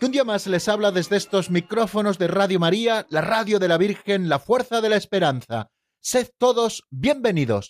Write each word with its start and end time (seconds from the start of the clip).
que 0.00 0.06
un 0.06 0.12
día 0.12 0.24
más 0.24 0.46
les 0.46 0.66
habla 0.66 0.92
desde 0.92 1.18
estos 1.18 1.50
micrófonos 1.50 2.16
de 2.16 2.26
Radio 2.26 2.58
María, 2.58 3.06
la 3.10 3.20
radio 3.20 3.58
de 3.58 3.68
la 3.68 3.76
Virgen, 3.76 4.30
la 4.30 4.38
fuerza 4.38 4.80
de 4.80 4.88
la 4.88 4.96
esperanza. 4.96 5.68
Sed 6.00 6.28
todos 6.38 6.84
bienvenidos. 6.90 7.68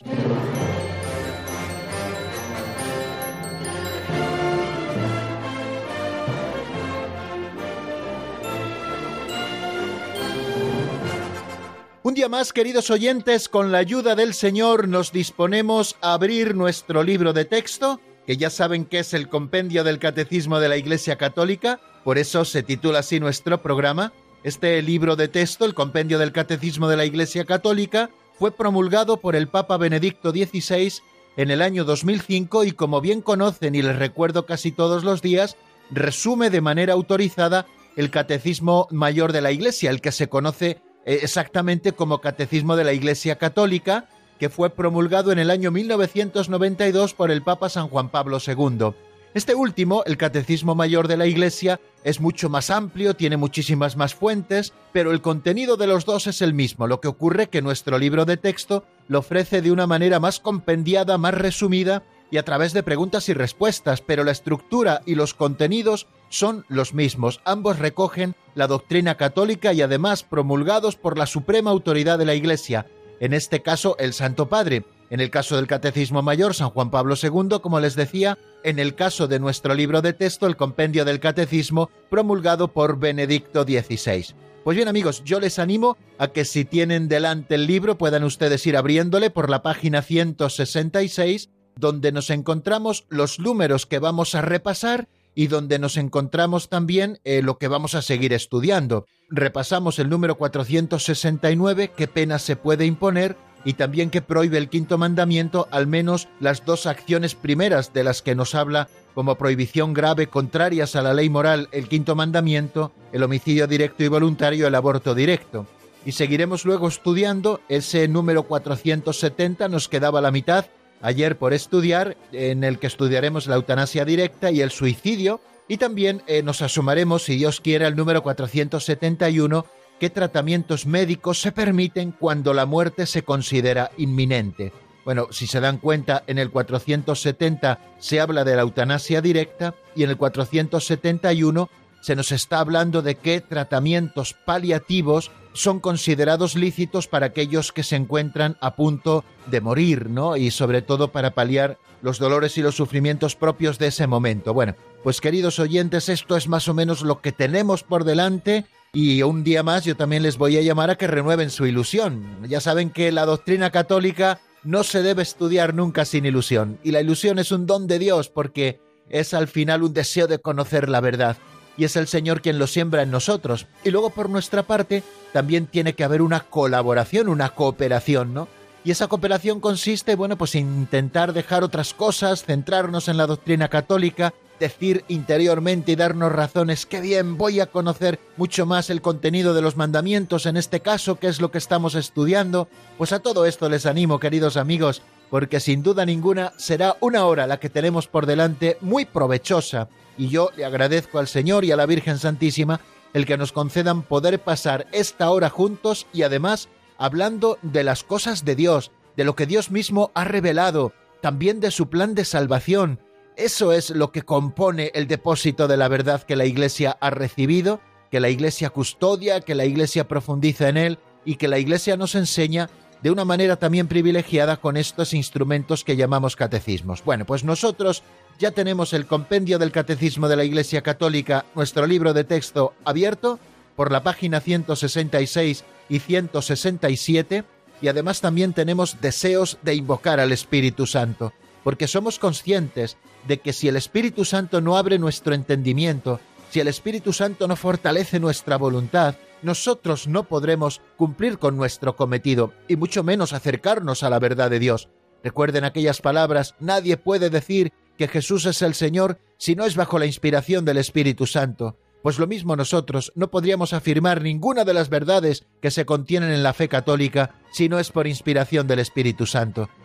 Un 12.02 12.15
día 12.15 12.29
más, 12.29 12.52
queridos 12.52 12.91
oyentes, 12.91 13.49
con 13.49 13.73
la 13.73 13.79
ayuda 13.79 14.15
del 14.15 14.35
Señor 14.35 14.87
nos 14.87 15.10
disponemos 15.10 15.97
a 16.01 16.12
abrir 16.12 16.55
nuestro 16.55 17.02
libro 17.02 17.33
de 17.33 17.45
texto, 17.45 18.01
que 18.24 18.37
ya 18.37 18.51
saben 18.51 18.85
que 18.85 19.01
es 19.01 19.15
el 19.15 19.29
compendio 19.29 19.83
del 19.83 19.99
Catecismo 19.99 20.60
de 20.60 20.68
la 20.68 20.77
Iglesia 20.77 21.16
Católica, 21.16 21.80
por 22.04 22.18
eso 22.18 22.45
se 22.45 22.62
titula 22.62 23.01
así 23.01 23.20
nuestro 23.20 23.62
programa. 23.62 24.12
Este 24.43 24.80
libro 24.82 25.16
de 25.16 25.29
texto, 25.29 25.65
el 25.65 25.74
compendio 25.74 26.18
del 26.18 26.32
Catecismo 26.32 26.88
de 26.88 26.96
la 26.96 27.04
Iglesia 27.04 27.45
Católica, 27.45 28.10
fue 28.38 28.52
promulgado 28.52 29.18
por 29.18 29.37
el 29.37 29.48
Papa 29.48 29.76
Benedicto 29.76 30.30
XVI 30.30 31.02
en 31.37 31.51
el 31.51 31.60
año 31.62 31.84
2005 31.84 32.65
y 32.65 32.73
como 32.73 33.01
bien 33.01 33.21
conocen 33.21 33.74
y 33.74 33.82
les 33.82 33.96
recuerdo 33.96 34.46
casi 34.46 34.73
todos 34.73 35.04
los 35.04 35.21
días, 35.21 35.56
resume 35.90 36.51
de 36.51 36.60
manera 36.60 36.95
autorizada 36.95 37.66
el 37.96 38.10
Catecismo 38.10 38.88
Mayor 38.90 39.32
de 39.32 39.43
la 39.43 39.52
Iglesia, 39.52 39.90
el 39.90 40.01
que 40.01 40.12
se 40.12 40.28
conoce 40.28 40.78
eh, 41.04 41.21
exactamente 41.23 41.93
como 41.93 42.21
Catecismo 42.21 42.76
de 42.76 42.84
la 42.84 42.93
Iglesia 42.93 43.37
Católica, 43.37 44.09
que 44.38 44.48
fue 44.48 44.71
promulgado 44.71 45.32
en 45.32 45.38
el 45.38 45.51
año 45.51 45.71
1992 45.71 47.12
por 47.12 47.30
el 47.30 47.43
Papa 47.43 47.68
San 47.68 47.88
Juan 47.88 48.09
Pablo 48.09 48.38
II. 48.45 48.95
Este 49.33 49.55
último, 49.55 50.03
el 50.07 50.17
Catecismo 50.17 50.75
Mayor 50.75 51.07
de 51.07 51.17
la 51.17 51.27
Iglesia, 51.27 51.81
es 52.03 52.21
mucho 52.21 52.49
más 52.49 52.69
amplio, 52.69 53.15
tiene 53.15 53.37
muchísimas 53.37 53.97
más 53.97 54.13
fuentes, 54.13 54.73
pero 54.93 55.13
el 55.13 55.23
contenido 55.23 55.77
de 55.77 55.87
los 55.87 56.05
dos 56.05 56.27
es 56.27 56.43
el 56.43 56.53
mismo. 56.53 56.89
Lo 56.89 57.01
que 57.01 57.07
ocurre 57.07 57.49
que 57.49 57.63
nuestro 57.63 57.97
libro 57.97 58.25
de 58.25 58.37
texto 58.37 58.85
lo 59.07 59.21
ofrece 59.21 59.63
de 59.63 59.71
una 59.71 59.87
manera 59.87 60.19
más 60.19 60.41
compendiada, 60.41 61.17
más 61.17 61.35
resumida 61.35 62.03
y 62.33 62.39
a 62.39 62.45
través 62.45 62.73
de 62.73 62.83
preguntas 62.83 63.29
y 63.29 63.33
respuestas, 63.33 64.01
pero 64.01 64.25
la 64.25 64.33
estructura 64.33 65.01
y 65.06 65.15
los 65.15 65.33
contenidos 65.33 66.09
son 66.28 66.65
los 66.69 66.93
mismos. 66.93 67.41
Ambos 67.45 67.78
recogen 67.78 68.34
la 68.56 68.67
doctrina 68.67 69.17
católica 69.17 69.73
y 69.73 69.81
además 69.81 70.25
promulgados 70.25 70.97
por 70.97 71.17
la 71.17 71.27
suprema 71.27 71.71
autoridad 71.71 72.19
de 72.19 72.25
la 72.25 72.34
Iglesia, 72.34 72.87
en 73.21 73.33
este 73.33 73.62
caso 73.62 73.95
el 74.01 74.12
Santo 74.12 74.49
Padre. 74.49 74.84
En 75.11 75.21
el 75.21 75.31
caso 75.31 75.56
del 75.56 75.66
Catecismo 75.66 76.22
Mayor, 76.22 76.55
San 76.55 76.71
Juan 76.71 76.91
Pablo 76.91 77.16
II, 77.21 77.59
como 77.61 77.81
les 77.81 77.97
decía, 77.97 78.39
en 78.62 78.78
el 78.78 78.94
caso 78.94 79.27
de 79.28 79.41
nuestro 79.41 79.75
libro 79.75 80.03
de 80.03 80.12
texto, 80.12 80.47
el 80.47 80.56
Compendio 80.56 81.05
del 81.05 81.21
Catecismo, 81.21 81.91
promulgado 82.09 82.69
por 82.69 82.99
Benedicto 82.99 83.65
XVI. 83.65 84.34
Pues 84.62 84.77
bien 84.77 84.89
amigos, 84.89 85.25
yo 85.25 85.41
les 85.41 85.59
animo 85.59 85.97
a 86.19 86.29
que 86.29 86.45
si 86.45 86.65
tienen 86.65 87.09
delante 87.09 87.57
el 87.57 87.67
libro 87.67 87.99
puedan 87.99 88.25
ustedes 88.25 88.67
ir 88.67 88.77
abriéndole 88.77 89.31
por 89.31 89.51
la 89.51 89.62
página 89.62 90.03
166 90.03 91.51
donde 91.77 92.13
nos 92.13 92.31
encontramos 92.31 93.07
los 93.09 93.41
números 93.41 93.87
que 93.87 93.99
vamos 93.99 94.34
a 94.34 94.43
repasar 94.43 95.09
y 95.34 95.47
donde 95.47 95.79
nos 95.79 95.97
encontramos 95.97 96.69
también 96.69 97.21
eh, 97.25 97.43
lo 97.43 97.59
que 97.59 97.69
vamos 97.69 97.95
a 97.95 98.03
seguir 98.03 98.33
estudiando. 98.33 99.07
Repasamos 99.29 99.99
el 99.99 100.09
número 100.09 100.37
469, 100.37 101.93
qué 101.97 102.09
pena 102.09 102.39
se 102.39 102.57
puede 102.57 102.84
imponer, 102.84 103.37
y 103.65 103.75
también 103.75 104.10
que 104.10 104.22
prohíbe 104.22 104.59
el 104.59 104.69
quinto 104.69 104.98
mandamiento 104.98 105.69
al 105.71 105.87
menos 105.87 106.28
las 106.41 106.65
dos 106.65 106.87
acciones 106.87 107.34
primeras 107.34 107.93
de 107.93 108.04
las 108.04 108.22
que 108.22 108.34
nos 108.34 108.54
habla 108.54 108.88
como 109.15 109.37
prohibición 109.37 109.93
grave 109.93 110.28
contrarias 110.28 110.97
a 110.97 111.03
la 111.03 111.15
ley 111.15 111.28
moral 111.28 111.69
el 111.72 111.88
quinto 111.88 112.15
mandamiento, 112.15 112.93
el 113.12 113.22
homicidio 113.22 113.66
directo 113.66 114.04
y 114.04 114.09
voluntario, 114.09 114.66
el 114.66 114.75
aborto 114.75 115.15
directo. 115.15 115.66
Y 116.04 116.12
seguiremos 116.12 116.65
luego 116.65 116.88
estudiando 116.88 117.60
ese 117.69 118.09
número 118.09 118.44
470, 118.44 119.69
nos 119.69 119.88
quedaba 119.88 120.21
la 120.21 120.31
mitad, 120.31 120.66
ayer 121.03 121.37
por 121.37 121.53
estudiar, 121.53 122.16
en 122.32 122.65
el 122.65 122.78
que 122.78 122.87
estudiaremos 122.87 123.47
la 123.47 123.56
eutanasia 123.56 124.04
directa 124.04 124.50
y 124.50 124.62
el 124.62 124.71
suicidio, 124.71 125.41
y 125.69 125.77
también 125.77 126.22
eh, 126.27 126.42
nos 126.42 126.62
asomaremos, 126.62 127.25
si 127.25 127.37
Dios 127.37 127.60
quiere, 127.60 127.84
al 127.84 127.97
número 127.97 128.22
471, 128.22 129.66
qué 130.00 130.11
tratamientos 130.11 130.87
médicos 130.87 131.41
se 131.41 131.53
permiten 131.53 132.11
cuando 132.11 132.55
la 132.55 132.65
muerte 132.65 133.06
se 133.06 133.22
considera 133.22 133.91
inminente. 133.99 134.72
Bueno, 135.05 135.28
si 135.31 135.47
se 135.47 135.61
dan 135.61 135.78
cuenta, 135.78 136.25
en 136.27 136.38
el 136.38 136.50
470 136.50 137.78
se 137.99 138.19
habla 138.19 138.44
de 138.44 138.56
la 138.56 138.62
eutanasia 138.62 139.21
directa 139.21 139.75
y 139.94 140.03
en 140.03 140.10
el 140.10 140.16
471 140.16 141.69
se 142.00 142.16
nos 142.16 142.33
está 142.33 142.60
hablando 142.60 143.03
de 143.03 143.16
qué 143.16 143.43
tratamientos 143.43 144.33
paliativos 144.33 145.31
son 145.53 145.81
considerados 145.81 146.55
lícitos 146.55 147.06
para 147.06 147.27
aquellos 147.27 147.72
que 147.72 147.83
se 147.83 147.97
encuentran 147.97 148.56
a 148.62 148.77
punto 148.77 149.22
de 149.47 149.60
morir, 149.60 150.09
¿no? 150.09 150.37
Y 150.37 150.50
sobre 150.50 150.81
todo 150.81 151.09
para 151.09 151.33
paliar 151.33 151.77
los 152.00 152.19
dolores 152.19 152.56
y 152.56 152.62
los 152.62 152.77
sufrimientos 152.77 153.37
propios 153.37 153.78
de 153.78 153.89
ese 153.89 154.06
momento. 154.06 154.55
Bueno, 154.55 154.77
pues 155.03 155.21
queridos 155.21 155.59
oyentes, 155.59 156.09
esto 156.09 156.37
es 156.37 156.49
más 156.49 156.69
o 156.69 156.75
menos 156.75 157.03
lo 157.03 157.21
que 157.21 157.33
tenemos 157.33 157.83
por 157.83 158.05
delante 158.05 158.65
y 158.93 159.23
un 159.23 159.45
día 159.45 159.62
más 159.62 159.84
yo 159.84 159.97
también 159.97 160.23
les 160.23 160.37
voy 160.37 160.56
a 160.56 160.62
llamar 160.62 160.91
a 160.91 160.97
que 160.97 161.06
renueven 161.06 161.51
su 161.51 161.67
ilusión. 161.67 162.41
Ya 162.49 162.61
saben 162.61 162.91
que 162.91 163.12
la 163.12 163.25
doctrina 163.25 163.71
católica 163.71 164.41
no 164.65 164.83
se 164.83 165.03
debe 165.03 165.23
estudiar 165.23 165.75
nunca 165.75 166.05
sin 166.05 166.27
ilusión 166.27 166.78
y 166.83 166.91
la 166.91 167.01
ilusión 167.01 167.39
es 167.39 167.53
un 167.53 167.67
don 167.67 167.87
de 167.87 167.99
Dios 167.99 168.28
porque 168.28 168.81
es 169.09 169.33
al 169.33 169.49
final 169.49 169.83
un 169.83 169.95
deseo 169.95 170.27
de 170.27 170.39
conocer 170.39 170.89
la 170.89 171.01
verdad 171.01 171.37
y 171.77 171.84
es 171.84 171.97
el 171.97 172.09
Señor 172.09 172.43
quien 172.43 172.59
lo 172.59 172.67
siembra 172.67 173.03
en 173.03 173.11
nosotros. 173.11 173.67
Y 173.84 173.91
luego 173.91 174.11
por 174.11 174.28
nuestra 174.28 174.65
parte 174.65 175.03
también 175.33 175.67
tiene 175.67 175.95
que 175.95 176.05
haber 176.05 176.21
una 176.21 176.41
colaboración, 176.41 177.28
una 177.28 177.51
cooperación, 177.51 178.34
¿no? 178.34 178.49
Y 178.83 178.91
esa 178.91 179.09
cooperación 179.09 179.61
consiste, 179.61 180.15
bueno, 180.15 180.37
pues 180.37 180.55
en 180.55 180.67
intentar 180.67 181.33
dejar 181.33 181.62
otras 181.62 181.95
cosas, 181.95 182.45
centrarnos 182.45 183.09
en 183.09 183.19
la 183.19 183.27
doctrina 183.27 183.69
católica, 183.69 184.34
decir 184.60 185.04
interiormente 185.09 185.93
y 185.93 185.97
darnos 185.97 186.31
razones, 186.31 186.87
qué 186.87 187.00
bien, 187.00 187.37
voy 187.37 187.59
a 187.59 187.66
conocer 187.66 188.21
mucho 188.37 188.66
más 188.66 188.91
el 188.91 189.00
contenido 189.00 189.54
de 189.54 189.62
los 189.62 189.76
mandamientos, 189.76 190.47
en 190.47 190.56
este 190.56 190.81
caso, 190.81 191.16
que 191.16 191.26
es 191.26 191.41
lo 191.41 191.50
que 191.50 191.59
estamos 191.59 191.97
estudiando. 191.97 192.69
Pues 192.97 193.12
a 193.12 193.19
todo 193.19 193.47
esto 193.47 193.69
les 193.69 193.87
animo, 193.87 194.21
queridos 194.21 194.56
amigos, 194.56 195.03
porque 195.31 195.59
sin 195.59 195.82
duda 195.82 196.06
ninguna 196.06 196.53
será 196.59 196.97
una 197.00 197.25
hora 197.25 197.48
la 197.48 197.59
que 197.59 197.71
tenemos 197.71 198.06
por 198.06 198.26
delante 198.26 198.76
muy 198.81 199.06
provechosa. 199.06 199.88
Y 200.16 200.28
yo 200.28 200.50
le 200.56 200.65
agradezco 200.65 201.19
al 201.19 201.27
Señor 201.27 201.65
y 201.65 201.72
a 201.72 201.77
la 201.77 201.87
Virgen 201.87 202.19
Santísima 202.19 202.81
el 203.15 203.27
que 203.27 203.38
nos 203.38 203.53
concedan 203.53 204.03
poder 204.03 204.38
pasar 204.38 204.87
esta 204.92 205.31
hora 205.31 205.48
juntos 205.48 206.06
y 206.12 206.22
además 206.22 206.69
hablando 206.98 207.59
de 207.62 207.82
las 207.82 208.04
cosas 208.04 208.44
de 208.44 208.54
Dios, 208.54 208.92
de 209.16 209.25
lo 209.25 209.34
que 209.34 209.47
Dios 209.47 209.71
mismo 209.71 210.10
ha 210.15 210.25
revelado, 210.25 210.92
también 211.22 211.59
de 211.60 211.71
su 211.71 211.89
plan 211.89 212.15
de 212.15 212.24
salvación. 212.24 213.01
Eso 213.41 213.72
es 213.72 213.89
lo 213.89 214.13
que 214.13 214.21
compone 214.21 214.91
el 214.92 215.07
depósito 215.07 215.66
de 215.66 215.78
la 215.78 215.89
verdad 215.89 216.25
que 216.25 216.37
la 216.37 216.45
Iglesia 216.45 216.98
ha 217.01 217.09
recibido, 217.09 217.81
que 218.10 218.21
la 218.21 218.28
Iglesia 218.28 218.69
custodia, 218.69 219.41
que 219.41 219.54
la 219.54 219.65
Iglesia 219.65 220.07
profundiza 220.07 220.69
en 220.69 220.77
él 220.77 220.98
y 221.25 221.37
que 221.37 221.48
la 221.48 221.59
Iglesia 221.59 221.97
nos 221.97 222.15
enseña 222.16 222.69
de 223.03 223.10
una 223.10 223.25
manera 223.25 223.57
también 223.57 223.89
privilegiada 223.89 224.59
con 224.59 224.77
estos 224.77 225.15
instrumentos 225.15 225.84
que 225.84 225.97
llamamos 225.97 226.37
catecismos. 226.37 227.03
Bueno, 227.03 227.25
pues 227.25 227.42
nosotros 227.42 228.03
ya 228.39 228.51
tenemos 228.51 228.92
el 228.92 229.07
compendio 229.07 229.59
del 229.59 229.72
Catecismo 229.72 230.28
de 230.28 230.37
la 230.37 230.45
Iglesia 230.45 230.83
Católica, 230.83 231.47
nuestro 231.54 231.87
libro 231.87 232.13
de 232.13 232.25
texto 232.25 232.75
abierto, 232.84 233.39
por 233.75 233.91
la 233.91 234.03
página 234.03 234.42
166 234.42 235.65
y 235.89 235.98
167, 235.98 237.45
y 237.81 237.89
además 237.89 238.21
también 238.21 238.53
tenemos 238.53 239.01
deseos 239.01 239.57
de 239.63 239.77
invocar 239.77 240.21
al 240.21 240.33
Espíritu 240.33 240.87
Santo, 240.87 241.33
porque 241.65 241.86
somos 241.86 242.18
conscientes 242.18 242.97
de 243.27 243.39
que 243.39 243.53
si 243.53 243.68
el 243.68 243.77
Espíritu 243.77 244.24
Santo 244.24 244.60
no 244.60 244.77
abre 244.77 244.98
nuestro 244.98 245.34
entendimiento, 245.34 246.21
si 246.51 246.60
el 246.60 246.68
Espíritu 246.68 247.12
Santo 247.12 247.47
no 247.47 247.57
fortalece 247.57 248.18
nuestra 248.18 248.57
voluntad, 248.57 249.15
nosotros 249.42 250.09
no 250.09 250.24
podremos 250.24 250.80
cumplir 250.97 251.39
con 251.39 251.57
nuestro 251.57 251.97
cometido 251.97 252.53
y 252.68 252.77
mucho 252.77 253.03
menos 253.03 253.33
acercarnos 253.33 254.03
a 254.03 254.10
la 254.10 254.18
verdad 254.18 254.51
de 254.51 254.59
Dios. 254.59 254.89
Recuerden 255.22 255.65
aquellas 255.65 256.00
palabras, 256.00 256.54
nadie 256.60 256.96
puede 256.96 257.30
decir 257.30 257.72
que 257.96 258.08
Jesús 258.08 258.46
es 258.46 258.62
el 258.62 258.74
Señor 258.74 259.18
si 259.36 259.54
no 259.54 259.64
es 259.64 259.76
bajo 259.76 259.98
la 259.98 260.06
inspiración 260.06 260.64
del 260.64 260.78
Espíritu 260.78 261.26
Santo. 261.26 261.76
Pues 262.02 262.18
lo 262.18 262.26
mismo 262.26 262.56
nosotros 262.56 263.12
no 263.14 263.30
podríamos 263.30 263.74
afirmar 263.74 264.22
ninguna 264.22 264.64
de 264.64 264.72
las 264.72 264.88
verdades 264.88 265.46
que 265.60 265.70
se 265.70 265.84
contienen 265.84 266.30
en 266.30 266.42
la 266.42 266.54
fe 266.54 266.68
católica 266.68 267.34
si 267.52 267.68
no 267.68 267.78
es 267.78 267.90
por 267.90 268.06
inspiración 268.06 268.66
del 268.66 268.78
Espíritu 268.78 269.26
Santo. 269.26 269.68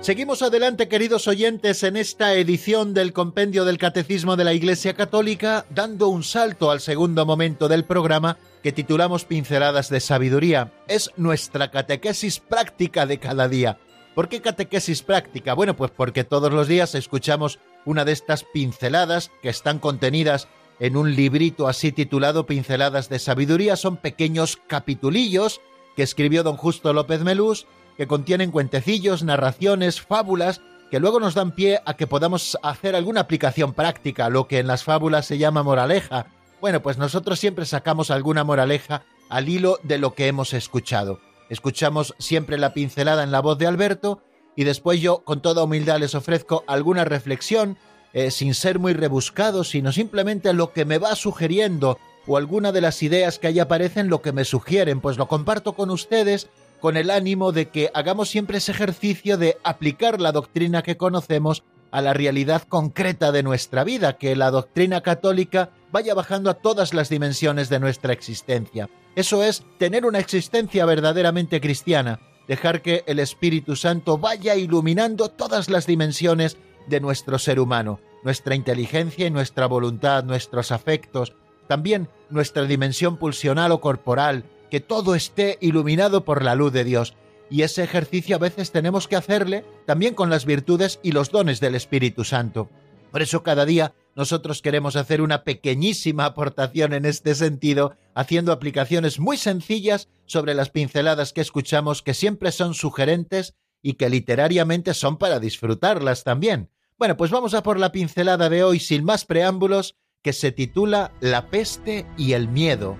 Seguimos 0.00 0.40
adelante, 0.40 0.88
queridos 0.88 1.28
oyentes, 1.28 1.82
en 1.82 1.94
esta 1.98 2.32
edición 2.32 2.94
del 2.94 3.12
Compendio 3.12 3.66
del 3.66 3.76
Catecismo 3.76 4.34
de 4.34 4.44
la 4.44 4.54
Iglesia 4.54 4.94
Católica, 4.94 5.66
dando 5.68 6.08
un 6.08 6.22
salto 6.24 6.70
al 6.70 6.80
segundo 6.80 7.26
momento 7.26 7.68
del 7.68 7.84
programa 7.84 8.38
que 8.62 8.72
titulamos 8.72 9.26
Pinceladas 9.26 9.90
de 9.90 10.00
Sabiduría. 10.00 10.72
Es 10.88 11.10
nuestra 11.18 11.70
catequesis 11.70 12.40
práctica 12.40 13.04
de 13.04 13.18
cada 13.18 13.46
día. 13.46 13.78
¿Por 14.14 14.30
qué 14.30 14.40
catequesis 14.40 15.02
práctica? 15.02 15.52
Bueno, 15.52 15.76
pues 15.76 15.90
porque 15.94 16.24
todos 16.24 16.50
los 16.50 16.66
días 16.66 16.94
escuchamos 16.94 17.58
una 17.84 18.06
de 18.06 18.12
estas 18.12 18.44
pinceladas 18.44 19.30
que 19.42 19.50
están 19.50 19.78
contenidas 19.78 20.48
en 20.78 20.96
un 20.96 21.14
librito 21.14 21.68
así 21.68 21.92
titulado 21.92 22.46
Pinceladas 22.46 23.10
de 23.10 23.18
Sabiduría. 23.18 23.76
Son 23.76 23.98
pequeños 23.98 24.56
capitulillos 24.66 25.60
que 25.94 26.02
escribió 26.04 26.42
don 26.42 26.56
Justo 26.56 26.94
López 26.94 27.20
Melús 27.20 27.66
que 28.00 28.06
contienen 28.06 28.50
cuentecillos, 28.50 29.24
narraciones, 29.24 30.00
fábulas, 30.00 30.62
que 30.90 31.00
luego 31.00 31.20
nos 31.20 31.34
dan 31.34 31.52
pie 31.52 31.82
a 31.84 31.98
que 31.98 32.06
podamos 32.06 32.56
hacer 32.62 32.96
alguna 32.96 33.20
aplicación 33.20 33.74
práctica, 33.74 34.30
lo 34.30 34.48
que 34.48 34.58
en 34.58 34.68
las 34.68 34.84
fábulas 34.84 35.26
se 35.26 35.36
llama 35.36 35.62
moraleja. 35.62 36.28
Bueno, 36.62 36.80
pues 36.80 36.96
nosotros 36.96 37.38
siempre 37.38 37.66
sacamos 37.66 38.10
alguna 38.10 38.42
moraleja 38.42 39.02
al 39.28 39.50
hilo 39.50 39.78
de 39.82 39.98
lo 39.98 40.14
que 40.14 40.28
hemos 40.28 40.54
escuchado. 40.54 41.20
Escuchamos 41.50 42.14
siempre 42.18 42.56
la 42.56 42.72
pincelada 42.72 43.22
en 43.22 43.32
la 43.32 43.40
voz 43.40 43.58
de 43.58 43.66
Alberto 43.66 44.22
y 44.56 44.64
después 44.64 44.98
yo 45.02 45.22
con 45.22 45.42
toda 45.42 45.64
humildad 45.64 45.98
les 45.98 46.14
ofrezco 46.14 46.64
alguna 46.68 47.04
reflexión, 47.04 47.76
eh, 48.14 48.30
sin 48.30 48.54
ser 48.54 48.78
muy 48.78 48.94
rebuscado, 48.94 49.62
sino 49.62 49.92
simplemente 49.92 50.54
lo 50.54 50.72
que 50.72 50.86
me 50.86 50.96
va 50.96 51.14
sugiriendo 51.16 51.98
o 52.26 52.38
alguna 52.38 52.72
de 52.72 52.80
las 52.80 53.02
ideas 53.02 53.38
que 53.38 53.48
ahí 53.48 53.58
aparecen 53.58 54.08
lo 54.08 54.22
que 54.22 54.32
me 54.32 54.46
sugieren, 54.46 55.02
pues 55.02 55.18
lo 55.18 55.28
comparto 55.28 55.74
con 55.74 55.90
ustedes 55.90 56.48
con 56.80 56.96
el 56.96 57.10
ánimo 57.10 57.52
de 57.52 57.68
que 57.68 57.90
hagamos 57.94 58.30
siempre 58.30 58.58
ese 58.58 58.72
ejercicio 58.72 59.36
de 59.36 59.58
aplicar 59.62 60.20
la 60.20 60.32
doctrina 60.32 60.82
que 60.82 60.96
conocemos 60.96 61.62
a 61.90 62.00
la 62.00 62.14
realidad 62.14 62.62
concreta 62.62 63.32
de 63.32 63.42
nuestra 63.42 63.84
vida, 63.84 64.16
que 64.16 64.36
la 64.36 64.50
doctrina 64.50 65.00
católica 65.00 65.70
vaya 65.92 66.14
bajando 66.14 66.50
a 66.50 66.54
todas 66.54 66.94
las 66.94 67.08
dimensiones 67.08 67.68
de 67.68 67.80
nuestra 67.80 68.12
existencia. 68.12 68.88
Eso 69.16 69.42
es 69.42 69.64
tener 69.78 70.06
una 70.06 70.20
existencia 70.20 70.86
verdaderamente 70.86 71.60
cristiana, 71.60 72.20
dejar 72.46 72.80
que 72.82 73.02
el 73.06 73.18
Espíritu 73.18 73.76
Santo 73.76 74.18
vaya 74.18 74.54
iluminando 74.54 75.30
todas 75.30 75.68
las 75.68 75.86
dimensiones 75.86 76.58
de 76.88 77.00
nuestro 77.00 77.38
ser 77.38 77.60
humano, 77.60 78.00
nuestra 78.22 78.54
inteligencia 78.54 79.26
y 79.26 79.30
nuestra 79.30 79.66
voluntad, 79.66 80.24
nuestros 80.24 80.72
afectos, 80.72 81.34
también 81.66 82.08
nuestra 82.30 82.64
dimensión 82.64 83.16
pulsional 83.16 83.72
o 83.72 83.80
corporal, 83.80 84.44
que 84.70 84.80
todo 84.80 85.14
esté 85.14 85.58
iluminado 85.60 86.24
por 86.24 86.44
la 86.44 86.54
luz 86.54 86.72
de 86.72 86.84
Dios. 86.84 87.14
Y 87.50 87.62
ese 87.62 87.82
ejercicio 87.82 88.36
a 88.36 88.38
veces 88.38 88.70
tenemos 88.70 89.08
que 89.08 89.16
hacerle 89.16 89.64
también 89.86 90.14
con 90.14 90.30
las 90.30 90.44
virtudes 90.44 91.00
y 91.02 91.12
los 91.12 91.30
dones 91.30 91.60
del 91.60 91.74
Espíritu 91.74 92.24
Santo. 92.24 92.70
Por 93.10 93.22
eso 93.22 93.42
cada 93.42 93.66
día 93.66 93.92
nosotros 94.14 94.62
queremos 94.62 94.96
hacer 94.96 95.20
una 95.20 95.44
pequeñísima 95.44 96.24
aportación 96.24 96.92
en 96.92 97.04
este 97.04 97.34
sentido, 97.34 97.96
haciendo 98.14 98.52
aplicaciones 98.52 99.18
muy 99.18 99.36
sencillas 99.36 100.08
sobre 100.26 100.54
las 100.54 100.70
pinceladas 100.70 101.32
que 101.32 101.40
escuchamos 101.40 102.02
que 102.02 102.14
siempre 102.14 102.52
son 102.52 102.74
sugerentes 102.74 103.54
y 103.82 103.94
que 103.94 104.10
literariamente 104.10 104.94
son 104.94 105.16
para 105.16 105.40
disfrutarlas 105.40 106.22
también. 106.22 106.70
Bueno, 106.98 107.16
pues 107.16 107.30
vamos 107.30 107.54
a 107.54 107.62
por 107.62 107.78
la 107.78 107.92
pincelada 107.92 108.48
de 108.48 108.62
hoy 108.62 108.78
sin 108.78 109.04
más 109.04 109.24
preámbulos, 109.24 109.96
que 110.22 110.32
se 110.34 110.52
titula 110.52 111.12
La 111.20 111.48
peste 111.48 112.06
y 112.18 112.34
el 112.34 112.46
miedo. 112.48 112.98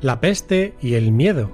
La 0.00 0.20
peste 0.20 0.74
y 0.80 0.94
el 0.94 1.10
miedo. 1.10 1.50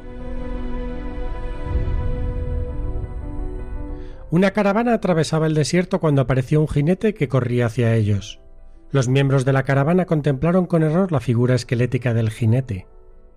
Una 4.30 4.50
caravana 4.50 4.94
atravesaba 4.94 5.46
el 5.46 5.54
desierto 5.54 6.00
cuando 6.00 6.22
apareció 6.22 6.60
un 6.60 6.68
jinete 6.68 7.14
que 7.14 7.28
corría 7.28 7.66
hacia 7.66 7.94
ellos. 7.94 8.40
Los 8.90 9.08
miembros 9.08 9.44
de 9.44 9.52
la 9.52 9.62
caravana 9.62 10.04
contemplaron 10.04 10.66
con 10.66 10.82
error 10.82 11.10
la 11.10 11.20
figura 11.20 11.54
esquelética 11.54 12.12
del 12.12 12.30
jinete. 12.30 12.86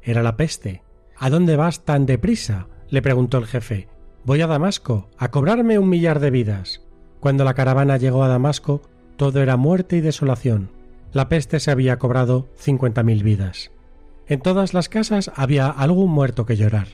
Era 0.02 0.24
la 0.24 0.36
peste. 0.36 0.84
¿A 1.18 1.30
dónde 1.30 1.56
vas 1.56 1.86
tan 1.86 2.06
deprisa? 2.06 2.68
le 2.90 3.02
preguntó 3.02 3.38
el 3.38 3.46
jefe. 3.46 3.88
Voy 4.26 4.42
a 4.42 4.48
Damasco, 4.48 5.10
a 5.18 5.32
cobrarme 5.32 5.80
un 5.80 5.90
millar 5.90 6.20
de 6.20 6.32
vidas. 6.32 6.82
Cuando 7.20 7.44
la 7.44 7.54
caravana 7.54 7.98
llegó 7.98 8.24
a 8.24 8.28
Damasco, 8.28 8.82
todo 9.16 9.42
era 9.42 9.56
muerte 9.56 9.98
y 9.98 10.02
desolación. 10.02 10.72
La 11.14 11.30
peste 11.30 11.60
se 11.60 11.72
había 11.72 11.98
cobrado 11.98 12.50
cincuenta 12.56 13.04
mil 13.04 13.24
vidas. 13.24 13.72
En 14.28 14.42
todas 14.42 14.74
las 14.74 14.90
casas 14.90 15.32
había 15.36 15.70
algún 15.70 16.12
muerto 16.12 16.46
que 16.46 16.58
llorar. 16.58 16.88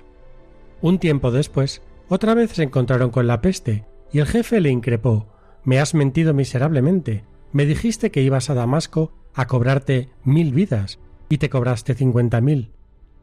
Un 0.81 0.99
tiempo 0.99 1.31
después, 1.31 1.81
otra 2.09 2.33
vez 2.33 2.51
se 2.51 2.63
encontraron 2.63 3.09
con 3.09 3.25
la 3.27 3.41
peste, 3.41 3.85
y 4.11 4.19
el 4.19 4.27
jefe 4.27 4.61
le 4.61 4.69
increpó 4.69 5.27
Me 5.63 5.79
has 5.79 5.93
mentido 5.93 6.33
miserablemente. 6.33 7.23
Me 7.51 7.65
dijiste 7.65 8.11
que 8.11 8.21
ibas 8.21 8.49
a 8.49 8.53
Damasco 8.53 9.11
a 9.33 9.47
cobrarte 9.47 10.09
mil 10.23 10.53
vidas, 10.53 10.99
y 11.29 11.37
te 11.37 11.49
cobraste 11.49 11.95
cincuenta 11.95 12.41
mil. 12.41 12.71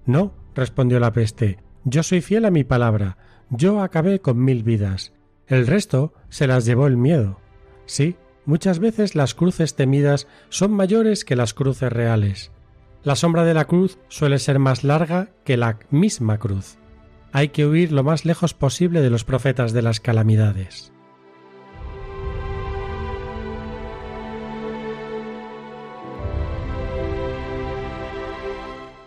No, 0.07 0.33
respondió 0.55 0.99
la 0.99 1.13
peste, 1.13 1.59
yo 1.85 2.03
soy 2.03 2.21
fiel 2.21 2.45
a 2.45 2.51
mi 2.51 2.65
palabra, 2.65 3.17
yo 3.51 3.83
acabé 3.83 4.21
con 4.21 4.43
mil 4.43 4.63
vidas. 4.63 5.13
El 5.47 5.67
resto 5.67 6.15
se 6.29 6.47
las 6.47 6.65
llevó 6.65 6.87
el 6.87 6.97
miedo. 6.97 7.41
Sí, 7.87 8.17
muchas 8.45 8.79
veces 8.79 9.15
las 9.15 9.35
cruces 9.35 9.75
temidas 9.75 10.27
son 10.49 10.73
mayores 10.73 11.25
que 11.25 11.37
las 11.37 11.55
cruces 11.55 11.93
reales. 11.93 12.53
La 13.03 13.17
sombra 13.17 13.45
de 13.45 13.55
la 13.55 13.65
cruz 13.65 13.99
suele 14.09 14.39
ser 14.39 14.59
más 14.59 14.85
larga 14.85 15.31
que 15.45 15.57
la 15.57 15.79
misma 15.89 16.37
cruz. 16.37 16.77
Hay 17.33 17.49
que 17.49 17.65
huir 17.65 17.93
lo 17.93 18.05
más 18.05 18.27
lejos 18.27 18.53
posible 18.53 19.01
de 19.01 19.09
los 19.09 19.25
profetas 19.25 19.73
de 19.73 19.81
las 19.81 20.01
calamidades. 20.01 20.93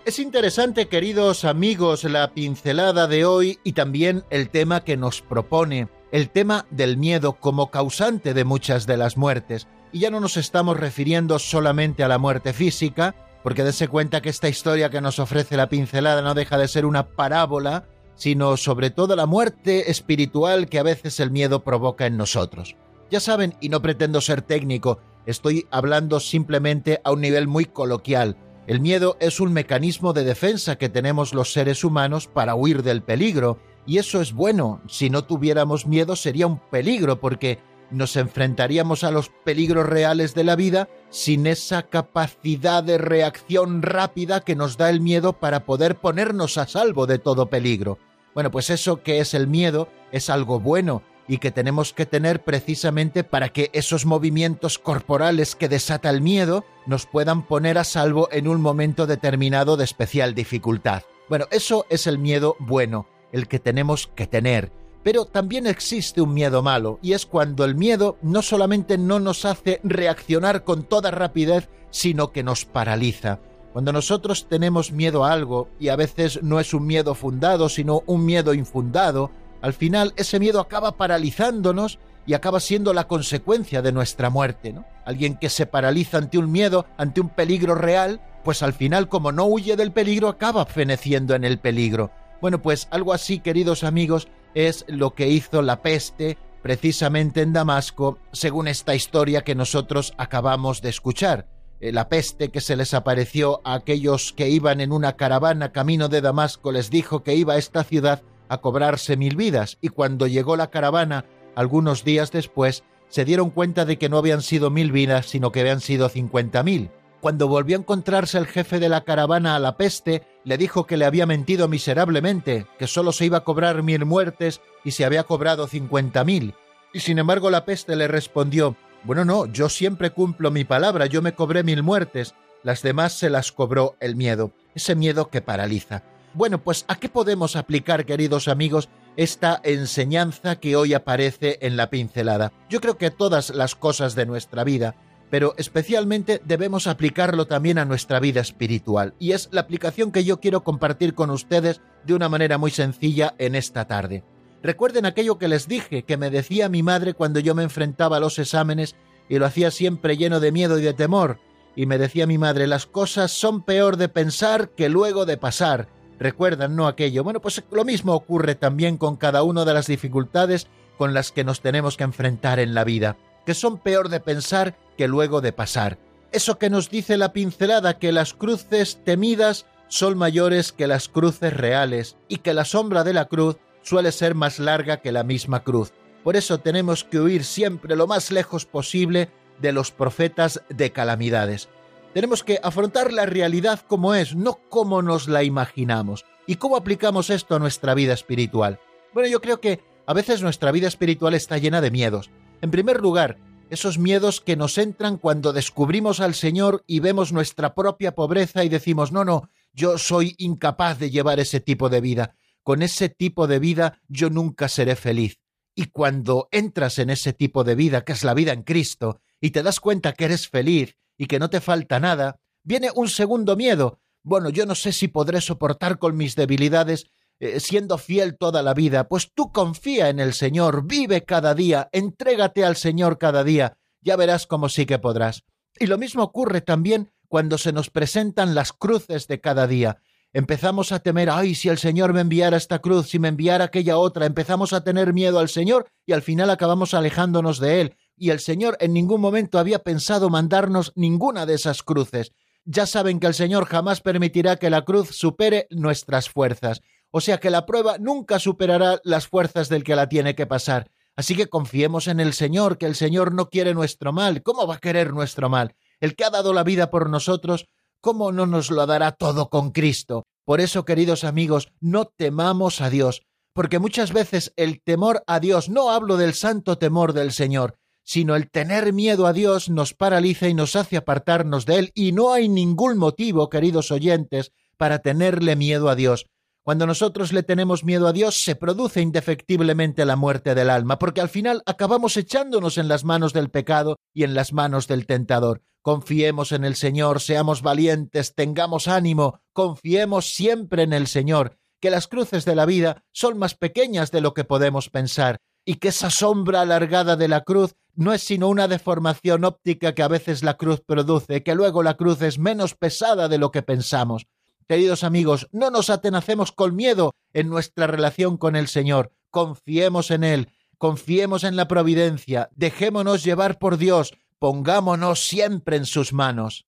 Es 0.05 0.17
interesante, 0.17 0.88
queridos 0.88 1.45
amigos, 1.45 2.03
la 2.03 2.33
pincelada 2.33 3.05
de 3.05 3.25
hoy 3.25 3.59
y 3.63 3.73
también 3.73 4.23
el 4.31 4.50
tema 4.50 4.83
que 4.83 4.97
nos 4.97 5.21
propone, 5.21 5.88
el 6.12 6.31
tema 6.31 6.65
del 6.71 6.97
miedo 6.97 7.33
como 7.33 7.69
causante 7.69 8.33
de 8.33 8.43
muchas 8.43 8.88
de 8.88 8.97
las 8.97 9.17
muertes. 9.17 9.67
Y 9.91 10.00
ya 10.00 10.09
no 10.09 10.19
nos 10.19 10.35
estamos 10.38 10.79
refiriendo 10.79 11.38
solamente 11.38 12.03
a 12.03 12.07
la 12.07 12.17
muerte 12.17 12.53
física, 12.53 13.15
porque 13.43 13.63
dése 13.63 13.88
cuenta 13.88 14.21
que 14.21 14.29
esta 14.29 14.50
historia 14.50 14.89
que 14.89 15.01
nos 15.01 15.19
ofrece 15.19 15.57
la 15.57 15.69
pincelada 15.69 16.21
no 16.21 16.33
deja 16.33 16.57
de 16.57 16.67
ser 16.67 16.85
una 16.85 17.09
parábola, 17.09 17.85
sino 18.15 18.57
sobre 18.57 18.89
todo 18.89 19.15
la 19.15 19.25
muerte 19.25 19.91
espiritual 19.91 20.67
que 20.67 20.79
a 20.79 20.83
veces 20.83 21.19
el 21.19 21.29
miedo 21.29 21.63
provoca 21.63 22.05
en 22.05 22.17
nosotros. 22.17 22.75
Ya 23.12 23.19
saben, 23.19 23.55
y 23.59 23.69
no 23.69 23.81
pretendo 23.81 24.21
ser 24.21 24.41
técnico, 24.41 25.00
estoy 25.25 25.67
hablando 25.71 26.19
simplemente 26.19 27.01
a 27.03 27.12
un 27.12 27.21
nivel 27.21 27.47
muy 27.47 27.65
coloquial. 27.65 28.38
El 28.65 28.79
miedo 28.79 29.17
es 29.19 29.41
un 29.41 29.51
mecanismo 29.51 30.13
de 30.13 30.23
defensa 30.23 30.77
que 30.77 30.89
tenemos 30.89 31.33
los 31.33 31.51
seres 31.51 31.83
humanos 31.83 32.27
para 32.27 32.55
huir 32.55 32.81
del 32.81 33.03
peligro, 33.03 33.59
y 33.85 33.97
eso 33.97 34.21
es 34.21 34.31
bueno. 34.31 34.81
Si 34.88 35.09
no 35.09 35.25
tuviéramos 35.25 35.85
miedo 35.85 36.15
sería 36.15 36.47
un 36.47 36.59
peligro, 36.59 37.19
porque 37.19 37.59
nos 37.91 38.15
enfrentaríamos 38.15 39.03
a 39.03 39.12
los 39.12 39.29
peligros 39.43 39.85
reales 39.85 40.33
de 40.33 40.45
la 40.45 40.55
vida 40.55 40.88
sin 41.13 41.46
esa 41.46 41.84
capacidad 41.84 42.84
de 42.84 42.98
reacción 42.98 43.84
rápida 43.84 44.41
que 44.41 44.55
nos 44.55 44.77
da 44.77 44.89
el 44.89 45.00
miedo 45.00 45.34
para 45.34 45.63
poder 45.63 45.96
ponernos 45.96 46.58
a 46.58 46.65
salvo 46.65 47.05
de 47.05 47.20
todo 47.20 47.51
peligro. 47.51 48.00
Bueno, 48.34 48.50
pues 48.50 48.72
eso 48.72 49.03
que 49.03 49.20
es 49.20 49.36
el 49.36 49.46
miedo 49.48 49.88
es 50.12 50.32
algo 50.32 50.60
bueno 50.60 51.03
y 51.27 51.38
que 51.38 51.51
tenemos 51.51 51.93
que 51.93 52.08
tener 52.08 52.43
precisamente 52.43 53.24
para 53.24 53.50
que 53.50 53.70
esos 53.74 54.08
movimientos 54.08 54.79
corporales 54.79 55.55
que 55.55 55.70
desata 55.70 56.10
el 56.10 56.20
miedo 56.20 56.65
nos 56.88 57.05
puedan 57.05 57.46
poner 57.46 57.77
a 57.77 57.84
salvo 57.84 58.27
en 58.32 58.48
un 58.48 58.60
momento 58.60 59.05
determinado 59.05 59.77
de 59.77 59.84
especial 59.84 60.34
dificultad. 60.34 61.03
Bueno, 61.29 61.46
eso 61.51 61.86
es 61.91 62.08
el 62.08 62.17
miedo 62.17 62.55
bueno, 62.58 63.08
el 63.32 63.48
que 63.48 63.60
tenemos 63.60 64.08
que 64.08 64.25
tener. 64.25 64.72
Pero 65.03 65.25
también 65.25 65.67
existe 65.67 66.22
un 66.22 66.33
miedo 66.33 66.63
malo, 66.63 66.98
y 67.01 67.13
es 67.13 67.25
cuando 67.25 67.65
el 67.65 67.75
miedo 67.75 68.17
no 68.22 68.41
solamente 68.41 68.98
no 68.98 69.19
nos 69.19 69.43
hace 69.43 69.81
reaccionar 69.83 70.63
con 70.63 70.83
toda 70.83 71.12
rapidez, 71.12 71.69
sino 71.91 72.31
que 72.31 72.41
nos 72.41 72.65
paraliza. 72.65 73.39
Cuando 73.74 73.91
nosotros 73.91 74.48
tenemos 74.48 74.91
miedo 74.91 75.25
a 75.25 75.33
algo, 75.33 75.67
y 75.79 75.89
a 75.89 75.95
veces 75.95 76.41
no 76.41 76.60
es 76.60 76.74
un 76.74 76.86
miedo 76.86 77.15
fundado, 77.15 77.69
sino 77.69 78.03
un 78.05 78.25
miedo 78.25 78.53
infundado, 78.53 79.31
al 79.62 79.74
final 79.74 80.13
ese 80.15 80.39
miedo 80.39 80.60
acaba 80.60 80.98
paralizándonos 80.98 82.00
y 82.25 82.33
acaba 82.33 82.60
siendo 82.60 82.93
la 82.93 83.07
consecuencia 83.07 83.81
de 83.81 83.91
nuestra 83.91 84.29
muerte. 84.29 84.75
Alguien 85.05 85.36
que 85.38 85.50
se 85.50 85.65
paraliza 85.65 86.17
ante 86.17 86.38
un 86.38 86.51
miedo, 86.51 86.86
ante 86.98 87.19
un 87.19 87.29
peligro 87.29 87.75
real, 87.75 88.22
pues 88.43 88.62
al 88.62 88.74
final 88.74 89.10
como 89.10 89.31
no 89.31 89.45
huye 89.45 89.75
del 89.75 89.91
peligro 89.91 90.29
acaba 90.29 90.65
feneciendo 90.65 91.36
en 91.36 91.43
el 91.43 91.60
peligro. 91.60 92.12
Bueno, 92.41 92.62
pues 92.62 92.88
algo 92.91 93.13
así, 93.13 93.39
queridos 93.39 93.83
amigos, 93.83 94.27
es 94.53 94.86
lo 94.88 95.13
que 95.13 95.29
hizo 95.29 95.62
la 95.62 95.81
peste 95.81 96.38
precisamente 96.62 97.41
en 97.41 97.53
Damasco, 97.53 98.17
según 98.31 98.67
esta 98.67 98.95
historia 98.95 99.43
que 99.43 99.55
nosotros 99.55 100.13
acabamos 100.17 100.81
de 100.81 100.89
escuchar. 100.89 101.48
Eh, 101.81 101.91
la 101.91 102.07
peste 102.07 102.50
que 102.50 102.62
se 102.62 102.77
les 102.77 102.93
apareció 102.93 103.60
a 103.65 103.74
aquellos 103.74 104.31
que 104.31 104.50
iban 104.50 104.79
en 104.79 104.93
una 104.93 105.17
caravana 105.17 105.74
camino 105.74 106.07
de 106.07 106.22
Damasco 106.22 106.72
les 106.72 106.89
dijo 106.89 107.22
que 107.24 107.36
iba 107.36 107.55
a 107.55 107.57
esta 107.57 107.83
ciudad 107.83 108.22
a 108.48 108.60
cobrarse 108.60 109.17
mil 109.17 109.36
vidas, 109.36 109.77
y 109.81 109.89
cuando 109.89 110.27
llegó 110.27 110.55
la 110.55 110.69
caravana, 110.69 111.25
algunos 111.55 112.05
días 112.05 112.31
después, 112.31 112.83
se 113.10 113.25
dieron 113.25 113.50
cuenta 113.50 113.83
de 113.83 113.98
que 113.98 114.10
no 114.10 114.17
habían 114.17 114.41
sido 114.41 114.69
mil 114.69 114.91
vidas, 114.91 115.25
sino 115.25 115.51
que 115.51 115.60
habían 115.60 115.81
sido 115.81 116.07
cincuenta 116.07 116.63
mil. 116.63 116.89
Cuando 117.24 117.48
volvió 117.48 117.77
a 117.77 117.80
encontrarse 117.80 118.38
el 118.38 118.48
jefe 118.48 118.82
de 118.82 118.89
la 118.89 119.06
caravana 119.06 119.56
a 119.56 119.60
la 119.60 119.77
peste, 119.77 120.24
le 120.44 120.58
dijo 120.58 120.86
que 120.86 120.98
le 120.98 121.06
había 121.06 121.25
mentido 121.25 121.70
miserablemente, 121.70 122.68
que 122.77 122.86
solo 122.86 123.13
se 123.13 123.24
iba 123.24 123.38
a 123.38 123.44
cobrar 123.46 123.82
mil 123.82 124.03
muertes 124.03 124.60
y 124.84 124.92
se 124.92 125.06
había 125.06 125.24
cobrado 125.24 125.68
cincuenta 125.68 126.25
mil. 126.25 126.53
Y 126.94 127.00
sin 127.00 127.20
embargo 127.20 127.50
la 127.50 127.63
peste 127.63 127.96
le 127.96 128.10
respondió 128.10 128.75
Bueno, 129.06 129.24
no, 129.24 129.46
yo 129.46 129.70
siempre 129.70 130.10
cumplo 130.10 130.51
mi 130.51 130.65
palabra, 130.65 131.06
yo 131.06 131.22
me 131.22 131.34
cobré 131.34 131.63
mil 131.63 131.82
muertes, 131.82 132.36
las 132.62 132.82
demás 132.82 133.13
se 133.13 133.30
las 133.30 133.53
cobró 133.53 133.96
el 134.01 134.18
miedo, 134.18 134.51
ese 134.75 134.94
miedo 134.94 135.30
que 135.30 135.42
paraliza. 135.42 136.03
Bueno, 136.34 136.58
pues 136.62 136.84
¿a 136.89 136.98
qué 136.98 137.08
podemos 137.08 137.56
aplicar, 137.56 138.06
queridos 138.06 138.50
amigos, 138.50 138.89
esta 139.15 139.62
enseñanza 139.63 140.58
que 140.58 140.75
hoy 140.75 140.94
aparece 140.94 141.58
en 141.62 141.77
la 141.77 141.89
pincelada? 141.89 142.51
Yo 142.70 142.82
creo 142.82 142.98
que 142.98 143.12
todas 143.12 143.51
las 143.51 143.75
cosas 143.75 144.13
de 144.13 144.25
nuestra 144.25 144.65
vida, 144.65 144.96
pero 145.34 145.56
especialmente 145.58 146.44
debemos 146.46 146.86
aplicarlo 146.86 147.48
también 147.48 147.80
a 147.80 147.86
nuestra 147.86 148.20
vida 148.20 148.40
espiritual. 148.40 149.16
Y 149.18 149.32
es 149.32 149.50
la 149.52 149.62
aplicación 149.62 150.12
que 150.12 150.24
yo 150.24 150.40
quiero 150.40 150.63
compartir 150.63 151.16
con 151.16 151.32
ustedes 151.32 151.82
de 152.06 152.13
una 152.13 152.30
manera 152.30 152.60
muy 152.60 152.70
sencilla 152.70 153.34
en 153.40 153.56
esta 153.56 153.86
tarde. 153.86 154.24
Recuerden 154.62 155.08
aquello 155.08 155.40
que 155.40 155.48
les 155.48 155.68
dije, 155.68 156.04
que 156.04 156.18
me 156.18 156.30
decía 156.30 156.70
mi 156.70 156.84
madre 156.84 157.16
cuando 157.16 157.40
yo 157.40 157.56
me 157.56 157.63
enfrentaba 157.63 158.18
a 158.18 158.20
los 158.20 158.38
exámenes 158.38 158.96
y 159.28 159.40
lo 159.40 159.48
hacía 159.48 159.72
siempre 159.72 160.18
lleno 160.18 160.40
de 160.40 160.52
miedo 160.52 160.78
y 160.78 160.84
de 160.84 160.94
temor. 160.94 161.40
Y 161.75 161.88
me 161.88 161.98
decía 161.98 162.28
mi 162.28 162.38
madre, 162.38 162.68
las 162.68 162.86
cosas 162.86 163.32
son 163.32 163.63
peor 163.63 163.98
de 163.98 164.10
pensar 164.10 164.70
que 164.70 164.88
luego 164.88 165.25
de 165.25 165.38
pasar. 165.38 165.88
¿Recuerdan, 166.20 166.75
no 166.75 166.86
aquello? 166.86 167.24
Bueno, 167.24 167.42
pues 167.42 167.63
lo 167.72 167.86
mismo 167.86 168.13
ocurre 168.13 168.54
también 168.54 168.98
con 168.98 169.16
cada 169.16 169.42
una 169.42 169.66
de 169.66 169.74
las 169.74 169.88
dificultades 169.88 170.68
con 171.00 171.16
las 171.16 171.32
que 171.32 171.44
nos 171.44 171.62
tenemos 171.62 171.98
que 171.98 172.04
enfrentar 172.04 172.60
en 172.60 172.75
la 172.75 172.84
vida, 172.84 173.18
que 173.48 173.56
son 173.56 173.80
peor 173.80 174.10
de 174.10 174.20
pensar 174.20 174.75
que 174.97 175.07
luego 175.07 175.41
de 175.41 175.53
pasar. 175.53 175.97
Eso 176.31 176.57
que 176.57 176.69
nos 176.69 176.89
dice 176.89 177.17
la 177.17 177.33
pincelada, 177.33 178.00
que 178.00 178.12
las 178.12 178.33
cruces 178.33 179.00
temidas 179.03 179.65
son 179.88 180.17
mayores 180.17 180.71
que 180.71 180.88
las 180.88 181.07
cruces 181.07 181.53
reales 181.53 182.17
y 182.27 182.38
que 182.38 182.53
la 182.53 182.65
sombra 182.65 183.03
de 183.03 183.13
la 183.13 183.25
cruz 183.25 183.57
suele 183.83 184.12
ser 184.12 184.33
más 184.33 184.57
larga 184.57 184.97
que 184.97 185.12
la 185.12 185.23
misma 185.23 185.63
cruz. 185.63 185.93
Por 186.23 186.35
eso 186.35 186.59
tenemos 186.59 187.03
que 187.03 187.19
huir 187.19 187.43
siempre 187.43 187.95
lo 187.95 188.07
más 188.07 188.31
lejos 188.31 188.65
posible 188.65 189.29
de 189.59 189.71
los 189.71 189.91
profetas 189.91 190.63
de 190.69 190.91
calamidades. 190.91 191.69
Tenemos 192.13 192.43
que 192.43 192.59
afrontar 192.63 193.12
la 193.12 193.25
realidad 193.25 193.81
como 193.88 194.15
es, 194.15 194.35
no 194.35 194.59
como 194.69 195.01
nos 195.01 195.27
la 195.27 195.43
imaginamos. 195.43 196.25
¿Y 196.47 196.55
cómo 196.55 196.77
aplicamos 196.77 197.29
esto 197.29 197.55
a 197.55 197.59
nuestra 197.59 197.93
vida 197.93 198.13
espiritual? 198.13 198.79
Bueno, 199.13 199.29
yo 199.29 199.41
creo 199.41 199.59
que 199.59 199.81
a 200.05 200.13
veces 200.13 200.41
nuestra 200.41 200.71
vida 200.71 200.88
espiritual 200.88 201.33
está 201.33 201.57
llena 201.57 201.81
de 201.81 201.91
miedos. 201.91 202.29
En 202.62 202.71
primer 202.71 203.01
lugar, 203.01 203.38
esos 203.70 203.98
miedos 203.98 204.41
que 204.41 204.55
nos 204.55 204.77
entran 204.77 205.17
cuando 205.17 205.53
descubrimos 205.53 206.20
al 206.20 206.36
Señor 206.36 206.84
y 206.88 207.00
vemos 207.00 207.34
nuestra 207.34 207.74
propia 207.74 208.13
pobreza 208.15 208.63
y 208.63 208.70
decimos, 208.70 209.12
no, 209.12 209.25
no, 209.25 209.50
yo 209.74 209.98
soy 209.98 210.36
incapaz 210.38 211.00
de 211.00 211.10
llevar 211.10 211.39
ese 211.39 211.60
tipo 211.60 211.89
de 211.89 212.01
vida. 212.01 212.36
Con 212.62 212.82
ese 212.82 213.10
tipo 213.10 213.48
de 213.48 213.60
vida 213.60 214.00
yo 214.08 214.29
nunca 214.29 214.70
seré 214.70 214.96
feliz. 214.96 215.39
Y 215.75 215.86
cuando 215.86 216.50
entras 216.51 217.00
en 217.00 217.10
ese 217.10 217.34
tipo 217.34 217.63
de 217.63 217.75
vida, 217.75 218.05
que 218.05 218.13
es 218.13 218.24
la 218.24 218.34
vida 218.34 218.53
en 218.53 218.63
Cristo, 218.63 219.22
y 219.41 219.51
te 219.51 219.63
das 219.63 219.79
cuenta 219.79 220.13
que 220.13 220.25
eres 220.25 220.48
feliz 220.48 220.96
y 221.17 221.25
que 221.25 221.39
no 221.39 221.50
te 221.50 221.60
falta 221.60 222.00
nada, 222.00 222.39
viene 222.63 222.89
un 222.96 223.10
segundo 223.10 223.55
miedo. 223.55 224.00
Bueno, 224.22 224.50
yo 224.50 224.65
no 224.65 224.75
sé 224.75 224.93
si 224.93 225.08
podré 225.08 225.41
soportar 225.41 226.00
con 226.00 226.15
mis 226.15 226.36
debilidades 226.36 227.08
eh, 227.43 227.59
siendo 227.59 227.97
fiel 227.97 228.38
toda 228.38 228.63
la 228.63 228.73
vida, 228.73 229.09
pues 229.09 229.31
tú 229.33 229.51
confía 229.51 230.07
en 230.07 230.21
el 230.21 230.33
Señor, 230.33 230.88
vive 230.88 231.25
cada 231.25 231.53
día, 231.53 231.89
entrégate 231.91 232.63
al 232.63 232.77
Señor 232.77 233.17
cada 233.17 233.43
día, 233.43 233.77
ya 234.00 234.15
verás 234.15 234.47
cómo 234.47 234.69
sí 234.69 234.85
que 234.85 234.97
podrás. 234.97 235.43
Y 235.77 235.88
lo 235.88 235.97
mismo 235.97 236.23
ocurre 236.23 236.62
también 236.62 237.12
cuando 237.27 237.57
se 237.57 237.73
nos 237.73 237.89
presentan 237.89 238.55
las 238.55 238.71
cruces 238.71 239.27
de 239.27 239.41
cada 239.41 239.67
día. 239.67 239.97
Empezamos 240.31 240.93
a 240.93 241.00
temer, 241.00 241.29
ay, 241.29 241.53
si 241.53 241.67
el 241.67 241.77
Señor 241.77 242.13
me 242.13 242.21
enviara 242.21 242.55
esta 242.55 242.79
cruz, 242.79 243.09
si 243.09 243.19
me 243.19 243.27
enviara 243.27 243.65
aquella 243.65 243.97
otra, 243.97 244.25
empezamos 244.25 244.71
a 244.71 244.83
tener 244.83 245.13
miedo 245.13 245.39
al 245.39 245.50
Señor 245.50 245.88
y 246.05 246.13
al 246.13 246.21
final 246.21 246.50
acabamos 246.50 246.93
alejándonos 246.93 247.59
de 247.59 247.81
Él 247.81 247.97
y 248.15 248.29
el 248.29 248.39
Señor 248.39 248.77
en 248.79 248.93
ningún 248.93 249.19
momento 249.19 249.59
había 249.59 249.79
pensado 249.79 250.29
mandarnos 250.29 250.93
ninguna 250.95 251.45
de 251.45 251.55
esas 251.55 251.83
cruces. 251.83 252.31
Ya 252.65 252.85
saben 252.85 253.19
que 253.19 253.27
el 253.27 253.33
Señor 253.33 253.65
jamás 253.65 254.00
permitirá 254.00 254.55
que 254.55 254.69
la 254.69 254.85
cruz 254.85 255.09
supere 255.09 255.67
nuestras 255.69 256.29
fuerzas, 256.29 256.81
o 257.15 257.22
sea 257.22 257.38
que 257.38 257.51
la 257.51 257.67
prueba 257.67 258.00
nunca 258.00 258.39
superará 258.39 259.00
las 259.03 259.27
fuerzas 259.27 259.70
del 259.70 259.84
que 259.84 259.96
la 259.96 260.10
tiene 260.10 260.34
que 260.34 260.48
pasar. 260.48 260.89
Así 261.15 261.36
que 261.36 261.48
confiemos 261.48 262.08
en 262.08 262.20
el 262.20 262.34
Señor, 262.34 262.79
que 262.79 262.88
el 262.88 262.96
Señor 262.96 263.36
no 263.36 263.51
quiere 263.51 263.75
nuestro 263.75 264.12
mal. 264.12 264.41
¿Cómo 264.41 264.65
va 264.65 264.75
a 264.75 264.79
querer 264.79 265.13
nuestro 265.13 265.48
mal? 265.48 265.75
El 266.00 266.15
que 266.15 266.25
ha 266.25 266.32
dado 266.32 266.53
la 266.53 266.63
vida 266.63 266.89
por 266.89 267.12
nosotros, 267.12 267.67
¿cómo 268.01 268.32
no 268.32 268.48
nos 268.48 268.72
lo 268.72 268.88
dará 268.88 269.12
todo 269.12 269.51
con 269.51 269.70
Cristo? 269.70 270.25
Por 270.43 270.60
eso, 270.60 270.86
queridos 270.86 271.24
amigos, 271.24 271.72
no 271.79 272.05
temamos 272.05 272.82
a 272.82 272.89
Dios, 272.89 273.22
porque 273.53 273.77
muchas 273.77 274.12
veces 274.12 274.51
el 274.55 274.82
temor 274.82 275.24
a 275.27 275.39
Dios, 275.39 275.70
no 275.70 275.91
hablo 275.91 276.17
del 276.17 276.34
santo 276.34 276.79
temor 276.79 277.13
del 277.13 277.32
Señor, 277.32 277.75
sino 278.03 278.36
el 278.36 278.50
tener 278.50 278.91
miedo 278.91 279.27
a 279.27 279.34
Dios 279.34 279.70
nos 279.70 279.93
paraliza 279.93 280.48
y 280.48 280.55
nos 280.55 280.75
hace 280.75 280.98
apartarnos 280.98 281.67
de 281.67 281.77
Él, 281.77 281.91
y 281.93 282.12
no 282.12 282.34
hay 282.34 282.50
ningún 282.50 282.98
motivo, 282.98 283.50
queridos 283.50 283.91
oyentes, 283.91 284.51
para 284.77 284.98
tenerle 284.98 285.55
miedo 285.55 285.89
a 285.89 285.96
Dios. 285.96 286.25
Cuando 286.63 286.88
nosotros 286.88 287.34
le 287.34 287.43
tenemos 287.43 287.84
miedo 287.84 288.08
a 288.08 288.13
Dios, 288.13 288.41
se 288.41 288.55
produce 288.55 289.01
indefectiblemente 289.01 290.05
la 290.05 290.15
muerte 290.15 290.55
del 290.55 290.70
alma, 290.70 290.98
porque 290.98 291.20
al 291.20 291.27
final 291.27 291.62
acabamos 291.65 292.15
echándonos 292.15 292.77
en 292.77 292.88
las 292.88 293.03
manos 293.03 293.34
del 293.34 293.50
pecado 293.50 293.98
y 294.13 294.24
en 294.24 294.34
las 294.34 294.53
manos 294.53 294.88
del 294.88 295.05
tentador. 295.05 295.62
Confiemos 295.82 296.53
en 296.53 296.63
el 296.63 296.75
Señor, 296.75 297.20
seamos 297.20 297.63
valientes, 297.63 298.34
tengamos 298.34 298.88
ánimo, 298.88 299.41
confiemos 299.51 300.34
siempre 300.34 300.84
en 300.84 300.93
el 300.93 301.08
Señor, 301.08 301.58
que 301.82 301.89
las 301.89 302.08
cruces 302.08 302.46
de 302.46 302.55
la 302.55 302.65
vida 302.65 303.03
son 303.12 303.38
más 303.38 303.55
pequeñas 303.55 304.10
de 304.12 304.22
lo 304.22 304.34
que 304.34 304.46
podemos 304.46 304.89
pensar, 304.89 305.41
y 305.65 305.75
que 305.75 305.89
esa 305.89 306.10
sombra 306.10 306.62
alargada 306.62 307.17
de 307.17 307.27
la 307.27 307.41
cruz 307.41 307.75
no 307.93 308.13
es 308.13 308.24
sino 308.24 308.48
una 308.48 308.70
deformación 308.70 309.43
óptica 309.43 309.93
que 309.93 310.01
a 310.01 310.08
veces 310.08 310.43
la 310.43 310.55
cruz 310.55 310.79
produce, 310.79 311.43
que 311.43 311.55
luego 311.55 311.84
la 311.84 311.96
cruz 311.96 312.22
es 312.22 312.39
menos 312.39 312.74
pesada 312.74 313.27
de 313.27 313.38
lo 313.38 313.51
que 313.51 313.63
pensamos. 313.63 314.27
Queridos 314.67 315.03
amigos, 315.03 315.50
no 315.51 315.70
nos 315.70 315.89
atenacemos 315.89 316.51
con 316.51 316.75
miedo 316.75 317.13
en 317.34 317.50
nuestra 317.50 317.88
relación 317.88 318.38
con 318.38 318.55
el 318.55 318.67
Señor, 318.67 319.12
confiemos 319.29 320.12
en 320.12 320.24
Él, 320.24 320.50
confiemos 320.77 321.43
en 321.43 321.55
la 321.55 321.67
providencia, 321.67 322.50
dejémonos 322.55 323.24
llevar 323.24 323.60
por 323.60 323.77
Dios, 323.77 324.13
pongámonos 324.39 325.25
siempre 325.27 325.77
en 325.77 325.86
sus 325.86 326.13
manos. 326.13 326.65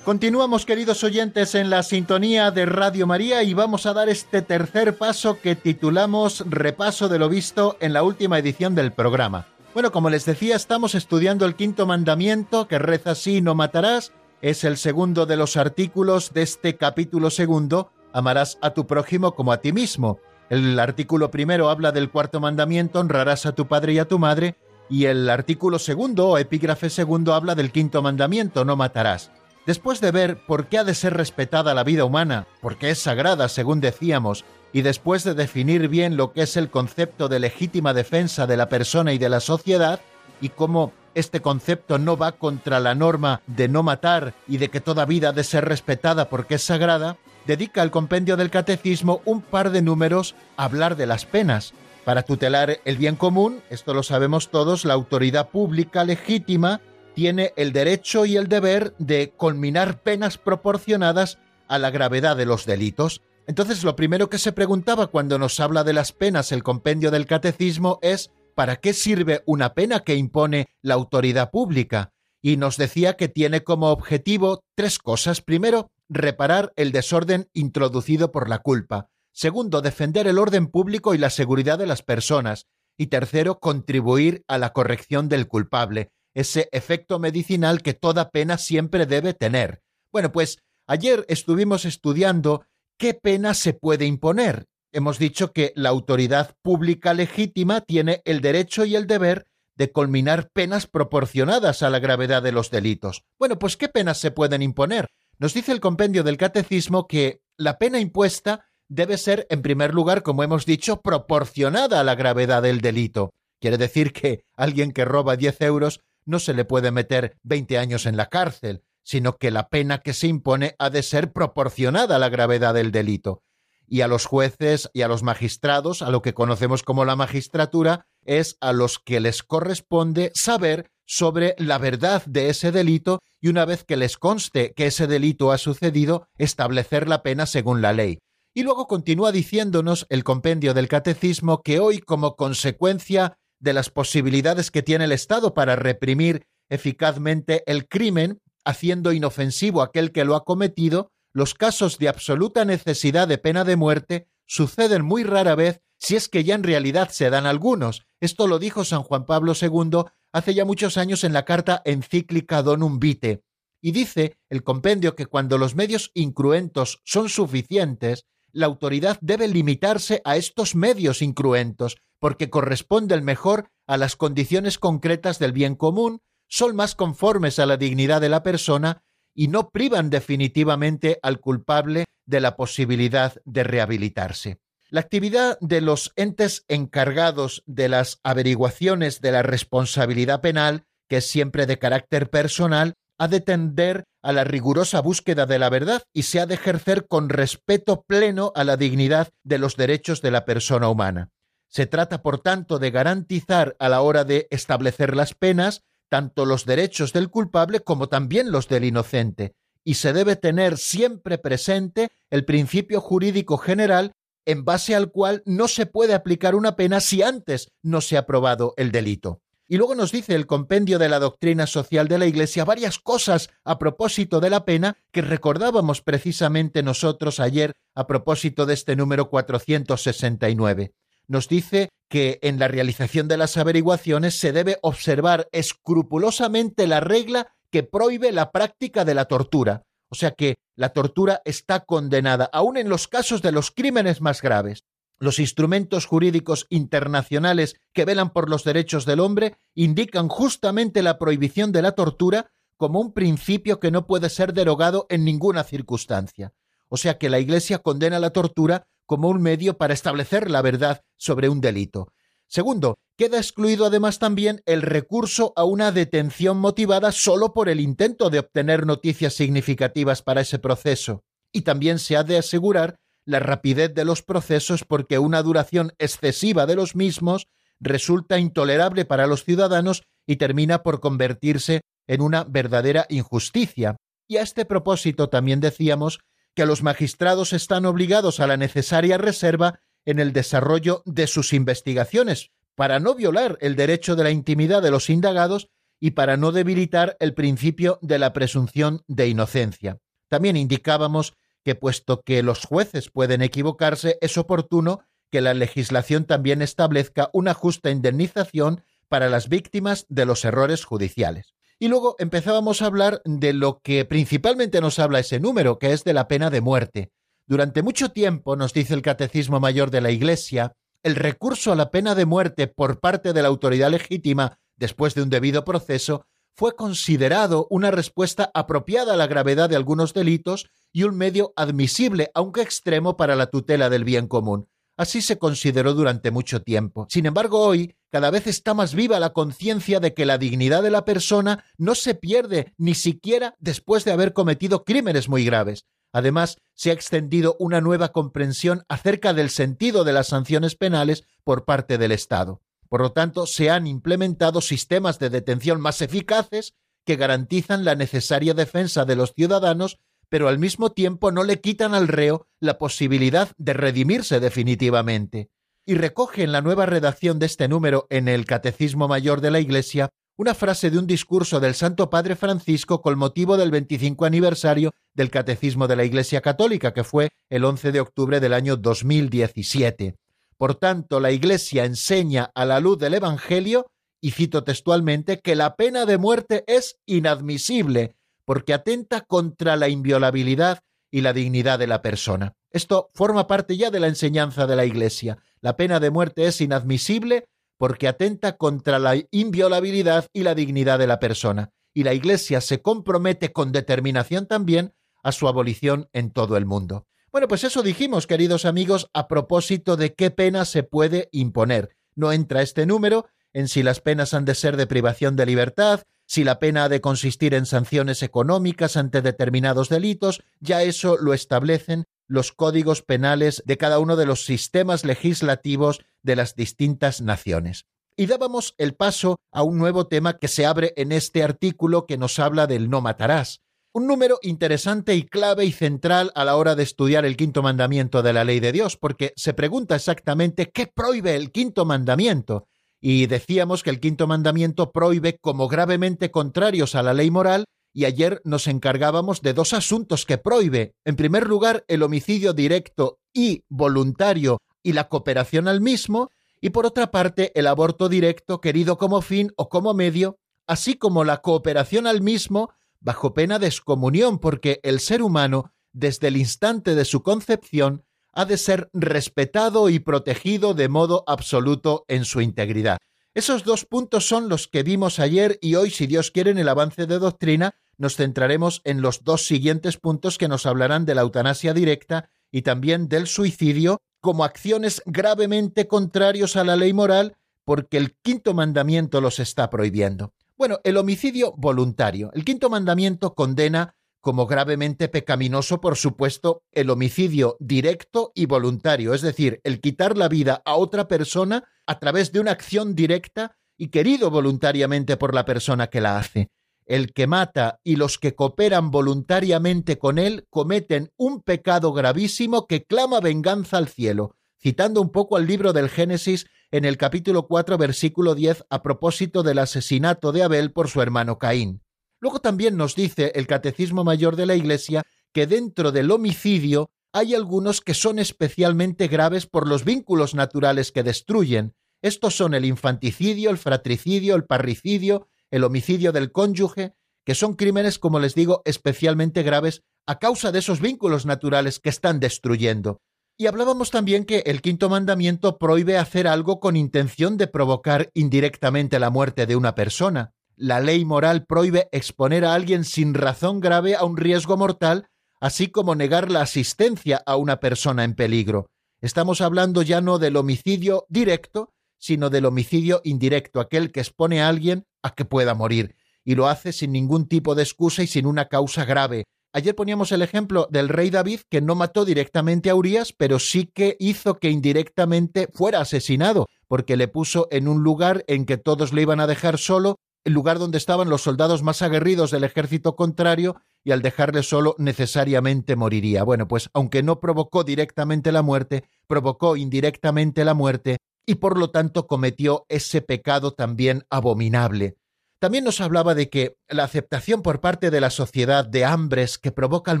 Continuamos, 0.08 0.64
queridos 0.64 1.04
oyentes, 1.04 1.54
en 1.54 1.68
la 1.68 1.82
sintonía 1.82 2.50
de 2.50 2.64
Radio 2.64 3.06
María 3.06 3.42
y 3.42 3.52
vamos 3.52 3.84
a 3.84 3.92
dar 3.92 4.08
este 4.08 4.40
tercer 4.40 4.96
paso 4.96 5.38
que 5.38 5.54
titulamos 5.54 6.44
Repaso 6.48 7.10
de 7.10 7.18
lo 7.18 7.28
visto 7.28 7.76
en 7.80 7.92
la 7.92 8.02
última 8.02 8.38
edición 8.38 8.74
del 8.74 8.90
programa. 8.90 9.44
Bueno, 9.74 9.92
como 9.92 10.08
les 10.08 10.24
decía, 10.24 10.56
estamos 10.56 10.94
estudiando 10.94 11.44
el 11.44 11.56
quinto 11.56 11.84
mandamiento 11.84 12.68
que 12.68 12.78
reza 12.78 13.10
así, 13.10 13.42
no 13.42 13.54
matarás. 13.54 14.12
Es 14.40 14.64
el 14.64 14.78
segundo 14.78 15.26
de 15.26 15.36
los 15.36 15.58
artículos 15.58 16.32
de 16.32 16.40
este 16.40 16.78
capítulo 16.78 17.28
segundo, 17.28 17.90
amarás 18.14 18.56
a 18.62 18.70
tu 18.70 18.86
prójimo 18.86 19.34
como 19.34 19.52
a 19.52 19.60
ti 19.60 19.74
mismo. 19.74 20.20
El 20.48 20.80
artículo 20.80 21.30
primero 21.30 21.68
habla 21.68 21.92
del 21.92 22.10
cuarto 22.10 22.40
mandamiento, 22.40 22.98
honrarás 22.98 23.44
a 23.44 23.52
tu 23.52 23.68
padre 23.68 23.92
y 23.92 23.98
a 23.98 24.08
tu 24.08 24.18
madre, 24.18 24.56
y 24.88 25.04
el 25.04 25.28
artículo 25.28 25.78
segundo 25.78 26.28
o 26.28 26.38
epígrafe 26.38 26.88
segundo 26.88 27.34
habla 27.34 27.54
del 27.54 27.72
quinto 27.72 28.00
mandamiento, 28.00 28.64
no 28.64 28.74
matarás. 28.74 29.32
Después 29.68 30.00
de 30.00 30.12
ver 30.12 30.38
por 30.38 30.68
qué 30.68 30.78
ha 30.78 30.84
de 30.84 30.94
ser 30.94 31.12
respetada 31.12 31.74
la 31.74 31.84
vida 31.84 32.06
humana, 32.06 32.46
porque 32.62 32.88
es 32.88 33.00
sagrada, 33.00 33.50
según 33.50 33.82
decíamos, 33.82 34.46
y 34.72 34.80
después 34.80 35.24
de 35.24 35.34
definir 35.34 35.88
bien 35.88 36.16
lo 36.16 36.32
que 36.32 36.40
es 36.40 36.56
el 36.56 36.70
concepto 36.70 37.28
de 37.28 37.38
legítima 37.38 37.92
defensa 37.92 38.46
de 38.46 38.56
la 38.56 38.70
persona 38.70 39.12
y 39.12 39.18
de 39.18 39.28
la 39.28 39.40
sociedad, 39.40 40.00
y 40.40 40.48
cómo 40.48 40.94
este 41.14 41.42
concepto 41.42 41.98
no 41.98 42.16
va 42.16 42.32
contra 42.32 42.80
la 42.80 42.94
norma 42.94 43.42
de 43.46 43.68
no 43.68 43.82
matar 43.82 44.32
y 44.46 44.56
de 44.56 44.70
que 44.70 44.80
toda 44.80 45.04
vida 45.04 45.28
ha 45.28 45.32
de 45.32 45.44
ser 45.44 45.66
respetada 45.66 46.30
porque 46.30 46.54
es 46.54 46.62
sagrada, 46.62 47.18
dedica 47.46 47.82
el 47.82 47.90
compendio 47.90 48.38
del 48.38 48.48
catecismo 48.48 49.20
un 49.26 49.42
par 49.42 49.70
de 49.70 49.82
números 49.82 50.34
a 50.56 50.64
hablar 50.64 50.96
de 50.96 51.04
las 51.04 51.26
penas. 51.26 51.74
Para 52.06 52.22
tutelar 52.22 52.78
el 52.86 52.96
bien 52.96 53.16
común, 53.16 53.60
esto 53.68 53.92
lo 53.92 54.02
sabemos 54.02 54.48
todos, 54.48 54.86
la 54.86 54.94
autoridad 54.94 55.50
pública 55.50 56.04
legítima 56.04 56.80
tiene 57.18 57.52
el 57.56 57.72
derecho 57.72 58.26
y 58.26 58.36
el 58.36 58.46
deber 58.46 58.94
de 59.00 59.32
culminar 59.36 60.04
penas 60.04 60.38
proporcionadas 60.38 61.40
a 61.66 61.80
la 61.80 61.90
gravedad 61.90 62.36
de 62.36 62.46
los 62.46 62.64
delitos. 62.64 63.22
Entonces 63.48 63.82
lo 63.82 63.96
primero 63.96 64.30
que 64.30 64.38
se 64.38 64.52
preguntaba 64.52 65.08
cuando 65.08 65.36
nos 65.36 65.58
habla 65.58 65.82
de 65.82 65.94
las 65.94 66.12
penas 66.12 66.52
el 66.52 66.62
compendio 66.62 67.10
del 67.10 67.26
catecismo 67.26 67.98
es 68.02 68.30
¿para 68.54 68.76
qué 68.76 68.92
sirve 68.92 69.42
una 69.46 69.74
pena 69.74 70.04
que 70.04 70.14
impone 70.14 70.68
la 70.80 70.94
autoridad 70.94 71.50
pública? 71.50 72.12
Y 72.40 72.56
nos 72.56 72.76
decía 72.76 73.16
que 73.16 73.26
tiene 73.26 73.64
como 73.64 73.88
objetivo 73.88 74.62
tres 74.76 75.00
cosas. 75.00 75.40
Primero, 75.40 75.90
reparar 76.08 76.72
el 76.76 76.92
desorden 76.92 77.48
introducido 77.52 78.30
por 78.30 78.48
la 78.48 78.58
culpa. 78.58 79.08
Segundo, 79.32 79.80
defender 79.80 80.28
el 80.28 80.38
orden 80.38 80.68
público 80.68 81.16
y 81.16 81.18
la 81.18 81.30
seguridad 81.30 81.78
de 81.78 81.88
las 81.88 82.04
personas. 82.04 82.68
Y 82.96 83.08
tercero, 83.08 83.58
contribuir 83.58 84.44
a 84.46 84.56
la 84.56 84.72
corrección 84.72 85.28
del 85.28 85.48
culpable 85.48 86.12
ese 86.34 86.68
efecto 86.72 87.18
medicinal 87.18 87.82
que 87.82 87.94
toda 87.94 88.30
pena 88.30 88.58
siempre 88.58 89.06
debe 89.06 89.34
tener. 89.34 89.82
Bueno, 90.12 90.32
pues 90.32 90.58
ayer 90.86 91.24
estuvimos 91.28 91.84
estudiando 91.84 92.64
qué 92.96 93.14
pena 93.14 93.54
se 93.54 93.72
puede 93.72 94.06
imponer. 94.06 94.66
Hemos 94.92 95.18
dicho 95.18 95.52
que 95.52 95.72
la 95.76 95.90
autoridad 95.90 96.56
pública 96.62 97.12
legítima 97.14 97.82
tiene 97.82 98.22
el 98.24 98.40
derecho 98.40 98.84
y 98.84 98.96
el 98.96 99.06
deber 99.06 99.46
de 99.76 99.92
culminar 99.92 100.50
penas 100.50 100.86
proporcionadas 100.86 101.82
a 101.82 101.90
la 101.90 102.00
gravedad 102.00 102.42
de 102.42 102.52
los 102.52 102.70
delitos. 102.70 103.24
Bueno, 103.38 103.58
pues 103.58 103.76
¿qué 103.76 103.88
penas 103.88 104.18
se 104.18 104.30
pueden 104.30 104.62
imponer? 104.62 105.08
Nos 105.38 105.54
dice 105.54 105.70
el 105.70 105.80
compendio 105.80 106.24
del 106.24 106.36
catecismo 106.36 107.06
que 107.06 107.42
la 107.56 107.78
pena 107.78 108.00
impuesta 108.00 108.66
debe 108.88 109.18
ser, 109.18 109.46
en 109.50 109.62
primer 109.62 109.94
lugar, 109.94 110.22
como 110.22 110.42
hemos 110.42 110.66
dicho, 110.66 111.00
proporcionada 111.00 112.00
a 112.00 112.04
la 112.04 112.16
gravedad 112.16 112.62
del 112.62 112.80
delito. 112.80 113.34
Quiere 113.60 113.78
decir 113.78 114.12
que 114.12 114.44
alguien 114.56 114.92
que 114.92 115.04
roba 115.04 115.36
10 115.36 115.60
euros 115.62 116.00
no 116.28 116.38
se 116.38 116.52
le 116.52 116.66
puede 116.66 116.90
meter 116.90 117.38
20 117.42 117.78
años 117.78 118.04
en 118.04 118.16
la 118.16 118.26
cárcel, 118.26 118.82
sino 119.02 119.38
que 119.38 119.50
la 119.50 119.70
pena 119.70 119.98
que 119.98 120.12
se 120.12 120.26
impone 120.26 120.74
ha 120.78 120.90
de 120.90 121.02
ser 121.02 121.32
proporcionada 121.32 122.16
a 122.16 122.18
la 122.18 122.28
gravedad 122.28 122.74
del 122.74 122.92
delito. 122.92 123.42
Y 123.86 124.02
a 124.02 124.08
los 124.08 124.26
jueces 124.26 124.90
y 124.92 125.00
a 125.00 125.08
los 125.08 125.22
magistrados, 125.22 126.02
a 126.02 126.10
lo 126.10 126.20
que 126.20 126.34
conocemos 126.34 126.82
como 126.82 127.06
la 127.06 127.16
magistratura, 127.16 128.06
es 128.26 128.58
a 128.60 128.74
los 128.74 128.98
que 128.98 129.20
les 129.20 129.42
corresponde 129.42 130.30
saber 130.34 130.90
sobre 131.06 131.54
la 131.56 131.78
verdad 131.78 132.22
de 132.26 132.50
ese 132.50 132.70
delito 132.70 133.20
y 133.40 133.48
una 133.48 133.64
vez 133.64 133.84
que 133.84 133.96
les 133.96 134.18
conste 134.18 134.74
que 134.74 134.86
ese 134.86 135.06
delito 135.06 135.50
ha 135.50 135.56
sucedido, 135.56 136.28
establecer 136.36 137.08
la 137.08 137.22
pena 137.22 137.46
según 137.46 137.80
la 137.80 137.94
ley. 137.94 138.18
Y 138.52 138.64
luego 138.64 138.86
continúa 138.86 139.32
diciéndonos 139.32 140.06
el 140.10 140.24
compendio 140.24 140.74
del 140.74 140.88
catecismo 140.88 141.62
que 141.62 141.80
hoy, 141.80 142.00
como 142.00 142.36
consecuencia 142.36 143.38
de 143.60 143.72
las 143.72 143.90
posibilidades 143.90 144.70
que 144.70 144.82
tiene 144.82 145.04
el 145.04 145.12
Estado 145.12 145.54
para 145.54 145.76
reprimir 145.76 146.46
eficazmente 146.68 147.62
el 147.66 147.88
crimen, 147.88 148.40
haciendo 148.64 149.12
inofensivo 149.12 149.82
aquel 149.82 150.12
que 150.12 150.24
lo 150.24 150.36
ha 150.36 150.44
cometido, 150.44 151.12
los 151.32 151.54
casos 151.54 151.98
de 151.98 152.08
absoluta 152.08 152.64
necesidad 152.64 153.28
de 153.28 153.38
pena 153.38 153.64
de 153.64 153.76
muerte 153.76 154.28
suceden 154.46 155.04
muy 155.04 155.24
rara 155.24 155.54
vez 155.54 155.80
si 155.98 156.16
es 156.16 156.28
que 156.28 156.44
ya 156.44 156.54
en 156.54 156.62
realidad 156.62 157.10
se 157.10 157.30
dan 157.30 157.46
algunos. 157.46 158.06
Esto 158.20 158.46
lo 158.46 158.58
dijo 158.58 158.84
San 158.84 159.02
Juan 159.02 159.26
Pablo 159.26 159.52
II 159.60 160.04
hace 160.32 160.54
ya 160.54 160.64
muchos 160.64 160.96
años 160.96 161.24
en 161.24 161.32
la 161.32 161.44
carta 161.44 161.82
encíclica 161.84 162.62
Donum 162.62 162.98
Vitae. 162.98 163.42
Y 163.80 163.92
dice 163.92 164.38
el 164.48 164.62
compendio 164.62 165.14
que 165.14 165.26
cuando 165.26 165.58
los 165.58 165.74
medios 165.74 166.10
incruentos 166.14 167.00
son 167.04 167.28
suficientes, 167.28 168.26
la 168.58 168.66
autoridad 168.66 169.18
debe 169.20 169.46
limitarse 169.46 170.20
a 170.24 170.36
estos 170.36 170.74
medios 170.74 171.22
incruentos, 171.22 171.96
porque 172.18 172.50
corresponde 172.50 173.14
el 173.14 173.22
mejor 173.22 173.70
a 173.86 173.96
las 173.96 174.16
condiciones 174.16 174.78
concretas 174.78 175.38
del 175.38 175.52
bien 175.52 175.76
común, 175.76 176.22
son 176.48 176.74
más 176.74 176.96
conformes 176.96 177.60
a 177.60 177.66
la 177.66 177.76
dignidad 177.76 178.20
de 178.20 178.28
la 178.28 178.42
persona 178.42 179.04
y 179.32 179.46
no 179.46 179.70
privan 179.70 180.10
definitivamente 180.10 181.20
al 181.22 181.38
culpable 181.38 182.06
de 182.26 182.40
la 182.40 182.56
posibilidad 182.56 183.34
de 183.44 183.62
rehabilitarse. 183.62 184.58
La 184.90 185.00
actividad 185.00 185.56
de 185.60 185.80
los 185.80 186.12
entes 186.16 186.64
encargados 186.66 187.62
de 187.66 187.88
las 187.88 188.18
averiguaciones 188.24 189.20
de 189.20 189.30
la 189.30 189.42
responsabilidad 189.42 190.40
penal, 190.40 190.84
que 191.08 191.18
es 191.18 191.30
siempre 191.30 191.66
de 191.66 191.78
carácter 191.78 192.28
personal, 192.28 192.94
ha 193.18 193.28
de 193.28 193.40
tender 193.40 194.04
a 194.22 194.32
la 194.32 194.44
rigurosa 194.44 195.00
búsqueda 195.00 195.46
de 195.46 195.58
la 195.58 195.70
verdad 195.70 196.02
y 196.12 196.24
se 196.24 196.40
ha 196.40 196.46
de 196.46 196.54
ejercer 196.54 197.06
con 197.06 197.28
respeto 197.28 198.02
pleno 198.06 198.52
a 198.54 198.64
la 198.64 198.76
dignidad 198.76 199.28
de 199.44 199.58
los 199.58 199.76
derechos 199.76 200.22
de 200.22 200.30
la 200.30 200.44
persona 200.44 200.88
humana. 200.88 201.30
Se 201.68 201.86
trata, 201.86 202.22
por 202.22 202.40
tanto, 202.40 202.78
de 202.78 202.90
garantizar 202.90 203.76
a 203.78 203.88
la 203.88 204.00
hora 204.00 204.24
de 204.24 204.48
establecer 204.50 205.14
las 205.14 205.34
penas 205.34 205.82
tanto 206.08 206.46
los 206.46 206.64
derechos 206.64 207.12
del 207.12 207.30
culpable 207.30 207.80
como 207.80 208.08
también 208.08 208.50
los 208.50 208.68
del 208.68 208.84
inocente, 208.84 209.54
y 209.84 209.94
se 209.94 210.12
debe 210.12 210.36
tener 210.36 210.78
siempre 210.78 211.38
presente 211.38 212.08
el 212.30 212.44
principio 212.44 213.00
jurídico 213.00 213.58
general 213.58 214.12
en 214.46 214.64
base 214.64 214.94
al 214.94 215.10
cual 215.10 215.42
no 215.44 215.68
se 215.68 215.86
puede 215.86 216.14
aplicar 216.14 216.54
una 216.54 216.76
pena 216.76 217.00
si 217.00 217.22
antes 217.22 217.70
no 217.82 218.00
se 218.00 218.16
ha 218.16 218.26
probado 218.26 218.72
el 218.76 218.90
delito. 218.92 219.42
Y 219.68 219.76
luego 219.76 219.94
nos 219.94 220.10
dice 220.10 220.34
el 220.34 220.46
compendio 220.46 220.98
de 220.98 221.08
la 221.08 221.18
doctrina 221.18 221.66
social 221.66 222.08
de 222.08 222.18
la 222.18 222.26
Iglesia 222.26 222.64
varias 222.64 222.98
cosas 222.98 223.50
a 223.64 223.78
propósito 223.78 224.40
de 224.40 224.50
la 224.50 224.64
pena 224.64 224.96
que 225.12 225.20
recordábamos 225.20 226.00
precisamente 226.00 226.82
nosotros 226.82 227.38
ayer 227.38 227.74
a 227.94 228.06
propósito 228.06 228.64
de 228.64 228.74
este 228.74 228.96
número 228.96 229.28
469 229.28 230.94
nos 231.28 231.48
dice 231.48 231.90
que 232.08 232.38
en 232.42 232.58
la 232.58 232.68
realización 232.68 233.28
de 233.28 233.36
las 233.36 233.56
averiguaciones 233.56 234.34
se 234.34 234.52
debe 234.52 234.78
observar 234.82 235.48
escrupulosamente 235.52 236.86
la 236.86 237.00
regla 237.00 237.54
que 237.70 237.82
prohíbe 237.82 238.32
la 238.32 238.50
práctica 238.50 239.04
de 239.04 239.14
la 239.14 239.26
tortura. 239.26 239.82
O 240.08 240.14
sea 240.14 240.30
que 240.30 240.56
la 240.74 240.88
tortura 240.94 241.42
está 241.44 241.80
condenada, 241.80 242.48
aun 242.52 242.78
en 242.78 242.88
los 242.88 243.08
casos 243.08 243.42
de 243.42 243.52
los 243.52 243.70
crímenes 243.70 244.22
más 244.22 244.40
graves. 244.40 244.84
Los 245.20 245.40
instrumentos 245.40 246.06
jurídicos 246.06 246.66
internacionales 246.70 247.80
que 247.92 248.04
velan 248.04 248.32
por 248.32 248.48
los 248.48 248.62
derechos 248.62 249.04
del 249.04 249.20
hombre 249.20 249.56
indican 249.74 250.28
justamente 250.28 251.02
la 251.02 251.18
prohibición 251.18 251.72
de 251.72 251.82
la 251.82 251.92
tortura 251.92 252.52
como 252.76 253.00
un 253.00 253.12
principio 253.12 253.80
que 253.80 253.90
no 253.90 254.06
puede 254.06 254.30
ser 254.30 254.52
derogado 254.52 255.06
en 255.10 255.24
ninguna 255.24 255.64
circunstancia. 255.64 256.54
O 256.88 256.96
sea 256.96 257.18
que 257.18 257.28
la 257.28 257.40
Iglesia 257.40 257.78
condena 257.78 258.20
la 258.20 258.30
tortura 258.30 258.86
como 259.06 259.28
un 259.28 259.42
medio 259.42 259.76
para 259.76 259.94
establecer 259.94 260.50
la 260.50 260.62
verdad 260.62 261.02
sobre 261.16 261.48
un 261.48 261.60
delito. 261.60 262.12
Segundo, 262.46 262.96
queda 263.16 263.38
excluido 263.38 263.86
además 263.86 264.18
también 264.18 264.62
el 264.64 264.82
recurso 264.82 265.52
a 265.56 265.64
una 265.64 265.92
detención 265.92 266.58
motivada 266.58 267.10
solo 267.10 267.52
por 267.52 267.68
el 267.68 267.80
intento 267.80 268.30
de 268.30 268.38
obtener 268.38 268.86
noticias 268.86 269.34
significativas 269.34 270.22
para 270.22 270.42
ese 270.42 270.58
proceso. 270.58 271.24
Y 271.52 271.62
también 271.62 271.98
se 271.98 272.16
ha 272.16 272.22
de 272.22 272.38
asegurar 272.38 273.00
la 273.28 273.40
rapidez 273.40 273.92
de 273.92 274.06
los 274.06 274.22
procesos 274.22 274.84
porque 274.84 275.18
una 275.18 275.42
duración 275.42 275.92
excesiva 275.98 276.64
de 276.64 276.74
los 276.74 276.96
mismos 276.96 277.46
resulta 277.78 278.38
intolerable 278.38 279.04
para 279.04 279.26
los 279.26 279.44
ciudadanos 279.44 280.02
y 280.26 280.36
termina 280.36 280.82
por 280.82 281.00
convertirse 281.00 281.82
en 282.06 282.22
una 282.22 282.44
verdadera 282.44 283.04
injusticia. 283.10 283.96
Y 284.26 284.38
a 284.38 284.42
este 284.42 284.64
propósito 284.64 285.28
también 285.28 285.60
decíamos 285.60 286.20
que 286.54 286.64
los 286.64 286.82
magistrados 286.82 287.52
están 287.52 287.84
obligados 287.84 288.40
a 288.40 288.46
la 288.46 288.56
necesaria 288.56 289.18
reserva 289.18 289.78
en 290.06 290.20
el 290.20 290.32
desarrollo 290.32 291.02
de 291.04 291.26
sus 291.26 291.52
investigaciones, 291.52 292.50
para 292.76 292.98
no 292.98 293.14
violar 293.14 293.58
el 293.60 293.76
derecho 293.76 294.16
de 294.16 294.24
la 294.24 294.30
intimidad 294.30 294.80
de 294.80 294.90
los 294.90 295.10
indagados 295.10 295.68
y 296.00 296.12
para 296.12 296.38
no 296.38 296.50
debilitar 296.50 297.18
el 297.20 297.34
principio 297.34 297.98
de 298.00 298.18
la 298.18 298.32
presunción 298.32 299.02
de 299.06 299.28
inocencia. 299.28 299.98
También 300.28 300.56
indicábamos 300.56 301.34
que 301.64 301.74
puesto 301.74 302.22
que 302.22 302.42
los 302.42 302.64
jueces 302.64 303.10
pueden 303.10 303.42
equivocarse, 303.42 304.18
es 304.20 304.38
oportuno 304.38 305.00
que 305.30 305.40
la 305.40 305.54
legislación 305.54 306.24
también 306.24 306.62
establezca 306.62 307.30
una 307.32 307.54
justa 307.54 307.90
indemnización 307.90 308.82
para 309.08 309.28
las 309.28 309.48
víctimas 309.48 310.06
de 310.08 310.24
los 310.24 310.44
errores 310.44 310.84
judiciales. 310.84 311.54
Y 311.78 311.88
luego 311.88 312.16
empezábamos 312.18 312.82
a 312.82 312.86
hablar 312.86 313.22
de 313.24 313.52
lo 313.52 313.80
que 313.80 314.04
principalmente 314.04 314.80
nos 314.80 314.98
habla 314.98 315.20
ese 315.20 315.38
número, 315.38 315.78
que 315.78 315.92
es 315.92 316.04
de 316.04 316.12
la 316.12 316.26
pena 316.26 316.50
de 316.50 316.60
muerte. 316.60 317.12
Durante 317.46 317.82
mucho 317.82 318.10
tiempo, 318.10 318.56
nos 318.56 318.72
dice 318.72 318.94
el 318.94 319.02
Catecismo 319.02 319.60
Mayor 319.60 319.90
de 319.90 320.00
la 320.00 320.10
Iglesia, 320.10 320.72
el 321.02 321.14
recurso 321.14 321.72
a 321.72 321.76
la 321.76 321.90
pena 321.90 322.14
de 322.14 322.26
muerte 322.26 322.66
por 322.66 322.98
parte 322.98 323.32
de 323.32 323.42
la 323.42 323.48
autoridad 323.48 323.90
legítima 323.90 324.58
después 324.76 325.14
de 325.14 325.22
un 325.22 325.30
debido 325.30 325.64
proceso 325.64 326.26
fue 326.56 326.74
considerado 326.74 327.68
una 327.70 327.92
respuesta 327.92 328.50
apropiada 328.52 329.14
a 329.14 329.16
la 329.16 329.28
gravedad 329.28 329.70
de 329.70 329.76
algunos 329.76 330.12
delitos 330.12 330.68
y 330.92 331.04
un 331.04 331.16
medio 331.16 331.52
admisible, 331.56 332.30
aunque 332.34 332.62
extremo, 332.62 333.16
para 333.16 333.36
la 333.36 333.46
tutela 333.46 333.90
del 333.90 334.04
bien 334.04 334.28
común. 334.28 334.68
Así 334.96 335.22
se 335.22 335.38
consideró 335.38 335.94
durante 335.94 336.32
mucho 336.32 336.60
tiempo. 336.60 337.06
Sin 337.08 337.26
embargo, 337.26 337.60
hoy 337.60 337.94
cada 338.10 338.30
vez 338.32 338.48
está 338.48 338.74
más 338.74 338.94
viva 338.94 339.20
la 339.20 339.32
conciencia 339.32 340.00
de 340.00 340.12
que 340.12 340.26
la 340.26 340.38
dignidad 340.38 340.82
de 340.82 340.90
la 340.90 341.04
persona 341.04 341.64
no 341.76 341.94
se 341.94 342.14
pierde 342.14 342.74
ni 342.78 342.96
siquiera 342.96 343.54
después 343.60 344.04
de 344.04 344.10
haber 344.10 344.32
cometido 344.32 344.84
crímenes 344.84 345.28
muy 345.28 345.44
graves. 345.44 345.86
Además, 346.12 346.58
se 346.74 346.90
ha 346.90 346.94
extendido 346.94 347.54
una 347.60 347.80
nueva 347.80 348.08
comprensión 348.08 348.82
acerca 348.88 349.34
del 349.34 349.50
sentido 349.50 350.02
de 350.02 350.12
las 350.12 350.28
sanciones 350.28 350.74
penales 350.74 351.24
por 351.44 351.64
parte 351.64 351.96
del 351.96 352.10
Estado. 352.10 352.62
Por 352.88 353.02
lo 353.02 353.12
tanto, 353.12 353.46
se 353.46 353.70
han 353.70 353.86
implementado 353.86 354.60
sistemas 354.60 355.20
de 355.20 355.30
detención 355.30 355.80
más 355.80 356.02
eficaces 356.02 356.74
que 357.04 357.16
garantizan 357.16 357.84
la 357.84 357.94
necesaria 357.94 358.52
defensa 358.52 359.04
de 359.04 359.16
los 359.16 359.32
ciudadanos 359.32 360.00
pero 360.28 360.48
al 360.48 360.58
mismo 360.58 360.92
tiempo 360.92 361.32
no 361.32 361.44
le 361.44 361.60
quitan 361.60 361.94
al 361.94 362.08
reo 362.08 362.46
la 362.60 362.78
posibilidad 362.78 363.50
de 363.56 363.72
redimirse 363.72 364.40
definitivamente. 364.40 365.50
Y 365.86 365.94
recoge 365.94 366.42
en 366.42 366.52
la 366.52 366.60
nueva 366.60 366.86
redacción 366.86 367.38
de 367.38 367.46
este 367.46 367.68
número 367.68 368.06
en 368.10 368.28
el 368.28 368.44
Catecismo 368.44 369.08
Mayor 369.08 369.40
de 369.40 369.50
la 369.50 369.60
Iglesia 369.60 370.10
una 370.38 370.54
frase 370.54 370.90
de 370.90 370.98
un 370.98 371.06
discurso 371.08 371.58
del 371.58 371.74
Santo 371.74 372.10
Padre 372.10 372.36
Francisco 372.36 373.02
con 373.02 373.18
motivo 373.18 373.56
del 373.56 373.72
25 373.72 374.24
aniversario 374.24 374.92
del 375.12 375.30
Catecismo 375.30 375.88
de 375.88 375.96
la 375.96 376.04
Iglesia 376.04 376.40
Católica, 376.40 376.94
que 376.94 377.02
fue 377.02 377.30
el 377.50 377.64
11 377.64 377.90
de 377.90 378.00
octubre 378.00 378.38
del 378.38 378.54
año 378.54 378.76
2017. 378.76 380.14
Por 380.56 380.76
tanto, 380.76 381.18
la 381.18 381.32
Iglesia 381.32 381.84
enseña 381.84 382.52
a 382.54 382.64
la 382.64 382.78
luz 382.78 382.98
del 382.98 383.14
Evangelio, 383.14 383.86
y 384.20 384.30
cito 384.30 384.62
textualmente, 384.62 385.40
que 385.40 385.56
la 385.56 385.74
pena 385.74 386.06
de 386.06 386.18
muerte 386.18 386.62
es 386.68 386.98
inadmisible 387.04 388.14
porque 388.48 388.72
atenta 388.72 389.20
contra 389.20 389.76
la 389.76 389.90
inviolabilidad 389.90 390.80
y 391.10 391.20
la 391.20 391.34
dignidad 391.34 391.78
de 391.78 391.86
la 391.86 392.00
persona. 392.00 392.54
Esto 392.70 393.10
forma 393.12 393.46
parte 393.46 393.76
ya 393.76 393.90
de 393.90 394.00
la 394.00 394.06
enseñanza 394.06 394.66
de 394.66 394.74
la 394.74 394.86
Iglesia. 394.86 395.36
La 395.60 395.76
pena 395.76 396.00
de 396.00 396.10
muerte 396.10 396.46
es 396.46 396.62
inadmisible 396.62 397.44
porque 397.76 398.08
atenta 398.08 398.56
contra 398.56 398.98
la 398.98 399.16
inviolabilidad 399.32 400.28
y 400.32 400.44
la 400.44 400.54
dignidad 400.54 400.98
de 400.98 401.06
la 401.06 401.20
persona. 401.20 401.72
Y 401.92 402.04
la 402.04 402.14
Iglesia 402.14 402.62
se 402.62 402.80
compromete 402.80 403.52
con 403.52 403.70
determinación 403.70 404.46
también 404.46 404.94
a 405.22 405.32
su 405.32 405.46
abolición 405.46 406.08
en 406.14 406.30
todo 406.30 406.56
el 406.56 406.64
mundo. 406.64 407.06
Bueno, 407.30 407.48
pues 407.48 407.64
eso 407.64 407.82
dijimos, 407.82 408.26
queridos 408.26 408.64
amigos, 408.64 409.10
a 409.12 409.28
propósito 409.28 409.98
de 409.98 410.14
qué 410.14 410.30
pena 410.30 410.64
se 410.64 410.84
puede 410.84 411.28
imponer. 411.32 411.90
No 412.14 412.32
entra 412.32 412.62
este 412.62 412.86
número 412.86 413.26
en 413.52 413.68
si 413.68 413.82
las 413.82 414.00
penas 414.00 414.32
han 414.32 414.46
de 414.46 414.54
ser 414.54 414.78
de 414.78 414.86
privación 414.86 415.36
de 415.36 415.44
libertad, 415.44 416.00
si 416.28 416.44
la 416.44 416.58
pena 416.58 416.84
ha 416.84 416.88
de 416.90 417.00
consistir 417.00 417.54
en 417.54 417.64
sanciones 417.64 418.22
económicas 418.22 418.98
ante 418.98 419.22
determinados 419.22 419.88
delitos, 419.88 420.42
ya 420.60 420.82
eso 420.82 421.16
lo 421.16 421.32
establecen 421.32 422.04
los 422.26 422.52
códigos 422.52 423.00
penales 423.00 423.62
de 423.64 423.78
cada 423.78 423.98
uno 423.98 424.14
de 424.14 424.26
los 424.26 424.44
sistemas 424.44 425.06
legislativos 425.06 426.02
de 426.22 426.36
las 426.36 426.54
distintas 426.54 427.22
naciones. 427.22 427.86
Y 428.14 428.26
dábamos 428.26 428.74
el 428.76 428.94
paso 428.94 429.40
a 429.50 429.62
un 429.62 429.78
nuevo 429.78 430.06
tema 430.06 430.38
que 430.38 430.48
se 430.48 430.66
abre 430.66 430.92
en 430.98 431.12
este 431.12 431.42
artículo 431.42 432.04
que 432.06 432.18
nos 432.18 432.38
habla 432.38 432.66
del 432.66 432.90
no 432.90 433.00
matarás. 433.00 433.62
Un 433.94 434.06
número 434.06 434.38
interesante 434.42 435.14
y 435.14 435.22
clave 435.22 435.64
y 435.64 435.72
central 435.72 436.30
a 436.34 436.44
la 436.44 436.56
hora 436.56 436.74
de 436.74 436.82
estudiar 436.82 437.24
el 437.24 437.38
quinto 437.38 437.62
mandamiento 437.62 438.22
de 438.22 438.34
la 438.34 438.44
ley 438.44 438.60
de 438.60 438.72
Dios, 438.72 438.98
porque 438.98 439.32
se 439.36 439.54
pregunta 439.54 439.96
exactamente 439.96 440.70
qué 440.70 440.88
prohíbe 440.88 441.36
el 441.36 441.52
quinto 441.52 441.86
mandamiento 441.86 442.68
y 443.00 443.26
decíamos 443.26 443.82
que 443.82 443.90
el 443.90 444.00
quinto 444.00 444.26
mandamiento 444.26 444.90
prohíbe 444.92 445.38
como 445.38 445.68
gravemente 445.68 446.30
contrarios 446.30 446.94
a 446.94 447.02
la 447.02 447.14
ley 447.14 447.30
moral 447.30 447.64
y 447.92 448.04
ayer 448.04 448.40
nos 448.44 448.66
encargábamos 448.66 449.40
de 449.42 449.54
dos 449.54 449.72
asuntos 449.72 450.24
que 450.24 450.38
prohíbe. 450.38 450.92
En 451.04 451.16
primer 451.16 451.46
lugar, 451.46 451.84
el 451.88 452.02
homicidio 452.02 452.52
directo 452.52 453.18
y 453.32 453.64
voluntario 453.68 454.58
y 454.82 454.92
la 454.92 455.08
cooperación 455.08 455.68
al 455.68 455.80
mismo, 455.80 456.30
y 456.60 456.70
por 456.70 456.86
otra 456.86 457.10
parte, 457.10 457.52
el 457.54 457.66
aborto 457.66 458.08
directo 458.08 458.60
querido 458.60 458.98
como 458.98 459.20
fin 459.22 459.52
o 459.56 459.68
como 459.68 459.94
medio, 459.94 460.38
así 460.66 460.94
como 460.94 461.24
la 461.24 461.38
cooperación 461.38 462.06
al 462.06 462.20
mismo 462.20 462.70
bajo 463.00 463.32
pena 463.32 463.58
de 463.58 463.66
excomunión, 463.66 464.38
porque 464.38 464.80
el 464.82 465.00
ser 465.00 465.22
humano, 465.22 465.72
desde 465.92 466.28
el 466.28 466.36
instante 466.36 466.94
de 466.94 467.04
su 467.04 467.22
concepción, 467.22 468.04
ha 468.38 468.44
de 468.44 468.56
ser 468.56 468.88
respetado 468.92 469.90
y 469.90 469.98
protegido 469.98 470.72
de 470.72 470.88
modo 470.88 471.24
absoluto 471.26 472.04
en 472.06 472.24
su 472.24 472.40
integridad. 472.40 472.98
Esos 473.34 473.64
dos 473.64 473.84
puntos 473.84 474.28
son 474.28 474.48
los 474.48 474.68
que 474.68 474.84
vimos 474.84 475.18
ayer 475.18 475.58
y 475.60 475.74
hoy, 475.74 475.90
si 475.90 476.06
Dios 476.06 476.30
quiere, 476.30 476.52
en 476.52 476.58
el 476.58 476.68
avance 476.68 477.06
de 477.08 477.18
doctrina, 477.18 477.74
nos 477.96 478.14
centraremos 478.14 478.80
en 478.84 479.02
los 479.02 479.24
dos 479.24 479.44
siguientes 479.44 479.96
puntos 479.96 480.38
que 480.38 480.46
nos 480.46 480.66
hablarán 480.66 481.04
de 481.04 481.16
la 481.16 481.22
eutanasia 481.22 481.74
directa 481.74 482.30
y 482.52 482.62
también 482.62 483.08
del 483.08 483.26
suicidio 483.26 484.02
como 484.20 484.44
acciones 484.44 485.02
gravemente 485.04 485.88
contrarios 485.88 486.54
a 486.54 486.62
la 486.62 486.76
ley 486.76 486.92
moral 486.92 487.36
porque 487.64 487.96
el 487.96 488.14
quinto 488.22 488.54
mandamiento 488.54 489.20
los 489.20 489.40
está 489.40 489.68
prohibiendo. 489.68 490.32
Bueno, 490.56 490.78
el 490.84 490.96
homicidio 490.96 491.54
voluntario. 491.56 492.30
El 492.34 492.44
quinto 492.44 492.70
mandamiento 492.70 493.34
condena 493.34 493.96
como 494.20 494.46
gravemente 494.46 495.08
pecaminoso, 495.08 495.80
por 495.80 495.96
supuesto, 495.96 496.62
el 496.72 496.90
homicidio 496.90 497.56
directo 497.60 498.32
y 498.34 498.46
voluntario, 498.46 499.14
es 499.14 499.22
decir, 499.22 499.60
el 499.64 499.80
quitar 499.80 500.16
la 500.16 500.28
vida 500.28 500.62
a 500.64 500.74
otra 500.74 501.08
persona 501.08 501.64
a 501.86 501.98
través 501.98 502.32
de 502.32 502.40
una 502.40 502.50
acción 502.50 502.94
directa 502.94 503.56
y 503.76 503.88
querido 503.88 504.30
voluntariamente 504.30 505.16
por 505.16 505.34
la 505.34 505.44
persona 505.44 505.86
que 505.86 506.00
la 506.00 506.18
hace. 506.18 506.50
El 506.84 507.12
que 507.12 507.26
mata 507.26 507.80
y 507.84 507.96
los 507.96 508.18
que 508.18 508.34
cooperan 508.34 508.90
voluntariamente 508.90 509.98
con 509.98 510.18
él 510.18 510.46
cometen 510.50 511.12
un 511.16 511.42
pecado 511.42 511.92
gravísimo 511.92 512.66
que 512.66 512.84
clama 512.84 513.20
venganza 513.20 513.76
al 513.76 513.88
cielo, 513.88 514.36
citando 514.60 515.00
un 515.00 515.10
poco 515.10 515.36
al 515.36 515.46
libro 515.46 515.72
del 515.72 515.90
Génesis 515.90 516.46
en 516.70 516.84
el 516.84 516.96
capítulo 516.96 517.46
4, 517.46 517.78
versículo 517.78 518.34
10, 518.34 518.64
a 518.68 518.82
propósito 518.82 519.42
del 519.42 519.58
asesinato 519.58 520.32
de 520.32 520.42
Abel 520.42 520.72
por 520.72 520.88
su 520.88 521.00
hermano 521.00 521.38
Caín. 521.38 521.82
Luego 522.20 522.40
también 522.40 522.76
nos 522.76 522.94
dice 522.94 523.32
el 523.34 523.46
Catecismo 523.46 524.02
Mayor 524.04 524.36
de 524.36 524.46
la 524.46 524.56
Iglesia 524.56 525.04
que 525.32 525.46
dentro 525.46 525.92
del 525.92 526.10
homicidio 526.10 526.90
hay 527.12 527.34
algunos 527.34 527.80
que 527.80 527.94
son 527.94 528.18
especialmente 528.18 529.08
graves 529.08 529.46
por 529.46 529.68
los 529.68 529.84
vínculos 529.84 530.34
naturales 530.34 530.90
que 530.92 531.02
destruyen. 531.02 531.74
Estos 532.02 532.36
son 532.36 532.54
el 532.54 532.64
infanticidio, 532.64 533.50
el 533.50 533.58
fratricidio, 533.58 534.34
el 534.34 534.44
parricidio, 534.44 535.28
el 535.50 535.64
homicidio 535.64 536.12
del 536.12 536.32
cónyuge, 536.32 536.94
que 537.24 537.34
son 537.34 537.54
crímenes, 537.54 537.98
como 537.98 538.18
les 538.18 538.34
digo, 538.34 538.62
especialmente 538.64 539.42
graves 539.42 539.82
a 540.06 540.18
causa 540.18 540.52
de 540.52 540.58
esos 540.58 540.80
vínculos 540.80 541.24
naturales 541.24 541.78
que 541.78 541.88
están 541.88 542.20
destruyendo. 542.20 543.00
Y 543.36 543.46
hablábamos 543.46 543.90
también 543.90 544.24
que 544.24 544.42
el 544.46 544.60
quinto 544.60 544.88
mandamiento 544.88 545.58
prohíbe 545.58 545.98
hacer 545.98 546.26
algo 546.26 546.58
con 546.58 546.76
intención 546.76 547.36
de 547.36 547.46
provocar 547.46 548.10
indirectamente 548.14 548.98
la 548.98 549.10
muerte 549.10 549.46
de 549.46 549.54
una 549.54 549.74
persona 549.74 550.34
la 550.58 550.80
ley 550.80 551.04
moral 551.04 551.46
prohíbe 551.46 551.88
exponer 551.92 552.44
a 552.44 552.54
alguien 552.54 552.84
sin 552.84 553.14
razón 553.14 553.60
grave 553.60 553.94
a 553.94 554.04
un 554.04 554.16
riesgo 554.16 554.56
mortal, 554.56 555.08
así 555.40 555.68
como 555.68 555.94
negar 555.94 556.30
la 556.30 556.42
asistencia 556.42 557.22
a 557.26 557.36
una 557.36 557.60
persona 557.60 558.02
en 558.02 558.14
peligro. 558.14 558.70
Estamos 559.00 559.40
hablando 559.40 559.82
ya 559.82 560.00
no 560.00 560.18
del 560.18 560.36
homicidio 560.36 561.06
directo, 561.08 561.72
sino 561.96 562.28
del 562.28 562.44
homicidio 562.44 563.00
indirecto, 563.04 563.60
aquel 563.60 563.92
que 563.92 564.00
expone 564.00 564.42
a 564.42 564.48
alguien 564.48 564.84
a 565.02 565.14
que 565.14 565.24
pueda 565.24 565.54
morir, 565.54 565.94
y 566.24 566.34
lo 566.34 566.48
hace 566.48 566.72
sin 566.72 566.90
ningún 566.90 567.28
tipo 567.28 567.54
de 567.54 567.62
excusa 567.62 568.02
y 568.02 568.08
sin 568.08 568.26
una 568.26 568.48
causa 568.48 568.84
grave. 568.84 569.24
Ayer 569.52 569.74
poníamos 569.74 570.10
el 570.10 570.22
ejemplo 570.22 570.66
del 570.70 570.88
rey 570.88 571.10
David, 571.10 571.40
que 571.48 571.60
no 571.60 571.76
mató 571.76 572.04
directamente 572.04 572.68
a 572.68 572.74
Urias, 572.74 573.14
pero 573.16 573.38
sí 573.38 573.70
que 573.72 573.96
hizo 574.00 574.38
que 574.38 574.50
indirectamente 574.50 575.48
fuera 575.54 575.80
asesinado, 575.80 576.46
porque 576.66 576.96
le 576.96 577.06
puso 577.06 577.46
en 577.50 577.68
un 577.68 577.82
lugar 577.84 578.24
en 578.26 578.44
que 578.44 578.58
todos 578.58 578.92
le 578.92 579.02
iban 579.02 579.20
a 579.20 579.26
dejar 579.28 579.58
solo 579.58 579.96
el 580.24 580.32
lugar 580.32 580.58
donde 580.58 580.78
estaban 580.78 581.08
los 581.08 581.22
soldados 581.22 581.62
más 581.62 581.82
aguerridos 581.82 582.30
del 582.30 582.44
ejército 582.44 582.96
contrario 582.96 583.60
y 583.84 583.92
al 583.92 584.02
dejarle 584.02 584.42
solo 584.42 584.74
necesariamente 584.78 585.76
moriría. 585.76 586.22
Bueno, 586.22 586.48
pues 586.48 586.70
aunque 586.74 587.02
no 587.02 587.20
provocó 587.20 587.64
directamente 587.64 588.32
la 588.32 588.42
muerte, 588.42 588.84
provocó 589.06 589.56
indirectamente 589.56 590.44
la 590.44 590.54
muerte 590.54 590.98
y 591.26 591.36
por 591.36 591.58
lo 591.58 591.70
tanto 591.70 592.06
cometió 592.06 592.66
ese 592.68 593.00
pecado 593.00 593.52
también 593.52 594.04
abominable. 594.10 594.96
También 595.40 595.64
nos 595.64 595.80
hablaba 595.80 596.14
de 596.14 596.30
que 596.30 596.58
la 596.68 596.84
aceptación 596.84 597.42
por 597.42 597.60
parte 597.60 597.90
de 597.90 598.00
la 598.00 598.10
sociedad 598.10 598.66
de 598.66 598.84
hambres 598.84 599.38
que 599.38 599.52
provocan 599.52 600.00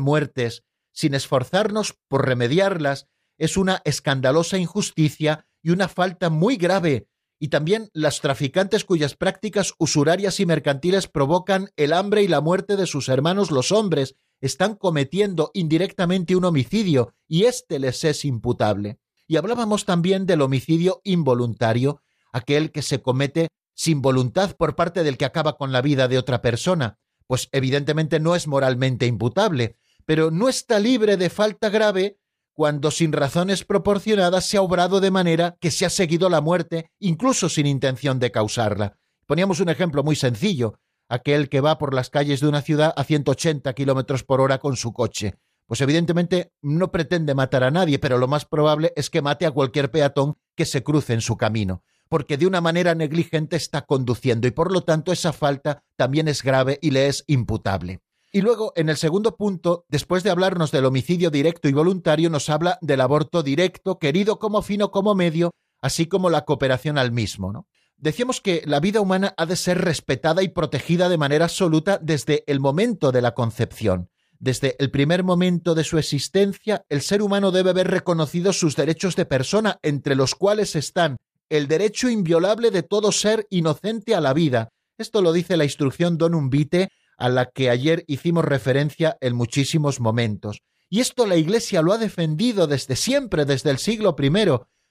muertes 0.00 0.64
sin 0.92 1.14
esforzarnos 1.14 1.96
por 2.08 2.26
remediarlas 2.26 3.06
es 3.38 3.56
una 3.56 3.80
escandalosa 3.84 4.58
injusticia 4.58 5.46
y 5.62 5.70
una 5.70 5.88
falta 5.88 6.28
muy 6.28 6.56
grave, 6.56 7.08
y 7.38 7.48
también 7.48 7.90
las 7.92 8.20
traficantes 8.20 8.84
cuyas 8.84 9.14
prácticas 9.14 9.74
usurarias 9.78 10.40
y 10.40 10.46
mercantiles 10.46 11.06
provocan 11.06 11.70
el 11.76 11.92
hambre 11.92 12.22
y 12.22 12.28
la 12.28 12.40
muerte 12.40 12.76
de 12.76 12.86
sus 12.86 13.08
hermanos 13.08 13.50
los 13.50 13.72
hombres 13.72 14.16
están 14.40 14.74
cometiendo 14.74 15.50
indirectamente 15.54 16.36
un 16.36 16.44
homicidio 16.44 17.14
y 17.26 17.44
éste 17.44 17.78
les 17.78 18.04
es 18.04 18.24
imputable. 18.24 18.98
Y 19.26 19.36
hablábamos 19.36 19.84
también 19.84 20.26
del 20.26 20.42
homicidio 20.42 21.00
involuntario, 21.04 22.02
aquel 22.32 22.72
que 22.72 22.82
se 22.82 23.02
comete 23.02 23.48
sin 23.74 24.02
voluntad 24.02 24.56
por 24.56 24.74
parte 24.74 25.04
del 25.04 25.16
que 25.16 25.24
acaba 25.24 25.56
con 25.56 25.70
la 25.70 25.82
vida 25.82 26.08
de 26.08 26.18
otra 26.18 26.42
persona, 26.42 26.98
pues 27.26 27.48
evidentemente 27.52 28.20
no 28.20 28.34
es 28.34 28.46
moralmente 28.46 29.06
imputable, 29.06 29.76
pero 30.06 30.30
no 30.30 30.48
está 30.48 30.80
libre 30.80 31.16
de 31.16 31.30
falta 31.30 31.68
grave 31.68 32.18
cuando 32.58 32.90
sin 32.90 33.12
razones 33.12 33.62
proporcionadas 33.62 34.44
se 34.44 34.56
ha 34.56 34.62
obrado 34.62 34.98
de 34.98 35.12
manera 35.12 35.56
que 35.60 35.70
se 35.70 35.86
ha 35.86 35.90
seguido 35.90 36.28
la 36.28 36.40
muerte, 36.40 36.90
incluso 36.98 37.48
sin 37.48 37.66
intención 37.66 38.18
de 38.18 38.32
causarla. 38.32 38.98
Poníamos 39.26 39.60
un 39.60 39.68
ejemplo 39.68 40.02
muy 40.02 40.16
sencillo, 40.16 40.80
aquel 41.08 41.48
que 41.48 41.60
va 41.60 41.78
por 41.78 41.94
las 41.94 42.10
calles 42.10 42.40
de 42.40 42.48
una 42.48 42.60
ciudad 42.60 42.92
a 42.96 43.04
180 43.04 43.72
kilómetros 43.74 44.24
por 44.24 44.40
hora 44.40 44.58
con 44.58 44.74
su 44.74 44.92
coche. 44.92 45.36
Pues 45.68 45.80
evidentemente 45.82 46.50
no 46.60 46.90
pretende 46.90 47.32
matar 47.36 47.62
a 47.62 47.70
nadie, 47.70 48.00
pero 48.00 48.18
lo 48.18 48.26
más 48.26 48.44
probable 48.44 48.92
es 48.96 49.08
que 49.08 49.22
mate 49.22 49.46
a 49.46 49.52
cualquier 49.52 49.92
peatón 49.92 50.36
que 50.56 50.64
se 50.64 50.82
cruce 50.82 51.12
en 51.12 51.20
su 51.20 51.36
camino 51.36 51.84
porque 52.08 52.38
de 52.38 52.46
una 52.46 52.62
manera 52.62 52.94
negligente 52.94 53.54
está 53.54 53.82
conduciendo 53.82 54.48
y 54.48 54.50
por 54.50 54.72
lo 54.72 54.82
tanto 54.82 55.12
esa 55.12 55.34
falta 55.34 55.84
también 55.94 56.26
es 56.26 56.42
grave 56.42 56.78
y 56.80 56.90
le 56.90 57.06
es 57.06 57.22
imputable. 57.26 58.00
Y 58.30 58.42
luego, 58.42 58.72
en 58.76 58.88
el 58.88 58.96
segundo 58.96 59.36
punto, 59.36 59.86
después 59.88 60.22
de 60.22 60.30
hablarnos 60.30 60.70
del 60.70 60.84
homicidio 60.84 61.30
directo 61.30 61.68
y 61.68 61.72
voluntario, 61.72 62.28
nos 62.28 62.50
habla 62.50 62.78
del 62.82 63.00
aborto 63.00 63.42
directo, 63.42 63.98
querido 63.98 64.38
como 64.38 64.60
fino 64.60 64.90
como 64.90 65.14
medio, 65.14 65.52
así 65.80 66.06
como 66.06 66.28
la 66.28 66.44
cooperación 66.44 66.98
al 66.98 67.10
mismo. 67.10 67.52
¿no? 67.52 67.66
Decíamos 67.96 68.40
que 68.40 68.62
la 68.66 68.80
vida 68.80 69.00
humana 69.00 69.34
ha 69.36 69.46
de 69.46 69.56
ser 69.56 69.78
respetada 69.78 70.42
y 70.42 70.48
protegida 70.48 71.08
de 71.08 71.16
manera 71.16 71.46
absoluta 71.46 71.98
desde 72.02 72.44
el 72.46 72.60
momento 72.60 73.12
de 73.12 73.22
la 73.22 73.32
concepción. 73.32 74.10
Desde 74.38 74.76
el 74.78 74.90
primer 74.90 75.24
momento 75.24 75.74
de 75.74 75.82
su 75.82 75.98
existencia, 75.98 76.84
el 76.88 77.00
ser 77.00 77.22
humano 77.22 77.50
debe 77.50 77.72
ver 77.72 77.88
reconocidos 77.88 78.58
sus 78.58 78.76
derechos 78.76 79.16
de 79.16 79.24
persona, 79.24 79.80
entre 79.82 80.14
los 80.14 80.34
cuales 80.34 80.76
están 80.76 81.16
el 81.48 81.66
derecho 81.66 82.08
inviolable 82.08 82.70
de 82.70 82.82
todo 82.82 83.10
ser 83.10 83.46
inocente 83.50 84.14
a 84.14 84.20
la 84.20 84.34
vida. 84.34 84.68
Esto 84.98 85.22
lo 85.22 85.32
dice 85.32 85.56
la 85.56 85.64
instrucción 85.64 86.18
Donum 86.18 86.50
Vitae, 86.50 86.88
a 87.18 87.28
la 87.28 87.46
que 87.46 87.68
ayer 87.68 88.04
hicimos 88.06 88.44
referencia 88.44 89.18
en 89.20 89.34
muchísimos 89.34 90.00
momentos. 90.00 90.62
Y 90.88 91.00
esto 91.00 91.26
la 91.26 91.36
Iglesia 91.36 91.82
lo 91.82 91.92
ha 91.92 91.98
defendido 91.98 92.66
desde 92.66 92.96
siempre, 92.96 93.44
desde 93.44 93.70
el 93.70 93.78
siglo 93.78 94.16
I. 94.18 94.30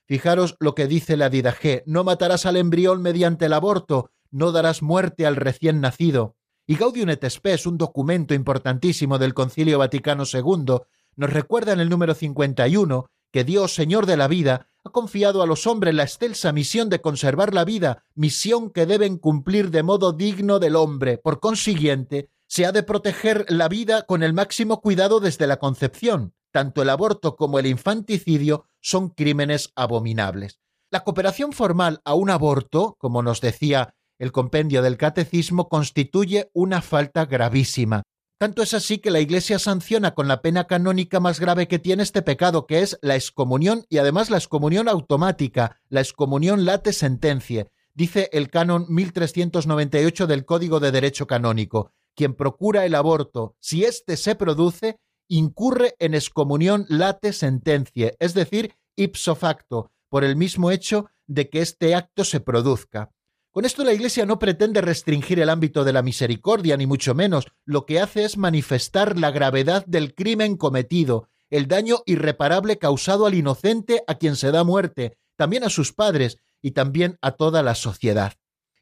Fijaros 0.05 0.55
lo 0.59 0.75
que 0.75 0.87
dice 0.87 1.17
la 1.17 1.29
Didaje, 1.29 1.83
no 1.87 2.03
matarás 2.03 2.45
al 2.45 2.57
embrión 2.57 3.01
mediante 3.01 3.45
el 3.45 3.53
aborto, 3.53 4.11
no 4.29 4.51
darás 4.51 4.81
muerte 4.81 5.25
al 5.25 5.35
recién 5.35 5.81
nacido. 5.81 6.35
Y 6.65 6.75
Gaudium 6.75 7.09
et 7.09 7.27
Spes, 7.29 7.65
un 7.65 7.77
documento 7.77 8.33
importantísimo 8.33 9.17
del 9.17 9.33
Concilio 9.33 9.79
Vaticano 9.79 10.23
II, 10.31 10.79
nos 11.15 11.29
recuerda 11.33 11.73
en 11.73 11.79
el 11.79 11.89
número 11.89 12.13
51 12.13 13.09
que 13.31 13.43
Dios, 13.43 13.73
Señor 13.73 14.05
de 14.05 14.17
la 14.17 14.27
vida, 14.27 14.67
ha 14.87 14.91
confiado 14.91 15.41
a 15.41 15.45
los 15.45 15.67
hombres 15.67 15.93
la 15.93 16.03
excelsa 16.03 16.51
misión 16.51 16.89
de 16.89 17.01
conservar 17.01 17.53
la 17.53 17.65
vida, 17.65 18.03
misión 18.15 18.71
que 18.71 18.85
deben 18.85 19.17
cumplir 19.17 19.69
de 19.71 19.83
modo 19.83 20.13
digno 20.13 20.59
del 20.59 20.75
hombre. 20.75 21.17
Por 21.17 21.39
consiguiente, 21.39 22.29
se 22.47 22.65
ha 22.65 22.71
de 22.71 22.83
proteger 22.83 23.45
la 23.49 23.67
vida 23.67 24.03
con 24.03 24.23
el 24.23 24.33
máximo 24.33 24.81
cuidado 24.81 25.19
desde 25.19 25.47
la 25.47 25.57
concepción. 25.57 26.33
Tanto 26.51 26.81
el 26.81 26.89
aborto 26.89 27.35
como 27.35 27.59
el 27.59 27.67
infanticidio 27.67 28.65
son 28.81 29.09
crímenes 29.09 29.71
abominables. 29.75 30.59
La 30.89 31.03
cooperación 31.03 31.51
formal 31.51 32.01
a 32.05 32.13
un 32.13 32.29
aborto, 32.29 32.95
como 32.97 33.21
nos 33.21 33.41
decía 33.41 33.93
el 34.17 34.31
compendio 34.31 34.81
del 34.81 34.97
catecismo, 34.97 35.67
constituye 35.69 36.49
una 36.53 36.81
falta 36.81 37.25
gravísima. 37.25 38.03
Tanto 38.39 38.61
es 38.61 38.75
así 38.75 38.99
que 38.99 39.09
la 39.09 39.19
Iglesia 39.19 39.57
sanciona 39.57 40.13
con 40.13 40.27
la 40.27 40.43
pena 40.43 40.67
canónica 40.67 41.19
más 41.19 41.39
grave 41.39 41.67
que 41.67 41.79
tiene 41.79 42.03
este 42.03 42.21
pecado, 42.21 42.67
que 42.67 42.81
es 42.81 42.99
la 43.01 43.15
excomunión 43.15 43.85
y 43.89 43.97
además 43.97 44.29
la 44.29 44.37
excomunión 44.37 44.87
automática, 44.87 45.81
la 45.89 46.01
excomunión 46.01 46.63
late 46.63 46.93
sentencia. 46.93 47.65
Dice 47.95 48.29
el 48.31 48.51
canon 48.51 48.85
1398 48.89 50.27
del 50.27 50.45
Código 50.45 50.79
de 50.79 50.91
Derecho 50.91 51.25
Canónico, 51.25 51.93
quien 52.15 52.35
procura 52.35 52.85
el 52.85 52.93
aborto, 52.93 53.55
si 53.59 53.85
éste 53.85 54.17
se 54.17 54.35
produce, 54.35 54.99
incurre 55.27 55.95
en 55.97 56.13
excomunión 56.13 56.85
late 56.89 57.33
sentencia, 57.33 58.13
es 58.19 58.35
decir, 58.35 58.75
ipso 58.95 59.33
facto, 59.33 59.89
por 60.09 60.23
el 60.23 60.35
mismo 60.35 60.69
hecho 60.69 61.07
de 61.25 61.49
que 61.49 61.61
este 61.61 61.95
acto 61.95 62.23
se 62.23 62.39
produzca. 62.39 63.09
Con 63.57 63.65
esto 63.65 63.83
la 63.83 63.91
Iglesia 63.91 64.27
no 64.27 64.37
pretende 64.37 64.81
restringir 64.81 65.39
el 65.39 65.49
ámbito 65.49 65.83
de 65.83 65.91
la 65.91 66.03
misericordia, 66.03 66.77
ni 66.77 66.85
mucho 66.85 67.15
menos. 67.15 67.47
Lo 67.65 67.87
que 67.87 67.99
hace 67.99 68.23
es 68.23 68.37
manifestar 68.37 69.17
la 69.17 69.31
gravedad 69.31 69.83
del 69.87 70.13
crimen 70.13 70.57
cometido, 70.57 71.27
el 71.49 71.67
daño 71.67 72.03
irreparable 72.05 72.77
causado 72.77 73.25
al 73.25 73.33
inocente 73.33 74.03
a 74.05 74.19
quien 74.19 74.35
se 74.35 74.51
da 74.51 74.63
muerte, 74.63 75.17
también 75.37 75.63
a 75.63 75.71
sus 75.71 75.91
padres 75.91 76.37
y 76.61 76.73
también 76.73 77.17
a 77.19 77.31
toda 77.31 77.63
la 77.63 77.73
sociedad. 77.73 78.33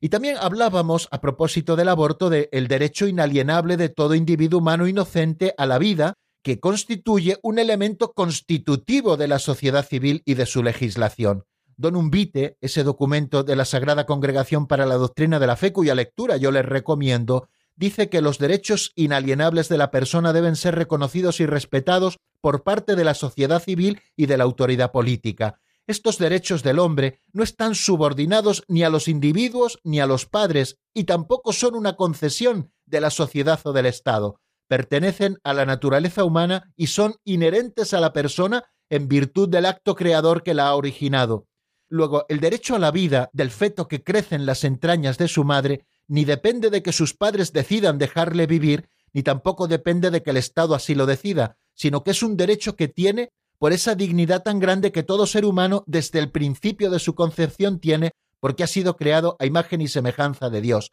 Y 0.01 0.09
también 0.09 0.35
hablábamos, 0.41 1.07
a 1.09 1.21
propósito 1.21 1.77
del 1.77 1.87
aborto, 1.87 2.29
del 2.29 2.49
el 2.51 2.67
derecho 2.67 3.07
inalienable 3.07 3.77
de 3.77 3.87
todo 3.87 4.13
individuo 4.13 4.59
humano 4.59 4.89
inocente 4.89 5.53
a 5.57 5.67
la 5.67 5.77
vida, 5.77 6.15
que 6.43 6.59
constituye 6.59 7.37
un 7.43 7.59
elemento 7.59 8.11
constitutivo 8.11 9.15
de 9.15 9.29
la 9.29 9.39
sociedad 9.39 9.87
civil 9.87 10.21
y 10.25 10.33
de 10.33 10.45
su 10.45 10.61
legislación. 10.63 11.45
Donum 11.77 12.09
Vitae, 12.09 12.57
ese 12.61 12.83
documento 12.83 13.43
de 13.43 13.55
la 13.55 13.65
Sagrada 13.65 14.05
Congregación 14.05 14.67
para 14.67 14.85
la 14.85 14.95
Doctrina 14.95 15.39
de 15.39 15.47
la 15.47 15.55
Fe, 15.55 15.73
cuya 15.73 15.95
lectura 15.95 16.37
yo 16.37 16.51
les 16.51 16.65
recomiendo, 16.65 17.49
dice 17.75 18.09
que 18.09 18.21
los 18.21 18.37
derechos 18.37 18.91
inalienables 18.95 19.69
de 19.69 19.77
la 19.77 19.91
persona 19.91 20.33
deben 20.33 20.55
ser 20.55 20.75
reconocidos 20.75 21.39
y 21.39 21.45
respetados 21.45 22.17
por 22.41 22.63
parte 22.63 22.95
de 22.95 23.03
la 23.03 23.13
sociedad 23.13 23.61
civil 23.61 24.01
y 24.15 24.27
de 24.27 24.37
la 24.37 24.43
autoridad 24.43 24.91
política. 24.91 25.59
Estos 25.87 26.17
derechos 26.17 26.63
del 26.63 26.79
hombre 26.79 27.19
no 27.31 27.43
están 27.43 27.75
subordinados 27.75 28.63
ni 28.67 28.83
a 28.83 28.89
los 28.89 29.07
individuos 29.07 29.79
ni 29.83 29.99
a 29.99 30.07
los 30.07 30.25
padres, 30.25 30.79
y 30.93 31.03
tampoco 31.03 31.53
son 31.53 31.75
una 31.75 31.95
concesión 31.95 32.71
de 32.85 33.01
la 33.01 33.11
sociedad 33.11 33.59
o 33.65 33.73
del 33.73 33.85
Estado. 33.85 34.39
Pertenecen 34.67 35.37
a 35.43 35.53
la 35.53 35.65
naturaleza 35.65 36.23
humana 36.23 36.73
y 36.75 36.87
son 36.87 37.15
inherentes 37.23 37.93
a 37.93 37.99
la 37.99 38.13
persona 38.13 38.63
en 38.89 39.07
virtud 39.07 39.47
del 39.49 39.65
acto 39.65 39.95
creador 39.95 40.41
que 40.41 40.55
la 40.55 40.67
ha 40.67 40.75
originado. 40.75 41.47
Luego, 41.89 42.25
el 42.29 42.39
derecho 42.39 42.75
a 42.75 42.79
la 42.79 42.91
vida 42.91 43.29
del 43.33 43.51
feto 43.51 43.87
que 43.87 44.03
crece 44.03 44.35
en 44.35 44.45
las 44.45 44.63
entrañas 44.63 45.17
de 45.17 45.27
su 45.27 45.43
madre 45.43 45.85
ni 46.07 46.25
depende 46.25 46.69
de 46.69 46.83
que 46.83 46.91
sus 46.91 47.13
padres 47.13 47.53
decidan 47.53 47.97
dejarle 47.97 48.47
vivir, 48.47 48.89
ni 49.13 49.23
tampoco 49.23 49.67
depende 49.67 50.11
de 50.11 50.21
que 50.21 50.31
el 50.31 50.37
Estado 50.37 50.75
así 50.75 50.95
lo 50.95 51.05
decida, 51.05 51.57
sino 51.73 52.03
que 52.03 52.11
es 52.11 52.23
un 52.23 52.37
derecho 52.37 52.75
que 52.75 52.87
tiene 52.87 53.31
por 53.57 53.73
esa 53.73 53.95
dignidad 53.95 54.43
tan 54.43 54.59
grande 54.59 54.91
que 54.91 55.03
todo 55.03 55.25
ser 55.25 55.45
humano 55.45 55.83
desde 55.87 56.19
el 56.19 56.31
principio 56.31 56.89
de 56.89 56.99
su 56.99 57.15
concepción 57.15 57.79
tiene 57.79 58.11
porque 58.39 58.63
ha 58.63 58.67
sido 58.67 58.95
creado 58.95 59.35
a 59.39 59.45
imagen 59.45 59.81
y 59.81 59.87
semejanza 59.87 60.49
de 60.49 60.61
Dios. 60.61 60.91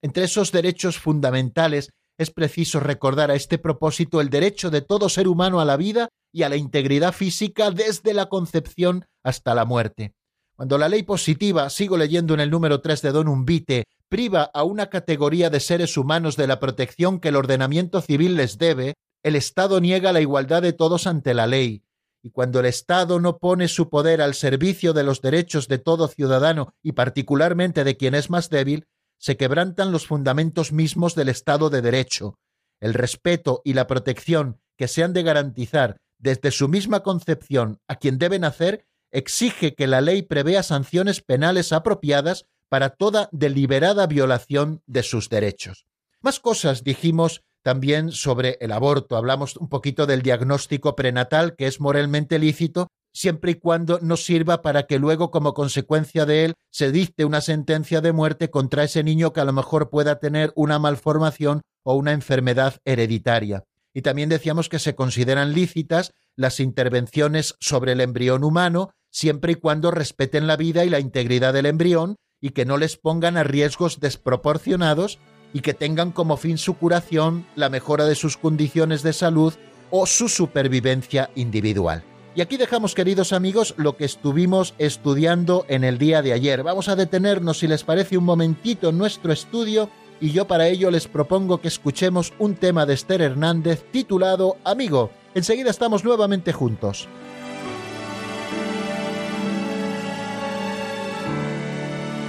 Entre 0.00 0.24
esos 0.24 0.52
derechos 0.52 0.98
fundamentales 0.98 1.90
es 2.16 2.30
preciso 2.30 2.78
recordar 2.78 3.30
a 3.30 3.34
este 3.34 3.58
propósito 3.58 4.20
el 4.20 4.30
derecho 4.30 4.70
de 4.70 4.80
todo 4.80 5.08
ser 5.08 5.26
humano 5.26 5.60
a 5.60 5.64
la 5.64 5.76
vida 5.76 6.08
y 6.32 6.42
a 6.42 6.48
la 6.48 6.56
integridad 6.56 7.12
física 7.12 7.70
desde 7.70 8.14
la 8.14 8.26
concepción 8.26 9.04
hasta 9.22 9.54
la 9.54 9.64
muerte. 9.64 10.14
Cuando 10.56 10.78
la 10.78 10.88
ley 10.88 11.02
positiva, 11.02 11.68
sigo 11.68 11.96
leyendo 11.96 12.32
en 12.34 12.40
el 12.40 12.50
número 12.50 12.80
3 12.80 13.02
de 13.02 13.12
Donum 13.12 13.44
Vitae, 13.44 13.84
priva 14.08 14.44
a 14.54 14.62
una 14.62 14.88
categoría 14.88 15.50
de 15.50 15.58
seres 15.58 15.96
humanos 15.96 16.36
de 16.36 16.46
la 16.46 16.60
protección 16.60 17.18
que 17.18 17.30
el 17.30 17.36
ordenamiento 17.36 18.00
civil 18.00 18.36
les 18.36 18.56
debe, 18.56 18.94
el 19.24 19.34
Estado 19.34 19.80
niega 19.80 20.12
la 20.12 20.20
igualdad 20.20 20.62
de 20.62 20.72
todos 20.72 21.08
ante 21.08 21.34
la 21.34 21.48
ley. 21.48 21.82
Y 22.22 22.30
cuando 22.30 22.60
el 22.60 22.66
Estado 22.66 23.18
no 23.18 23.38
pone 23.38 23.66
su 23.66 23.90
poder 23.90 24.22
al 24.22 24.34
servicio 24.34 24.92
de 24.92 25.02
los 25.02 25.20
derechos 25.20 25.66
de 25.66 25.78
todo 25.78 26.06
ciudadano 26.06 26.72
y 26.82 26.92
particularmente 26.92 27.82
de 27.82 27.96
quien 27.96 28.14
es 28.14 28.30
más 28.30 28.48
débil, 28.48 28.86
se 29.18 29.36
quebrantan 29.36 29.90
los 29.90 30.06
fundamentos 30.06 30.72
mismos 30.72 31.16
del 31.16 31.30
Estado 31.30 31.68
de 31.68 31.82
Derecho. 31.82 32.38
El 32.80 32.94
respeto 32.94 33.60
y 33.64 33.72
la 33.72 33.88
protección 33.88 34.60
que 34.76 34.86
se 34.86 35.02
han 35.02 35.12
de 35.14 35.22
garantizar 35.24 35.96
desde 36.18 36.52
su 36.52 36.68
misma 36.68 37.00
concepción 37.00 37.80
a 37.88 37.96
quien 37.96 38.18
deben 38.18 38.44
hacer 38.44 38.86
exige 39.14 39.74
que 39.74 39.86
la 39.86 40.00
ley 40.00 40.22
prevea 40.22 40.62
sanciones 40.62 41.22
penales 41.22 41.72
apropiadas 41.72 42.46
para 42.68 42.90
toda 42.90 43.28
deliberada 43.32 44.06
violación 44.06 44.82
de 44.86 45.02
sus 45.02 45.28
derechos. 45.28 45.86
Más 46.20 46.40
cosas 46.40 46.82
dijimos 46.82 47.42
también 47.62 48.10
sobre 48.12 48.58
el 48.60 48.72
aborto. 48.72 49.16
Hablamos 49.16 49.56
un 49.56 49.68
poquito 49.68 50.06
del 50.06 50.22
diagnóstico 50.22 50.96
prenatal 50.96 51.54
que 51.56 51.66
es 51.66 51.80
moralmente 51.80 52.38
lícito 52.38 52.88
siempre 53.14 53.52
y 53.52 53.54
cuando 53.54 54.00
no 54.02 54.16
sirva 54.16 54.60
para 54.60 54.84
que 54.84 54.98
luego 54.98 55.30
como 55.30 55.54
consecuencia 55.54 56.26
de 56.26 56.46
él 56.46 56.54
se 56.70 56.90
dicte 56.90 57.24
una 57.24 57.40
sentencia 57.40 58.00
de 58.00 58.12
muerte 58.12 58.50
contra 58.50 58.82
ese 58.82 59.04
niño 59.04 59.32
que 59.32 59.40
a 59.40 59.44
lo 59.44 59.52
mejor 59.52 59.88
pueda 59.88 60.18
tener 60.18 60.52
una 60.56 60.80
malformación 60.80 61.62
o 61.84 61.94
una 61.94 62.12
enfermedad 62.12 62.78
hereditaria. 62.84 63.62
Y 63.94 64.02
también 64.02 64.28
decíamos 64.28 64.68
que 64.68 64.80
se 64.80 64.96
consideran 64.96 65.54
lícitas 65.54 66.12
las 66.34 66.58
intervenciones 66.58 67.54
sobre 67.60 67.92
el 67.92 68.00
embrión 68.00 68.42
humano 68.42 68.90
siempre 69.14 69.52
y 69.52 69.54
cuando 69.54 69.92
respeten 69.92 70.48
la 70.48 70.56
vida 70.56 70.84
y 70.84 70.90
la 70.90 70.98
integridad 70.98 71.52
del 71.52 71.66
embrión 71.66 72.16
y 72.40 72.50
que 72.50 72.64
no 72.64 72.76
les 72.76 72.96
pongan 72.96 73.36
a 73.36 73.44
riesgos 73.44 74.00
desproporcionados 74.00 75.20
y 75.52 75.60
que 75.60 75.72
tengan 75.72 76.10
como 76.10 76.36
fin 76.36 76.58
su 76.58 76.74
curación, 76.74 77.46
la 77.54 77.68
mejora 77.68 78.06
de 78.06 78.16
sus 78.16 78.36
condiciones 78.36 79.04
de 79.04 79.12
salud 79.12 79.54
o 79.92 80.06
su 80.06 80.28
supervivencia 80.28 81.30
individual. 81.36 82.02
Y 82.34 82.40
aquí 82.40 82.56
dejamos, 82.56 82.96
queridos 82.96 83.32
amigos, 83.32 83.74
lo 83.76 83.96
que 83.96 84.04
estuvimos 84.04 84.74
estudiando 84.78 85.64
en 85.68 85.84
el 85.84 85.98
día 85.98 86.20
de 86.20 86.32
ayer. 86.32 86.64
Vamos 86.64 86.88
a 86.88 86.96
detenernos, 86.96 87.60
si 87.60 87.68
les 87.68 87.84
parece, 87.84 88.18
un 88.18 88.24
momentito 88.24 88.88
en 88.88 88.98
nuestro 88.98 89.32
estudio 89.32 89.90
y 90.20 90.32
yo 90.32 90.48
para 90.48 90.66
ello 90.66 90.90
les 90.90 91.06
propongo 91.06 91.60
que 91.60 91.68
escuchemos 91.68 92.32
un 92.40 92.56
tema 92.56 92.84
de 92.84 92.94
Esther 92.94 93.22
Hernández 93.22 93.84
titulado 93.92 94.56
Amigo. 94.64 95.12
Enseguida 95.36 95.70
estamos 95.70 96.02
nuevamente 96.02 96.52
juntos. 96.52 97.08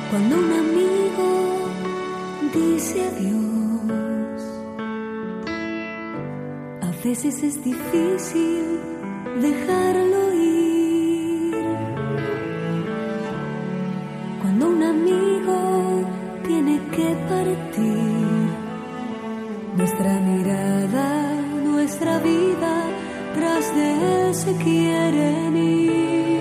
Cuando 0.09 0.37
un 0.37 0.51
amigo 0.53 1.29
dice 2.53 3.03
adiós, 3.09 4.41
a 6.81 6.91
veces 7.03 7.43
es 7.43 7.63
difícil 7.63 8.79
dejarlo 9.41 10.33
ir. 10.33 11.55
Cuando 14.41 14.69
un 14.69 14.83
amigo 14.83 15.57
tiene 16.45 16.79
que 16.95 17.15
partir, 17.27 18.49
nuestra 19.75 20.19
mirada, 20.19 21.41
nuestra 21.63 22.19
vida, 22.19 22.73
tras 23.33 23.75
de 23.75 24.27
él 24.27 24.35
se 24.35 24.55
quieren 24.57 25.57
ir. 25.57 26.34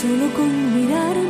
Solo 0.00 0.32
con 0.32 0.50
mirarnos, 0.74 1.29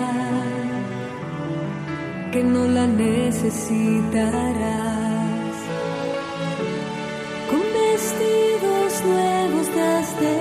que 2.31 2.43
no 2.43 2.65
la 2.67 2.87
necesitarás. 2.87 3.55
Con 7.49 7.61
vestidos 7.81 9.03
nuevos 9.03 9.67
te 9.67 9.81
has 9.81 10.19
de 10.21 10.37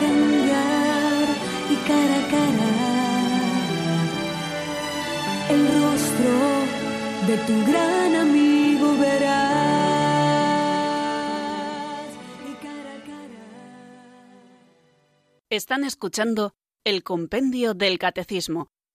cambiar 0.00 1.26
y 1.70 1.76
cara 1.88 2.16
a 2.18 2.28
cara 2.30 2.70
el 5.54 5.62
rostro 5.80 6.34
de 7.26 7.36
tu 7.46 7.54
gran 7.70 8.14
amigo 8.16 8.86
verás. 8.98 9.62
Están 15.48 15.84
escuchando 15.84 16.54
el 16.84 17.02
Compendio 17.02 17.74
del 17.74 17.98
Catecismo 17.98 18.70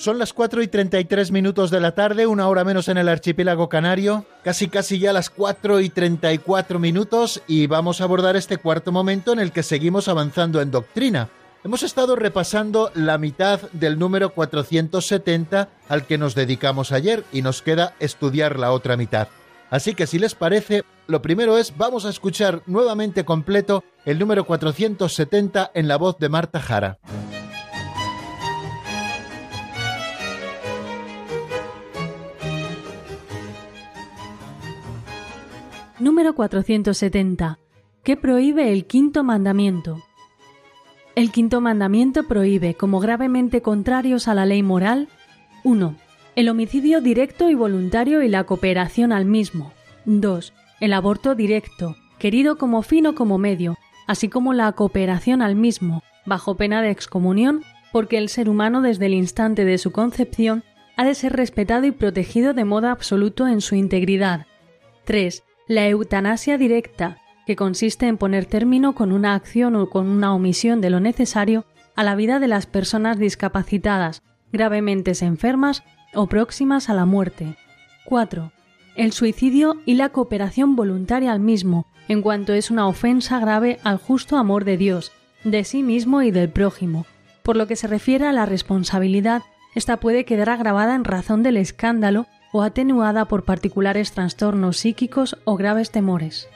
Son 0.00 0.18
las 0.18 0.32
4 0.32 0.62
y 0.62 0.68
33 0.68 1.30
minutos 1.30 1.70
de 1.70 1.78
la 1.78 1.92
tarde, 1.92 2.26
una 2.26 2.48
hora 2.48 2.64
menos 2.64 2.88
en 2.88 2.96
el 2.96 3.06
archipiélago 3.06 3.68
canario, 3.68 4.24
casi 4.42 4.68
casi 4.68 4.98
ya 4.98 5.12
las 5.12 5.28
4 5.28 5.80
y 5.80 5.90
34 5.90 6.78
minutos 6.78 7.42
y 7.46 7.66
vamos 7.66 8.00
a 8.00 8.04
abordar 8.04 8.34
este 8.34 8.56
cuarto 8.56 8.92
momento 8.92 9.30
en 9.34 9.40
el 9.40 9.52
que 9.52 9.62
seguimos 9.62 10.08
avanzando 10.08 10.62
en 10.62 10.70
doctrina. 10.70 11.28
Hemos 11.64 11.82
estado 11.82 12.16
repasando 12.16 12.90
la 12.94 13.18
mitad 13.18 13.60
del 13.72 13.98
número 13.98 14.30
470 14.30 15.68
al 15.90 16.06
que 16.06 16.16
nos 16.16 16.34
dedicamos 16.34 16.92
ayer 16.92 17.22
y 17.30 17.42
nos 17.42 17.60
queda 17.60 17.92
estudiar 18.00 18.58
la 18.58 18.72
otra 18.72 18.96
mitad. 18.96 19.28
Así 19.68 19.94
que 19.94 20.06
si 20.06 20.18
les 20.18 20.34
parece, 20.34 20.82
lo 21.08 21.20
primero 21.20 21.58
es 21.58 21.76
vamos 21.76 22.06
a 22.06 22.08
escuchar 22.08 22.62
nuevamente 22.64 23.26
completo 23.26 23.84
el 24.06 24.18
número 24.18 24.46
470 24.46 25.72
en 25.74 25.88
la 25.88 25.98
voz 25.98 26.18
de 26.18 26.30
Marta 26.30 26.58
Jara. 26.58 26.98
Número 36.00 36.34
470. 36.34 37.58
¿Qué 38.02 38.16
prohíbe 38.16 38.72
el 38.72 38.86
quinto 38.86 39.22
mandamiento? 39.22 40.02
El 41.14 41.30
quinto 41.30 41.60
mandamiento 41.60 42.26
prohíbe, 42.26 42.72
como 42.72 43.00
gravemente 43.00 43.60
contrarios 43.60 44.26
a 44.26 44.32
la 44.32 44.46
ley 44.46 44.62
moral, 44.62 45.08
1. 45.62 45.94
El 46.36 46.48
homicidio 46.48 47.02
directo 47.02 47.50
y 47.50 47.54
voluntario 47.54 48.22
y 48.22 48.28
la 48.28 48.44
cooperación 48.44 49.12
al 49.12 49.26
mismo. 49.26 49.74
2. 50.06 50.54
El 50.80 50.94
aborto 50.94 51.34
directo, 51.34 51.96
querido 52.18 52.56
como 52.56 52.80
fin 52.80 53.06
o 53.06 53.14
como 53.14 53.36
medio, 53.36 53.76
así 54.06 54.30
como 54.30 54.54
la 54.54 54.72
cooperación 54.72 55.42
al 55.42 55.54
mismo, 55.54 56.02
bajo 56.24 56.54
pena 56.54 56.80
de 56.80 56.92
excomunión, 56.92 57.62
porque 57.92 58.16
el 58.16 58.30
ser 58.30 58.48
humano 58.48 58.80
desde 58.80 59.04
el 59.04 59.12
instante 59.12 59.66
de 59.66 59.76
su 59.76 59.92
concepción 59.92 60.64
ha 60.96 61.04
de 61.04 61.14
ser 61.14 61.34
respetado 61.34 61.84
y 61.84 61.90
protegido 61.90 62.54
de 62.54 62.64
modo 62.64 62.88
absoluto 62.88 63.46
en 63.46 63.60
su 63.60 63.74
integridad. 63.74 64.46
3 65.04 65.44
la 65.70 65.86
eutanasia 65.86 66.58
directa, 66.58 67.18
que 67.46 67.54
consiste 67.54 68.08
en 68.08 68.18
poner 68.18 68.44
término 68.44 68.96
con 68.96 69.12
una 69.12 69.36
acción 69.36 69.76
o 69.76 69.88
con 69.88 70.08
una 70.08 70.34
omisión 70.34 70.80
de 70.80 70.90
lo 70.90 70.98
necesario 70.98 71.64
a 71.94 72.02
la 72.02 72.16
vida 72.16 72.40
de 72.40 72.48
las 72.48 72.66
personas 72.66 73.20
discapacitadas, 73.20 74.24
gravemente 74.50 75.12
enfermas 75.20 75.84
o 76.12 76.26
próximas 76.26 76.90
a 76.90 76.94
la 76.94 77.04
muerte. 77.04 77.54
4. 78.06 78.50
El 78.96 79.12
suicidio 79.12 79.80
y 79.86 79.94
la 79.94 80.08
cooperación 80.08 80.74
voluntaria 80.74 81.30
al 81.30 81.38
mismo, 81.38 81.86
en 82.08 82.20
cuanto 82.20 82.52
es 82.52 82.72
una 82.72 82.88
ofensa 82.88 83.38
grave 83.38 83.78
al 83.84 83.98
justo 83.98 84.38
amor 84.38 84.64
de 84.64 84.76
Dios, 84.76 85.12
de 85.44 85.62
sí 85.62 85.84
mismo 85.84 86.22
y 86.22 86.32
del 86.32 86.50
prójimo, 86.50 87.06
por 87.44 87.56
lo 87.56 87.68
que 87.68 87.76
se 87.76 87.86
refiere 87.86 88.26
a 88.26 88.32
la 88.32 88.44
responsabilidad 88.44 89.44
esta 89.76 89.98
puede 89.98 90.24
quedar 90.24 90.50
agravada 90.50 90.96
en 90.96 91.04
razón 91.04 91.44
del 91.44 91.56
escándalo 91.56 92.26
o 92.52 92.62
atenuada 92.62 93.26
por 93.26 93.44
particulares 93.44 94.12
trastornos 94.12 94.78
psíquicos 94.78 95.36
o 95.44 95.56
graves 95.56 95.90
temores. 95.90 96.48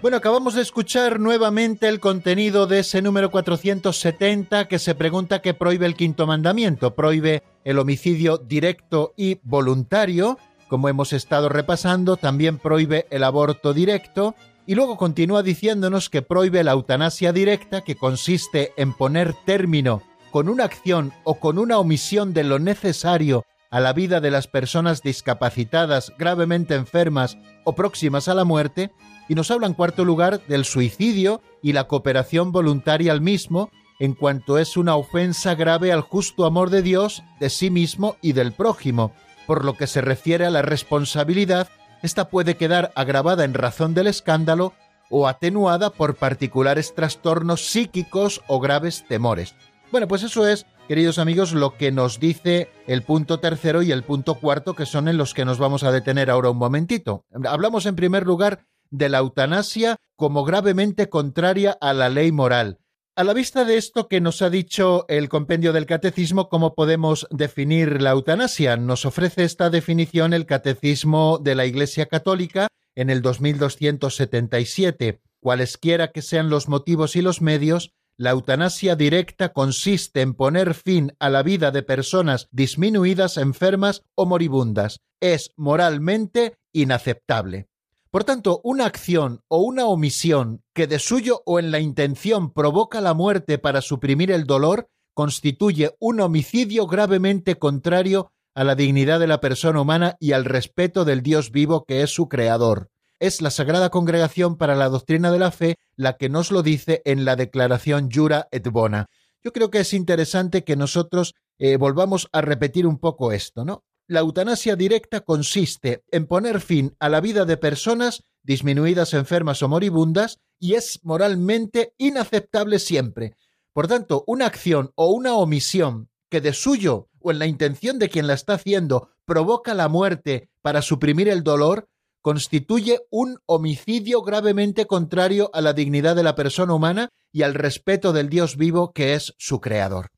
Bueno, 0.00 0.16
acabamos 0.16 0.54
de 0.54 0.62
escuchar 0.62 1.18
nuevamente 1.18 1.88
el 1.88 1.98
contenido 1.98 2.68
de 2.68 2.78
ese 2.78 3.02
número 3.02 3.32
470 3.32 4.68
que 4.68 4.78
se 4.78 4.94
pregunta 4.94 5.42
qué 5.42 5.54
prohíbe 5.54 5.86
el 5.86 5.96
quinto 5.96 6.24
mandamiento. 6.24 6.94
Prohíbe 6.94 7.42
el 7.64 7.80
homicidio 7.80 8.38
directo 8.38 9.12
y 9.16 9.40
voluntario, 9.42 10.38
como 10.68 10.88
hemos 10.88 11.12
estado 11.12 11.48
repasando, 11.48 12.16
también 12.16 12.58
prohíbe 12.58 13.06
el 13.10 13.24
aborto 13.24 13.74
directo 13.74 14.36
y 14.68 14.74
luego 14.74 14.98
continúa 14.98 15.42
diciéndonos 15.42 16.10
que 16.10 16.20
prohíbe 16.20 16.62
la 16.62 16.72
eutanasia 16.72 17.32
directa, 17.32 17.80
que 17.80 17.96
consiste 17.96 18.74
en 18.76 18.92
poner 18.92 19.32
término 19.46 20.02
con 20.30 20.50
una 20.50 20.64
acción 20.64 21.14
o 21.24 21.40
con 21.40 21.58
una 21.58 21.78
omisión 21.78 22.34
de 22.34 22.44
lo 22.44 22.58
necesario 22.58 23.46
a 23.70 23.80
la 23.80 23.94
vida 23.94 24.20
de 24.20 24.30
las 24.30 24.46
personas 24.46 25.00
discapacitadas, 25.00 26.12
gravemente 26.18 26.74
enfermas 26.74 27.38
o 27.64 27.74
próximas 27.74 28.28
a 28.28 28.34
la 28.34 28.44
muerte, 28.44 28.90
y 29.26 29.34
nos 29.34 29.50
habla 29.50 29.68
en 29.68 29.72
cuarto 29.72 30.04
lugar 30.04 30.46
del 30.48 30.66
suicidio 30.66 31.40
y 31.62 31.72
la 31.72 31.84
cooperación 31.84 32.52
voluntaria 32.52 33.10
al 33.12 33.22
mismo, 33.22 33.70
en 33.98 34.12
cuanto 34.12 34.58
es 34.58 34.76
una 34.76 34.96
ofensa 34.96 35.54
grave 35.54 35.92
al 35.92 36.02
justo 36.02 36.44
amor 36.44 36.68
de 36.68 36.82
Dios, 36.82 37.22
de 37.40 37.48
sí 37.48 37.70
mismo 37.70 38.16
y 38.20 38.32
del 38.32 38.52
prójimo. 38.52 39.12
Por 39.46 39.64
lo 39.64 39.78
que 39.78 39.86
se 39.86 40.02
refiere 40.02 40.44
a 40.44 40.50
la 40.50 40.60
responsabilidad, 40.60 41.70
esta 42.02 42.28
puede 42.28 42.56
quedar 42.56 42.92
agravada 42.94 43.44
en 43.44 43.54
razón 43.54 43.94
del 43.94 44.06
escándalo 44.06 44.74
o 45.10 45.26
atenuada 45.26 45.90
por 45.90 46.16
particulares 46.16 46.94
trastornos 46.94 47.70
psíquicos 47.70 48.42
o 48.46 48.60
graves 48.60 49.04
temores. 49.08 49.54
Bueno, 49.90 50.06
pues 50.06 50.22
eso 50.22 50.46
es, 50.46 50.66
queridos 50.86 51.18
amigos, 51.18 51.52
lo 51.52 51.76
que 51.76 51.90
nos 51.90 52.20
dice 52.20 52.70
el 52.86 53.02
punto 53.02 53.40
tercero 53.40 53.82
y 53.82 53.90
el 53.90 54.02
punto 54.02 54.34
cuarto, 54.34 54.74
que 54.74 54.84
son 54.84 55.08
en 55.08 55.16
los 55.16 55.32
que 55.32 55.46
nos 55.46 55.58
vamos 55.58 55.82
a 55.82 55.92
detener 55.92 56.30
ahora 56.30 56.50
un 56.50 56.58
momentito. 56.58 57.24
Hablamos 57.46 57.86
en 57.86 57.96
primer 57.96 58.26
lugar 58.26 58.66
de 58.90 59.08
la 59.08 59.18
eutanasia 59.18 59.96
como 60.16 60.44
gravemente 60.44 61.08
contraria 61.08 61.76
a 61.80 61.94
la 61.94 62.10
ley 62.10 62.32
moral. 62.32 62.78
A 63.18 63.24
la 63.24 63.34
vista 63.34 63.64
de 63.64 63.78
esto 63.78 64.06
que 64.06 64.20
nos 64.20 64.42
ha 64.42 64.48
dicho 64.48 65.04
el 65.08 65.28
compendio 65.28 65.72
del 65.72 65.86
catecismo, 65.86 66.48
¿cómo 66.48 66.76
podemos 66.76 67.26
definir 67.32 68.00
la 68.00 68.10
eutanasia? 68.10 68.76
Nos 68.76 69.04
ofrece 69.04 69.42
esta 69.42 69.70
definición 69.70 70.32
el 70.32 70.46
catecismo 70.46 71.40
de 71.42 71.56
la 71.56 71.66
Iglesia 71.66 72.06
Católica 72.06 72.68
en 72.94 73.10
el 73.10 73.20
2277. 73.20 75.20
Cualesquiera 75.40 76.12
que 76.12 76.22
sean 76.22 76.48
los 76.48 76.68
motivos 76.68 77.16
y 77.16 77.22
los 77.22 77.42
medios, 77.42 77.90
la 78.16 78.30
eutanasia 78.30 78.94
directa 78.94 79.52
consiste 79.52 80.20
en 80.20 80.34
poner 80.34 80.74
fin 80.74 81.16
a 81.18 81.28
la 81.28 81.42
vida 81.42 81.72
de 81.72 81.82
personas 81.82 82.46
disminuidas, 82.52 83.36
enfermas 83.36 84.04
o 84.14 84.26
moribundas. 84.26 85.00
Es 85.18 85.50
moralmente 85.56 86.56
inaceptable. 86.72 87.66
Por 88.10 88.24
tanto, 88.24 88.60
una 88.64 88.86
acción 88.86 89.42
o 89.48 89.58
una 89.58 89.86
omisión 89.86 90.62
que 90.72 90.86
de 90.86 90.98
suyo 90.98 91.42
o 91.44 91.58
en 91.58 91.70
la 91.70 91.80
intención 91.80 92.52
provoca 92.52 93.02
la 93.02 93.12
muerte 93.12 93.58
para 93.58 93.82
suprimir 93.82 94.30
el 94.30 94.44
dolor 94.44 94.88
constituye 95.12 95.94
un 95.98 96.20
homicidio 96.20 96.86
gravemente 96.86 97.58
contrario 97.58 98.32
a 98.54 98.64
la 98.64 98.74
dignidad 98.74 99.20
de 99.20 99.26
la 99.26 99.40
persona 99.40 99.80
humana 99.80 100.16
y 100.20 100.32
al 100.32 100.46
respeto 100.46 101.04
del 101.04 101.22
Dios 101.22 101.50
vivo 101.50 101.84
que 101.84 102.02
es 102.02 102.10
su 102.10 102.28
creador. 102.28 102.88
Es 103.20 103.42
la 103.42 103.50
Sagrada 103.50 103.90
Congregación 103.90 104.56
para 104.56 104.74
la 104.74 104.88
Doctrina 104.88 105.30
de 105.30 105.38
la 105.38 105.50
Fe 105.50 105.76
la 105.96 106.16
que 106.16 106.28
nos 106.28 106.50
lo 106.50 106.62
dice 106.62 107.02
en 107.04 107.24
la 107.24 107.36
declaración 107.36 108.10
Jura 108.10 108.48
et 108.52 108.66
Bona. 108.70 109.06
Yo 109.42 109.52
creo 109.52 109.70
que 109.70 109.80
es 109.80 109.92
interesante 109.92 110.64
que 110.64 110.76
nosotros 110.76 111.34
eh, 111.58 111.76
volvamos 111.76 112.28
a 112.32 112.40
repetir 112.40 112.86
un 112.86 112.98
poco 112.98 113.32
esto, 113.32 113.64
¿no? 113.64 113.84
La 114.08 114.20
eutanasia 114.20 114.74
directa 114.74 115.20
consiste 115.20 116.02
en 116.10 116.26
poner 116.26 116.60
fin 116.60 116.96
a 116.98 117.10
la 117.10 117.20
vida 117.20 117.44
de 117.44 117.58
personas 117.58 118.24
disminuidas, 118.42 119.12
enfermas 119.12 119.62
o 119.62 119.68
moribundas 119.68 120.40
y 120.58 120.74
es 120.74 121.00
moralmente 121.04 121.94
inaceptable 121.98 122.78
siempre. 122.78 123.36
Por 123.74 123.86
tanto, 123.86 124.24
una 124.26 124.46
acción 124.46 124.92
o 124.94 125.10
una 125.10 125.36
omisión 125.36 126.08
que 126.30 126.40
de 126.40 126.54
suyo 126.54 127.08
o 127.20 127.30
en 127.30 127.38
la 127.38 127.46
intención 127.46 127.98
de 127.98 128.08
quien 128.08 128.26
la 128.26 128.32
está 128.32 128.54
haciendo 128.54 129.10
provoca 129.26 129.74
la 129.74 129.88
muerte 129.88 130.48
para 130.62 130.80
suprimir 130.80 131.28
el 131.28 131.42
dolor, 131.42 131.88
constituye 132.22 133.00
un 133.10 133.38
homicidio 133.44 134.22
gravemente 134.22 134.86
contrario 134.86 135.50
a 135.52 135.60
la 135.60 135.74
dignidad 135.74 136.16
de 136.16 136.22
la 136.22 136.34
persona 136.34 136.72
humana 136.72 137.10
y 137.30 137.42
al 137.42 137.54
respeto 137.54 138.14
del 138.14 138.30
Dios 138.30 138.56
vivo 138.56 138.92
que 138.92 139.14
es 139.14 139.34
su 139.36 139.60
creador. 139.60 140.10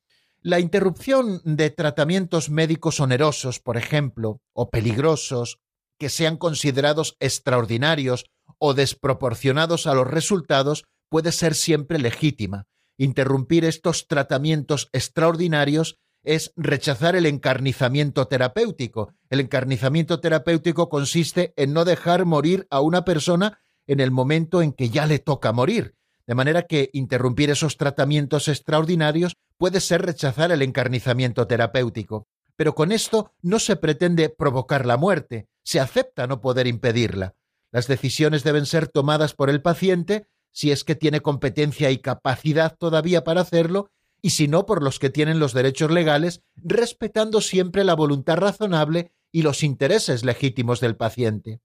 La 0.42 0.58
interrupción 0.58 1.42
de 1.44 1.68
tratamientos 1.68 2.48
médicos 2.48 2.98
onerosos, 2.98 3.60
por 3.60 3.76
ejemplo, 3.76 4.40
o 4.54 4.70
peligrosos, 4.70 5.58
que 5.98 6.08
sean 6.08 6.38
considerados 6.38 7.14
extraordinarios 7.20 8.24
o 8.58 8.72
desproporcionados 8.72 9.86
a 9.86 9.92
los 9.92 10.06
resultados, 10.06 10.84
puede 11.10 11.32
ser 11.32 11.54
siempre 11.54 11.98
legítima. 11.98 12.64
Interrumpir 12.96 13.66
estos 13.66 14.06
tratamientos 14.06 14.88
extraordinarios 14.94 15.98
es 16.22 16.54
rechazar 16.56 17.16
el 17.16 17.26
encarnizamiento 17.26 18.26
terapéutico. 18.26 19.12
El 19.28 19.40
encarnizamiento 19.40 20.20
terapéutico 20.20 20.88
consiste 20.88 21.52
en 21.56 21.74
no 21.74 21.84
dejar 21.84 22.24
morir 22.24 22.66
a 22.70 22.80
una 22.80 23.04
persona 23.04 23.58
en 23.86 24.00
el 24.00 24.10
momento 24.10 24.62
en 24.62 24.72
que 24.72 24.88
ya 24.88 25.04
le 25.04 25.18
toca 25.18 25.52
morir. 25.52 25.96
De 26.26 26.34
manera 26.34 26.62
que 26.62 26.88
interrumpir 26.94 27.50
esos 27.50 27.76
tratamientos 27.76 28.48
extraordinarios 28.48 29.36
puede 29.60 29.82
ser 29.82 30.00
rechazar 30.00 30.52
el 30.52 30.62
encarnizamiento 30.62 31.46
terapéutico, 31.46 32.26
pero 32.56 32.74
con 32.74 32.92
esto 32.92 33.34
no 33.42 33.58
se 33.58 33.76
pretende 33.76 34.30
provocar 34.30 34.86
la 34.86 34.96
muerte, 34.96 35.50
se 35.62 35.80
acepta 35.80 36.26
no 36.26 36.40
poder 36.40 36.66
impedirla. 36.66 37.34
Las 37.70 37.86
decisiones 37.86 38.42
deben 38.42 38.64
ser 38.64 38.88
tomadas 38.88 39.34
por 39.34 39.50
el 39.50 39.60
paciente 39.60 40.28
si 40.50 40.70
es 40.70 40.82
que 40.82 40.94
tiene 40.94 41.20
competencia 41.20 41.90
y 41.90 41.98
capacidad 41.98 42.74
todavía 42.78 43.22
para 43.22 43.42
hacerlo, 43.42 43.90
y 44.22 44.30
si 44.30 44.48
no 44.48 44.64
por 44.64 44.82
los 44.82 44.98
que 44.98 45.10
tienen 45.10 45.38
los 45.38 45.52
derechos 45.52 45.90
legales, 45.90 46.40
respetando 46.56 47.42
siempre 47.42 47.84
la 47.84 47.94
voluntad 47.94 48.38
razonable 48.38 49.12
y 49.30 49.42
los 49.42 49.62
intereses 49.62 50.24
legítimos 50.24 50.80
del 50.80 50.96
paciente. 50.96 51.60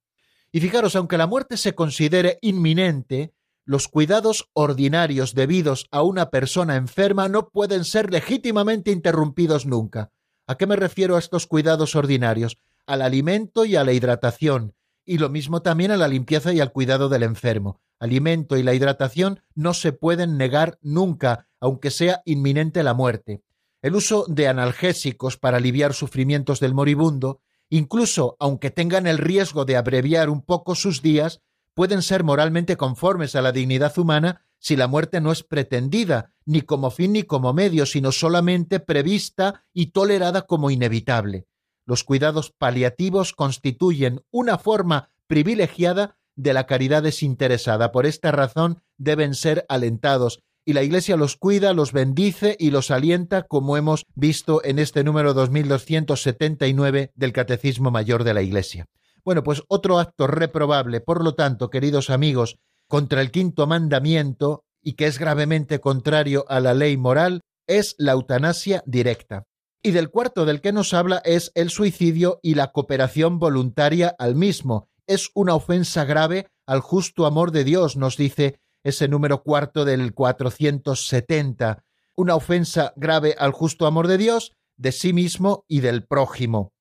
Y 0.51 0.59
fijaros, 0.59 0.97
aunque 0.97 1.17
la 1.17 1.27
muerte 1.27 1.55
se 1.55 1.75
considere 1.75 2.39
inminente, 2.41 3.33
los 3.65 3.87
cuidados 3.87 4.49
ordinarios 4.53 5.33
debidos 5.33 5.87
a 5.91 6.03
una 6.03 6.29
persona 6.29 6.75
enferma 6.75 7.27
no 7.27 7.49
pueden 7.49 7.83
ser 7.83 8.11
legítimamente 8.11 8.91
interrumpidos 8.91 9.65
nunca. 9.65 10.11
¿A 10.47 10.55
qué 10.55 10.67
me 10.67 10.75
refiero 10.75 11.15
a 11.15 11.19
estos 11.19 11.47
cuidados 11.47 11.95
ordinarios? 11.95 12.57
Al 12.85 13.01
alimento 13.01 13.65
y 13.65 13.75
a 13.75 13.83
la 13.83 13.93
hidratación, 13.93 14.75
y 15.03 15.17
lo 15.17 15.29
mismo 15.29 15.63
también 15.63 15.89
a 15.89 15.97
la 15.97 16.07
limpieza 16.07 16.53
y 16.53 16.59
al 16.59 16.71
cuidado 16.71 17.09
del 17.09 17.23
enfermo. 17.23 17.81
Alimento 17.99 18.57
y 18.57 18.63
la 18.63 18.73
hidratación 18.73 19.41
no 19.55 19.73
se 19.73 19.93
pueden 19.93 20.37
negar 20.37 20.77
nunca, 20.81 21.47
aunque 21.59 21.89
sea 21.89 22.21
inminente 22.25 22.83
la 22.83 22.93
muerte. 22.93 23.41
El 23.81 23.95
uso 23.95 24.25
de 24.27 24.47
analgésicos 24.47 25.37
para 25.37 25.57
aliviar 25.57 25.93
sufrimientos 25.93 26.59
del 26.59 26.73
moribundo, 26.73 27.41
incluso 27.69 28.35
aunque 28.39 28.69
tengan 28.69 29.07
el 29.07 29.17
riesgo 29.17 29.65
de 29.65 29.77
abreviar 29.77 30.29
un 30.29 30.41
poco 30.41 30.75
sus 30.75 31.01
días, 31.01 31.41
pueden 31.75 32.01
ser 32.01 32.23
moralmente 32.23 32.77
conformes 32.77 33.35
a 33.35 33.43
la 33.43 33.51
dignidad 33.51 33.95
humana 33.99 34.41
si 34.57 34.75
la 34.75 34.87
muerte 34.87 35.21
no 35.21 35.31
es 35.31 35.43
pretendida, 35.43 36.31
ni 36.45 36.61
como 36.61 36.89
fin 36.89 37.13
ni 37.13 37.23
como 37.23 37.53
medio, 37.53 37.85
sino 37.85 38.11
solamente 38.11 38.79
prevista 38.79 39.63
y 39.73 39.87
tolerada 39.87 40.47
como 40.47 40.71
inevitable. 40.71 41.45
Los 41.85 42.03
cuidados 42.03 42.51
paliativos 42.57 43.33
constituyen 43.33 44.21
una 44.31 44.57
forma 44.57 45.11
privilegiada 45.27 46.17
de 46.35 46.53
la 46.53 46.65
caridad 46.65 47.03
desinteresada. 47.03 47.91
Por 47.91 48.07
esta 48.07 48.31
razón 48.31 48.81
deben 48.97 49.35
ser 49.35 49.65
alentados, 49.69 50.39
y 50.65 50.73
la 50.73 50.81
Iglesia 50.81 51.15
los 51.15 51.35
cuida, 51.35 51.73
los 51.73 51.91
bendice 51.91 52.57
y 52.59 52.71
los 52.71 52.89
alienta, 52.89 53.43
como 53.43 53.77
hemos 53.77 54.05
visto 54.15 54.63
en 54.63 54.79
este 54.79 55.03
número 55.03 55.35
2279 55.35 57.11
del 57.13 57.33
Catecismo 57.33 57.91
Mayor 57.91 58.23
de 58.23 58.33
la 58.33 58.41
Iglesia. 58.41 58.87
Bueno, 59.25 59.43
pues 59.43 59.63
otro 59.67 59.97
acto 59.97 60.27
reprobable, 60.27 61.01
por 61.01 61.23
lo 61.23 61.33
tanto, 61.33 61.71
queridos 61.71 62.11
amigos, 62.11 62.59
contra 62.87 63.21
el 63.21 63.31
quinto 63.31 63.65
mandamiento 63.65 64.63
y 64.83 64.93
que 64.93 65.07
es 65.07 65.17
gravemente 65.17 65.79
contrario 65.79 66.45
a 66.47 66.59
la 66.59 66.75
ley 66.75 66.95
moral, 66.95 67.41
es 67.65 67.95
la 67.97 68.11
eutanasia 68.11 68.83
directa. 68.85 69.45
Y 69.81 69.91
del 69.91 70.11
cuarto 70.11 70.45
del 70.45 70.61
que 70.61 70.71
nos 70.71 70.93
habla 70.93 71.23
es 71.25 71.51
el 71.55 71.71
suicidio 71.71 72.39
y 72.43 72.53
la 72.53 72.71
cooperación 72.71 73.39
voluntaria 73.39 74.15
al 74.19 74.35
mismo. 74.35 74.89
Es 75.07 75.31
una 75.33 75.55
ofensa 75.55 76.05
grave 76.05 76.47
al 76.67 76.81
justo 76.81 77.25
amor 77.25 77.49
de 77.49 77.63
Dios, 77.63 77.97
nos 77.97 78.17
dice 78.17 78.59
ese 78.83 79.07
número 79.07 79.41
cuarto 79.41 79.85
del 79.85 80.13
470. 80.13 81.83
Una 82.15 82.35
ofensa 82.35 82.93
grave 82.95 83.35
al 83.39 83.53
justo 83.53 83.87
amor 83.87 84.07
de 84.07 84.19
Dios, 84.19 84.51
de 84.77 84.91
sí 84.91 85.13
mismo 85.13 85.65
y 85.67 85.79
del 85.79 86.05
prójimo 86.05 86.74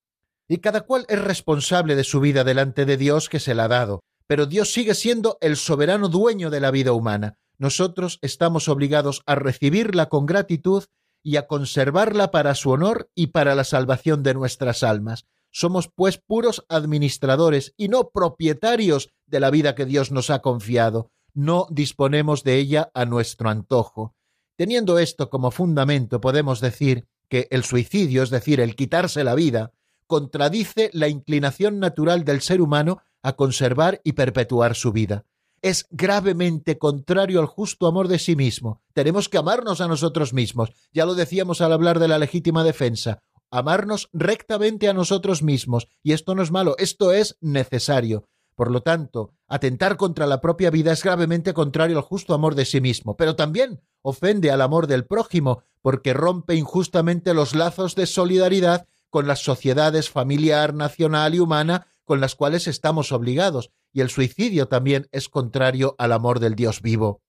y 0.48 0.58
cada 0.58 0.82
cual 0.82 1.06
es 1.08 1.20
responsable 1.20 1.96
de 1.96 2.04
su 2.04 2.20
vida 2.20 2.44
delante 2.44 2.84
de 2.84 2.96
Dios 2.96 3.28
que 3.28 3.40
se 3.40 3.54
la 3.54 3.64
ha 3.64 3.68
dado, 3.68 4.00
pero 4.26 4.46
Dios 4.46 4.72
sigue 4.72 4.94
siendo 4.94 5.38
el 5.40 5.56
soberano 5.56 6.08
dueño 6.08 6.50
de 6.50 6.60
la 6.60 6.70
vida 6.70 6.92
humana. 6.92 7.36
nosotros 7.56 8.18
estamos 8.20 8.68
obligados 8.68 9.22
a 9.26 9.36
recibirla 9.36 10.08
con 10.08 10.26
gratitud 10.26 10.84
y 11.22 11.36
a 11.36 11.46
conservarla 11.46 12.32
para 12.32 12.54
su 12.56 12.70
honor 12.70 13.08
y 13.14 13.28
para 13.28 13.54
la 13.54 13.62
salvación 13.62 14.24
de 14.24 14.34
nuestras 14.34 14.82
almas. 14.82 15.24
Somos 15.52 15.88
pues 15.94 16.18
puros 16.18 16.64
administradores 16.68 17.72
y 17.76 17.88
no 17.88 18.10
propietarios 18.10 19.10
de 19.26 19.38
la 19.38 19.50
vida 19.50 19.76
que 19.76 19.86
Dios 19.86 20.10
nos 20.10 20.30
ha 20.30 20.40
confiado. 20.40 21.12
No 21.32 21.68
disponemos 21.70 22.42
de 22.42 22.56
ella 22.56 22.90
a 22.92 23.04
nuestro 23.04 23.48
antojo. 23.48 24.16
Teniendo 24.56 24.98
esto 24.98 25.30
como 25.30 25.52
fundamento, 25.52 26.20
podemos 26.20 26.60
decir 26.60 27.06
que 27.28 27.46
el 27.50 27.62
suicidio, 27.64 28.24
es 28.24 28.30
decir, 28.30 28.60
el 28.60 28.74
quitarse 28.74 29.22
la 29.22 29.36
vida, 29.36 29.72
contradice 30.06 30.90
la 30.92 31.08
inclinación 31.08 31.78
natural 31.80 32.24
del 32.24 32.40
ser 32.40 32.60
humano 32.60 33.00
a 33.22 33.34
conservar 33.34 34.00
y 34.04 34.12
perpetuar 34.12 34.74
su 34.74 34.92
vida 34.92 35.24
es 35.64 35.86
gravemente 35.90 36.76
contrario 36.76 37.40
al 37.40 37.46
justo 37.46 37.86
amor 37.86 38.08
de 38.08 38.18
sí 38.18 38.36
mismo. 38.36 38.82
Tenemos 38.92 39.30
que 39.30 39.38
amarnos 39.38 39.80
a 39.80 39.88
nosotros 39.88 40.34
mismos. 40.34 40.68
Ya 40.92 41.06
lo 41.06 41.14
decíamos 41.14 41.62
al 41.62 41.72
hablar 41.72 42.00
de 42.00 42.06
la 42.06 42.18
legítima 42.18 42.64
defensa. 42.64 43.22
Amarnos 43.50 44.10
rectamente 44.12 44.90
a 44.90 44.92
nosotros 44.92 45.42
mismos. 45.42 45.88
Y 46.02 46.12
esto 46.12 46.34
no 46.34 46.42
es 46.42 46.50
malo, 46.50 46.74
esto 46.76 47.12
es 47.12 47.38
necesario. 47.40 48.28
Por 48.54 48.70
lo 48.70 48.82
tanto, 48.82 49.30
atentar 49.48 49.96
contra 49.96 50.26
la 50.26 50.42
propia 50.42 50.68
vida 50.68 50.92
es 50.92 51.02
gravemente 51.02 51.54
contrario 51.54 51.96
al 51.96 52.02
justo 52.02 52.34
amor 52.34 52.56
de 52.56 52.66
sí 52.66 52.82
mismo, 52.82 53.16
pero 53.16 53.34
también 53.34 53.80
ofende 54.02 54.50
al 54.50 54.60
amor 54.60 54.86
del 54.86 55.06
prójimo, 55.06 55.62
porque 55.80 56.12
rompe 56.12 56.56
injustamente 56.56 57.32
los 57.32 57.54
lazos 57.54 57.94
de 57.94 58.04
solidaridad 58.04 58.86
con 59.14 59.28
las 59.28 59.44
sociedades 59.44 60.10
familiar, 60.10 60.74
nacional 60.74 61.36
y 61.36 61.38
humana 61.38 61.86
con 62.02 62.20
las 62.20 62.34
cuales 62.34 62.66
estamos 62.66 63.12
obligados, 63.12 63.70
y 63.92 64.00
el 64.00 64.10
suicidio 64.10 64.66
también 64.66 65.06
es 65.12 65.28
contrario 65.28 65.94
al 65.98 66.10
amor 66.10 66.40
del 66.40 66.56
Dios 66.56 66.82
vivo. 66.82 67.22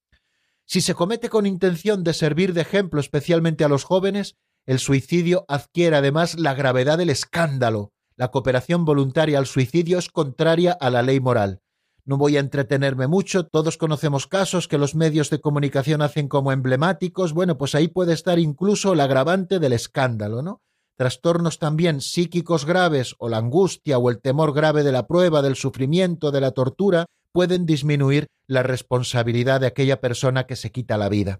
Si 0.65 0.81
se 0.81 0.95
comete 0.95 1.29
con 1.29 1.45
intención 1.45 2.03
de 2.03 2.13
servir 2.13 2.53
de 2.53 2.61
ejemplo 2.61 2.99
especialmente 2.99 3.63
a 3.63 3.67
los 3.67 3.83
jóvenes, 3.83 4.35
el 4.65 4.79
suicidio 4.79 5.45
adquiere 5.47 5.95
además 5.97 6.39
la 6.39 6.55
gravedad 6.55 6.97
del 6.97 7.11
escándalo. 7.11 7.93
La 8.15 8.31
cooperación 8.31 8.83
voluntaria 8.83 9.37
al 9.37 9.45
suicidio 9.45 9.99
es 9.99 10.09
contraria 10.09 10.71
a 10.71 10.89
la 10.89 11.03
ley 11.03 11.19
moral. 11.19 11.61
No 12.03 12.17
voy 12.17 12.37
a 12.37 12.39
entretenerme 12.39 13.05
mucho, 13.05 13.45
todos 13.45 13.77
conocemos 13.77 14.25
casos 14.25 14.67
que 14.67 14.79
los 14.79 14.95
medios 14.95 15.29
de 15.29 15.39
comunicación 15.39 16.01
hacen 16.01 16.29
como 16.29 16.51
emblemáticos, 16.51 17.31
bueno, 17.31 17.59
pues 17.59 17.75
ahí 17.75 17.89
puede 17.89 18.13
estar 18.13 18.39
incluso 18.39 18.93
el 18.93 19.01
agravante 19.01 19.59
del 19.59 19.73
escándalo, 19.73 20.41
¿no? 20.41 20.63
Trastornos 20.95 21.59
también 21.59 22.01
psíquicos 22.01 22.65
graves 22.65 23.15
o 23.17 23.29
la 23.29 23.37
angustia 23.37 23.97
o 23.97 24.09
el 24.09 24.19
temor 24.19 24.53
grave 24.53 24.83
de 24.83 24.91
la 24.91 25.07
prueba, 25.07 25.41
del 25.41 25.55
sufrimiento, 25.55 26.31
de 26.31 26.41
la 26.41 26.51
tortura, 26.51 27.05
pueden 27.31 27.65
disminuir 27.65 28.27
la 28.47 28.63
responsabilidad 28.63 29.61
de 29.61 29.67
aquella 29.67 29.99
persona 29.99 30.45
que 30.45 30.55
se 30.55 30.71
quita 30.71 30.97
la 30.97 31.09
vida. 31.09 31.39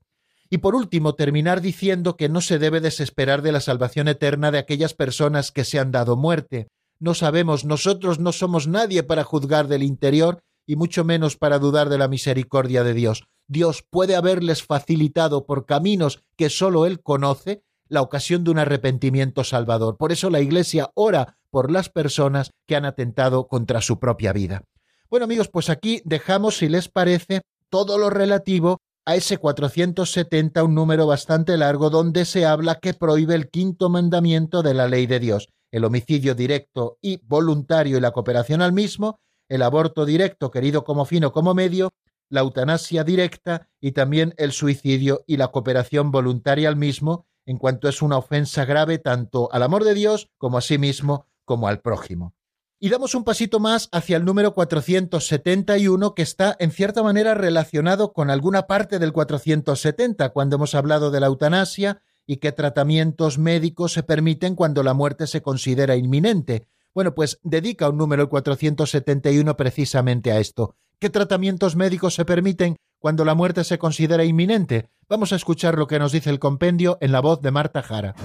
Y 0.50 0.60
por 0.60 0.76
último, 0.76 1.16
terminar 1.16 1.62
diciendo 1.62 2.18
que 2.18 2.30
no 2.30 2.42
se 2.42 2.60
debe 2.60 2.82
desesperar 2.82 3.42
de 3.42 3.52
la 3.52 3.62
salvación 3.62 4.08
eterna 4.08 4.52
de 4.52 4.60
aquellas 4.60 4.94
personas 4.94 5.52
que 5.52 5.64
se 5.64 5.80
han 5.80 5.92
dado 5.92 6.16
muerte. 6.16 6.68
No 7.00 7.14
sabemos, 7.14 7.66
nosotros 7.66 8.20
no 8.20 8.32
somos 8.32 8.68
nadie 8.68 9.04
para 9.04 9.24
juzgar 9.24 9.68
del 9.68 9.84
interior 9.84 10.42
y 10.68 10.76
mucho 10.76 11.04
menos 11.04 11.38
para 11.38 11.60
dudar 11.60 11.90
de 11.90 11.98
la 11.98 12.08
misericordia 12.08 12.84
de 12.84 12.94
Dios. 12.94 13.24
Dios 13.48 13.84
puede 13.90 14.16
haberles 14.16 14.64
facilitado 14.64 15.46
por 15.46 15.66
caminos 15.66 16.24
que 16.36 16.50
sólo 16.50 16.86
Él 16.86 17.02
conoce 17.02 17.64
la 17.88 18.02
ocasión 18.02 18.44
de 18.44 18.52
un 18.52 18.60
arrepentimiento 18.60 19.44
salvador. 19.44 19.98
Por 19.98 20.12
eso 20.12 20.30
la 20.30 20.42
Iglesia 20.42 20.92
ora 20.96 21.38
por 21.50 21.72
las 21.72 21.90
personas 21.90 22.52
que 22.66 22.76
han 22.76 22.86
atentado 22.86 23.48
contra 23.48 23.82
su 23.82 24.00
propia 24.00 24.34
vida. 24.34 24.64
Bueno 25.10 25.26
amigos, 25.26 25.50
pues 25.50 25.70
aquí 25.70 26.02
dejamos, 26.04 26.58
si 26.58 26.68
les 26.68 26.90
parece, 26.90 27.42
todo 27.70 27.98
lo 27.98 28.10
relativo 28.10 28.80
a 29.06 29.16
ese 29.16 29.38
470, 29.38 30.64
un 30.64 30.74
número 30.74 31.06
bastante 31.06 31.58
largo, 31.58 31.90
donde 31.90 32.26
se 32.26 32.46
habla 32.46 32.80
que 32.80 32.94
prohíbe 32.94 33.36
el 33.36 33.50
quinto 33.50 33.90
mandamiento 33.90 34.64
de 34.64 34.74
la 34.74 34.88
ley 34.88 35.06
de 35.06 35.20
Dios, 35.20 35.50
el 35.72 35.86
homicidio 35.86 36.34
directo 36.34 36.98
y 37.02 37.20
voluntario 37.24 37.98
y 37.98 38.02
la 38.02 38.12
cooperación 38.12 38.64
al 38.64 38.74
mismo, 38.74 39.20
el 39.48 39.62
aborto 39.62 40.06
directo, 40.06 40.50
querido 40.50 40.84
como 40.84 41.06
fino 41.06 41.32
como 41.32 41.54
medio, 41.54 41.92
la 42.30 42.42
eutanasia 42.42 43.04
directa 43.04 43.70
y 43.80 43.92
también 43.92 44.34
el 44.38 44.52
suicidio 44.52 45.24
y 45.28 45.38
la 45.38 45.50
cooperación 45.50 46.12
voluntaria 46.12 46.68
al 46.68 46.76
mismo, 46.76 47.28
en 47.46 47.58
cuanto 47.58 47.88
es 47.88 48.02
una 48.02 48.18
ofensa 48.18 48.66
grave 48.66 48.98
tanto 48.98 49.50
al 49.52 49.64
amor 49.64 49.84
de 49.84 49.94
Dios 49.94 50.30
como 50.38 50.58
a 50.58 50.62
sí 50.62 50.78
mismo 50.78 51.28
como 51.46 51.68
al 51.68 51.82
prójimo. 51.82 52.34
Y 52.80 52.90
damos 52.90 53.16
un 53.16 53.24
pasito 53.24 53.60
más 53.60 53.88
hacia 53.92 54.18
el 54.18 54.26
número 54.26 54.54
471 54.54 56.14
que 56.14 56.22
está 56.22 56.56
en 56.60 56.72
cierta 56.72 57.04
manera 57.04 57.34
relacionado 57.34 58.12
con 58.12 58.30
alguna 58.30 58.68
parte 58.68 59.00
del 59.00 59.14
470 59.14 60.30
cuando 60.30 60.58
hemos 60.58 60.76
hablado 60.76 61.10
de 61.10 61.20
la 61.22 61.28
eutanasia 61.28 62.02
y 62.28 62.38
qué 62.38 62.52
tratamientos 62.52 63.38
médicos 63.38 63.94
se 63.94 64.04
permiten 64.04 64.56
cuando 64.56 64.84
la 64.84 64.94
muerte 64.94 65.26
se 65.26 65.42
considera 65.42 65.96
inminente. 65.96 66.68
Bueno, 66.94 67.16
pues 67.16 67.40
dedica 67.44 67.90
un 67.90 67.98
número 67.98 68.24
el 68.24 68.30
471 68.30 69.56
precisamente 69.58 70.32
a 70.32 70.40
esto. 70.40 70.76
¿Qué 71.00 71.10
tratamientos 71.10 71.76
médicos 71.76 72.16
se 72.16 72.26
permiten 72.26 72.78
cuando 73.00 73.26
la 73.26 73.36
muerte 73.36 73.64
se 73.64 73.78
considera 73.78 74.24
inminente? 74.26 74.90
Vamos 75.08 75.32
a 75.34 75.36
escuchar 75.36 75.78
lo 75.78 75.86
que 75.86 76.00
nos 76.00 76.12
dice 76.12 76.32
el 76.32 76.40
compendio 76.40 76.98
en 77.00 77.12
la 77.12 77.20
voz 77.20 77.40
de 77.40 77.52
Marta 77.52 77.84
Jara. 77.84 78.16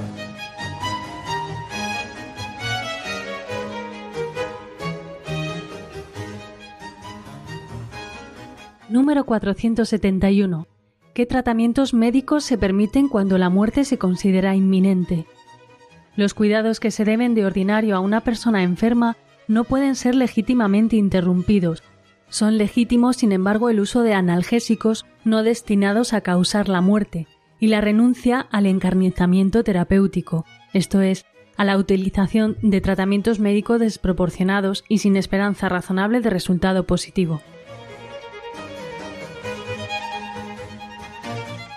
Número 8.88 9.24
471. 9.26 10.66
¿Qué 11.12 11.26
tratamientos 11.26 11.92
médicos 11.92 12.44
se 12.44 12.56
permiten 12.56 13.08
cuando 13.08 13.36
la 13.36 13.50
muerte 13.50 13.84
se 13.84 13.98
considera 13.98 14.56
inminente? 14.56 15.26
Los 16.16 16.32
cuidados 16.32 16.80
que 16.80 16.90
se 16.90 17.04
deben 17.04 17.34
de 17.34 17.44
ordinario 17.44 17.94
a 17.94 18.00
una 18.00 18.22
persona 18.22 18.62
enferma 18.62 19.18
no 19.48 19.64
pueden 19.64 19.96
ser 19.96 20.14
legítimamente 20.14 20.96
interrumpidos, 20.96 21.82
son 22.30 22.56
legítimos, 22.56 23.16
sin 23.16 23.32
embargo, 23.32 23.68
el 23.68 23.80
uso 23.80 24.02
de 24.02 24.14
analgésicos 24.14 25.04
no 25.24 25.42
destinados 25.42 26.12
a 26.14 26.22
causar 26.22 26.68
la 26.68 26.80
muerte 26.80 27.26
y 27.58 27.66
la 27.66 27.80
renuncia 27.80 28.40
al 28.50 28.66
encarnizamiento 28.66 29.62
terapéutico, 29.62 30.46
esto 30.72 31.02
es, 31.02 31.26
a 31.56 31.64
la 31.64 31.76
utilización 31.76 32.56
de 32.62 32.80
tratamientos 32.80 33.38
médicos 33.38 33.80
desproporcionados 33.80 34.84
y 34.88 34.98
sin 34.98 35.16
esperanza 35.16 35.68
razonable 35.68 36.20
de 36.20 36.30
resultado 36.30 36.86
positivo. 36.86 37.42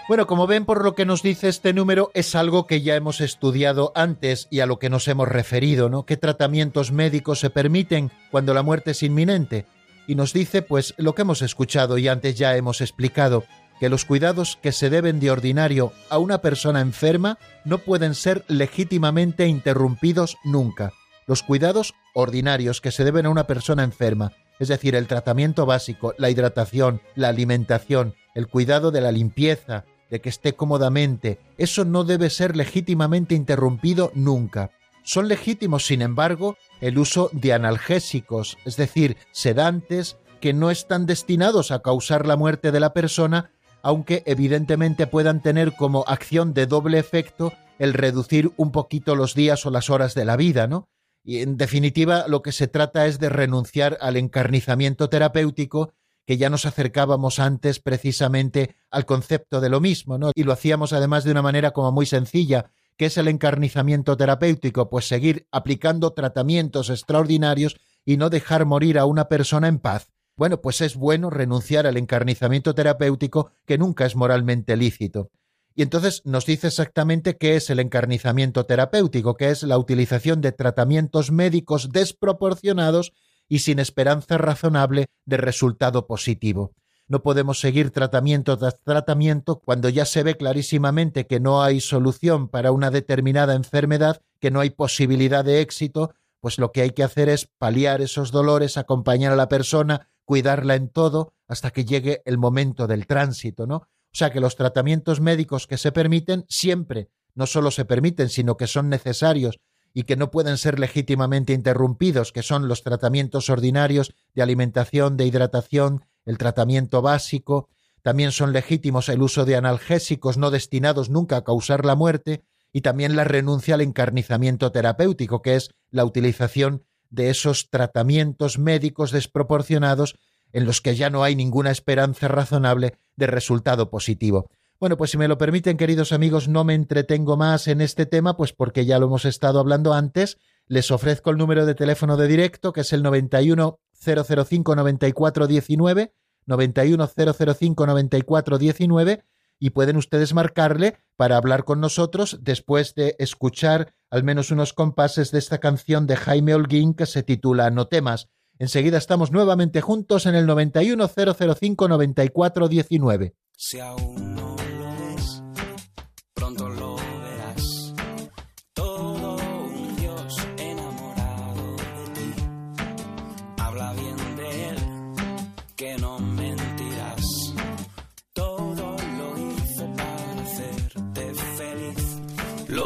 Bueno, 0.08 0.28
como 0.28 0.48
ven 0.48 0.66
por 0.66 0.84
lo 0.84 0.96
que 0.96 1.06
nos 1.06 1.24
dice 1.24 1.50
este 1.50 1.74
número, 1.74 2.12
es 2.14 2.36
algo 2.36 2.68
que 2.68 2.82
ya 2.82 2.96
hemos 2.96 3.20
estudiado 3.20 3.92
antes 3.96 4.48
y 4.50 4.60
a 4.60 4.66
lo 4.66 4.78
que 4.78 4.90
nos 4.90 5.08
hemos 5.08 5.28
referido, 5.28 5.90
¿no? 5.90 6.06
¿Qué 6.06 6.18
tratamientos 6.18 6.92
médicos 6.92 7.40
se 7.40 7.50
permiten 7.50 8.12
cuando 8.30 8.54
la 8.54 8.64
muerte 8.64 8.92
es 8.92 9.02
inminente? 9.02 9.66
Y 10.08 10.16
nos 10.16 10.34
dice 10.34 10.62
pues 10.62 10.94
lo 10.98 11.16
que 11.16 11.24
hemos 11.24 11.42
escuchado 11.42 11.98
y 11.98 12.08
antes 12.08 12.36
ya 12.36 12.56
hemos 12.56 12.82
explicado, 12.82 13.46
que 13.80 13.90
los 13.90 14.06
cuidados 14.06 14.58
que 14.62 14.72
se 14.72 14.90
deben 14.90 15.20
de 15.20 15.32
ordinario 15.32 15.92
a 16.10 16.18
una 16.18 16.40
persona 16.40 16.82
enferma 16.82 17.38
no 17.66 17.80
pueden 17.80 18.16
ser 18.16 18.46
legítimamente 18.48 19.48
interrumpidos 19.48 20.38
nunca. 20.44 20.94
Los 21.28 21.44
cuidados 21.44 21.94
ordinarios 22.14 22.82
que 22.82 22.92
se 22.92 23.04
deben 23.04 23.26
a 23.26 23.30
una 23.30 23.48
persona 23.48 23.84
enferma, 23.84 24.32
es 24.60 24.68
decir, 24.68 24.96
el 24.96 25.08
tratamiento 25.08 25.66
básico, 25.66 26.14
la 26.18 26.30
hidratación, 26.30 27.02
la 27.16 27.30
alimentación, 27.30 28.16
el 28.36 28.48
cuidado 28.48 28.92
de 28.92 29.02
la 29.02 29.12
limpieza, 29.12 29.86
de 30.10 30.22
que 30.22 30.30
esté 30.30 30.54
cómodamente, 30.54 31.40
eso 31.58 31.86
no 31.86 32.04
debe 32.04 32.30
ser 32.30 32.56
legítimamente 32.56 33.36
interrumpido 33.36 34.12
nunca. 34.14 34.72
Son 35.04 35.28
legítimos, 35.28 35.86
sin 35.86 36.02
embargo, 36.02 36.58
el 36.82 36.98
uso 36.98 37.30
de 37.34 37.54
analgésicos, 37.54 38.58
es 38.66 38.78
decir, 38.78 39.18
sedantes 39.32 40.18
que 40.40 40.54
no 40.54 40.72
están 40.72 41.06
destinados 41.06 41.72
a 41.72 41.82
causar 41.82 42.26
la 42.26 42.38
muerte 42.38 42.72
de 42.72 42.80
la 42.80 42.94
persona, 42.94 43.52
aunque 43.82 44.24
evidentemente 44.26 45.08
puedan 45.08 45.42
tener 45.42 45.76
como 45.76 46.06
acción 46.08 46.54
de 46.54 46.68
doble 46.68 47.00
efecto 47.00 47.54
el 47.80 47.94
reducir 47.94 48.52
un 48.56 48.72
poquito 48.72 49.16
los 49.16 49.36
días 49.36 49.66
o 49.66 49.72
las 49.72 49.90
horas 49.90 50.16
de 50.16 50.26
la 50.26 50.38
vida, 50.38 50.68
¿no? 50.68 50.88
Y 51.24 51.40
en 51.42 51.58
definitiva, 51.58 52.26
lo 52.28 52.42
que 52.42 52.52
se 52.52 52.68
trata 52.68 53.06
es 53.08 53.20
de 53.20 53.30
renunciar 53.30 53.98
al 54.02 54.18
encarnizamiento 54.18 55.10
terapéutico, 55.10 55.94
que 56.26 56.38
ya 56.38 56.50
nos 56.50 56.66
acercábamos 56.66 57.40
antes 57.40 57.80
precisamente 57.80 58.76
al 58.90 59.06
concepto 59.06 59.60
de 59.60 59.70
lo 59.70 59.82
mismo, 59.82 60.18
¿no? 60.18 60.32
Y 60.36 60.44
lo 60.44 60.54
hacíamos 60.54 60.94
además 60.94 61.24
de 61.24 61.32
una 61.32 61.42
manera 61.42 61.72
como 61.72 61.92
muy 61.92 62.06
sencilla, 62.06 62.72
¿Qué 62.98 63.06
es 63.06 63.18
el 63.18 63.28
encarnizamiento 63.28 64.16
terapéutico? 64.18 64.90
Pues 64.90 65.08
seguir 65.08 65.48
aplicando 65.52 66.14
tratamientos 66.14 66.90
extraordinarios 66.90 67.78
y 68.06 68.18
no 68.18 68.30
dejar 68.30 68.66
morir 68.66 69.00
a 69.00 69.06
una 69.06 69.28
persona 69.28 69.68
en 69.68 69.80
paz. 69.80 70.12
Bueno, 70.36 70.62
pues 70.62 70.82
es 70.82 70.96
bueno 70.96 71.30
renunciar 71.30 71.88
al 71.88 71.98
encarnizamiento 71.98 72.76
terapéutico 72.76 73.52
que 73.66 73.78
nunca 73.78 74.06
es 74.06 74.16
moralmente 74.16 74.78
lícito. 74.78 75.32
Y 75.76 75.82
entonces 75.82 76.22
nos 76.24 76.46
dice 76.46 76.68
exactamente 76.68 77.38
qué 77.38 77.56
es 77.56 77.70
el 77.72 77.80
encarnizamiento 77.80 78.66
terapéutico, 78.66 79.36
que 79.36 79.50
es 79.50 79.64
la 79.64 79.78
utilización 79.78 80.42
de 80.42 80.52
tratamientos 80.52 81.32
médicos 81.32 81.92
desproporcionados 81.92 83.14
y 83.48 83.60
sin 83.60 83.80
esperanza 83.80 84.38
razonable 84.38 85.08
de 85.26 85.38
resultado 85.38 86.06
positivo 86.06 86.74
no 87.14 87.22
podemos 87.22 87.60
seguir 87.60 87.92
tratamiento 87.92 88.58
tras 88.58 88.82
tratamiento 88.82 89.60
cuando 89.60 89.88
ya 89.88 90.04
se 90.04 90.24
ve 90.24 90.36
clarísimamente 90.36 91.28
que 91.28 91.40
no 91.40 91.62
hay 91.62 91.80
solución 91.80 92.48
para 92.48 92.72
una 92.72 92.90
determinada 92.90 93.54
enfermedad, 93.54 94.24
que 94.40 94.50
no 94.50 94.62
hay 94.62 94.72
posibilidad 94.72 95.46
de 95.46 95.62
éxito, 95.62 96.16
pues 96.40 96.58
lo 96.58 96.72
que 96.72 96.82
hay 96.82 96.90
que 96.90 97.04
hacer 97.04 97.30
es 97.30 97.46
paliar 97.60 98.02
esos 98.02 98.32
dolores, 98.32 98.78
acompañar 98.78 99.32
a 99.32 99.36
la 99.36 99.48
persona, 99.48 100.10
cuidarla 100.26 100.74
en 100.74 100.90
todo 100.90 101.36
hasta 101.48 101.70
que 101.70 101.86
llegue 101.86 102.24
el 102.26 102.40
momento 102.40 102.88
del 102.88 103.06
tránsito, 103.06 103.68
¿no? 103.68 103.76
O 103.76 104.16
sea 104.16 104.32
que 104.32 104.40
los 104.40 104.56
tratamientos 104.56 105.22
médicos 105.22 105.68
que 105.68 105.78
se 105.78 105.92
permiten 105.92 106.46
siempre 106.50 107.12
no 107.36 107.46
solo 107.46 107.70
se 107.70 107.86
permiten, 107.86 108.30
sino 108.30 108.58
que 108.58 108.66
son 108.66 108.90
necesarios 108.90 109.60
y 109.94 110.04
que 110.04 110.16
no 110.16 110.32
pueden 110.32 110.58
ser 110.58 110.80
legítimamente 110.80 111.54
interrumpidos, 111.54 112.32
que 112.32 112.42
son 112.42 112.68
los 112.68 112.82
tratamientos 112.82 113.52
ordinarios 113.52 114.16
de 114.34 114.42
alimentación, 114.42 115.16
de 115.16 115.28
hidratación, 115.28 116.06
el 116.26 116.38
tratamiento 116.38 117.02
básico, 117.02 117.70
también 118.02 118.32
son 118.32 118.54
legítimos 118.54 119.10
el 119.10 119.22
uso 119.22 119.46
de 119.46 119.56
analgésicos 119.56 120.38
no 120.38 120.52
destinados 120.52 121.10
nunca 121.10 121.38
a 121.38 121.44
causar 121.44 121.86
la 121.86 121.96
muerte, 121.96 122.44
y 122.74 122.82
también 122.82 123.16
la 123.16 123.24
renuncia 123.24 123.76
al 123.76 123.82
encarnizamiento 123.82 124.72
terapéutico, 124.72 125.42
que 125.42 125.56
es 125.56 125.70
la 125.92 126.04
utilización 126.04 126.84
de 127.12 127.30
esos 127.30 127.70
tratamientos 127.70 128.58
médicos 128.58 129.12
desproporcionados 129.12 130.16
en 130.52 130.66
los 130.66 130.82
que 130.82 130.96
ya 130.96 131.12
no 131.12 131.24
hay 131.24 131.36
ninguna 131.36 131.70
esperanza 131.70 132.28
razonable 132.28 132.98
de 133.16 133.28
resultado 133.28 133.92
positivo. 133.92 134.50
Bueno, 134.80 134.98
pues 134.98 135.12
si 135.12 135.18
me 135.18 135.28
lo 135.28 135.38
permiten, 135.38 135.78
queridos 135.78 136.12
amigos, 136.12 136.48
no 136.48 136.64
me 136.64 136.74
entretengo 136.74 137.38
más 137.38 137.68
en 137.68 137.80
este 137.80 138.06
tema, 138.06 138.36
pues 138.36 138.54
porque 138.54 138.86
ya 138.86 139.00
lo 139.00 139.06
hemos 139.06 139.26
estado 139.26 139.60
hablando 139.60 139.94
antes. 139.94 140.40
Les 140.68 140.90
ofrezco 140.92 141.30
el 141.30 141.38
número 141.38 141.66
de 141.66 141.76
teléfono 141.76 142.18
de 142.18 142.28
directo, 142.28 142.74
que 142.74 142.82
es 142.82 142.92
el 142.92 143.04
91 143.04 143.80
005 144.04 144.76
9419, 144.76 146.14
91 146.46 147.08
005 147.08 147.88
9419, 147.88 149.24
y 149.60 149.70
pueden 149.70 149.98
ustedes 149.98 150.34
marcarle 150.34 150.98
para 151.16 151.38
hablar 151.38 151.64
con 151.64 151.80
nosotros 151.80 152.40
después 152.42 152.96
de 152.96 153.16
escuchar 153.20 153.94
al 154.10 154.24
menos 154.24 154.52
unos 154.52 154.74
compases 154.74 155.32
de 155.32 155.40
esta 155.40 155.60
canción 155.60 156.06
de 156.06 156.18
Jaime 156.18 156.54
Holguín 156.54 156.94
que 156.94 157.06
se 157.06 157.24
titula 157.24 157.72
No 157.72 157.88
temas. 157.88 158.30
Enseguida 158.60 158.98
estamos 158.98 159.32
nuevamente 159.32 159.82
juntos 159.82 160.26
en 160.26 160.36
el 160.36 160.46
91 160.46 161.08
005 161.08 161.88
9419. 161.88 163.36
Si 163.56 163.80
aún 163.80 164.36
no 164.36 164.53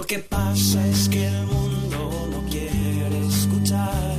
que 0.08 0.20
pasa 0.20 0.88
es 0.88 1.10
que 1.10 1.28
el 1.28 1.46
mundo 1.48 2.30
no 2.32 2.42
quiere 2.50 3.28
escuchar. 3.28 4.16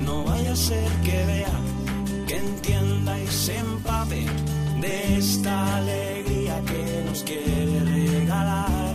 No 0.00 0.24
vaya 0.24 0.52
a 0.52 0.56
ser 0.56 0.90
que 1.04 1.24
vea, 1.26 1.60
que 2.26 2.36
entienda 2.38 3.20
y 3.20 3.26
se 3.28 3.56
empape 3.56 4.26
de 4.80 5.18
esta 5.18 5.76
alegría 5.76 6.60
que 6.66 7.04
nos 7.06 7.22
quiere 7.22 7.80
regalar. 7.84 8.94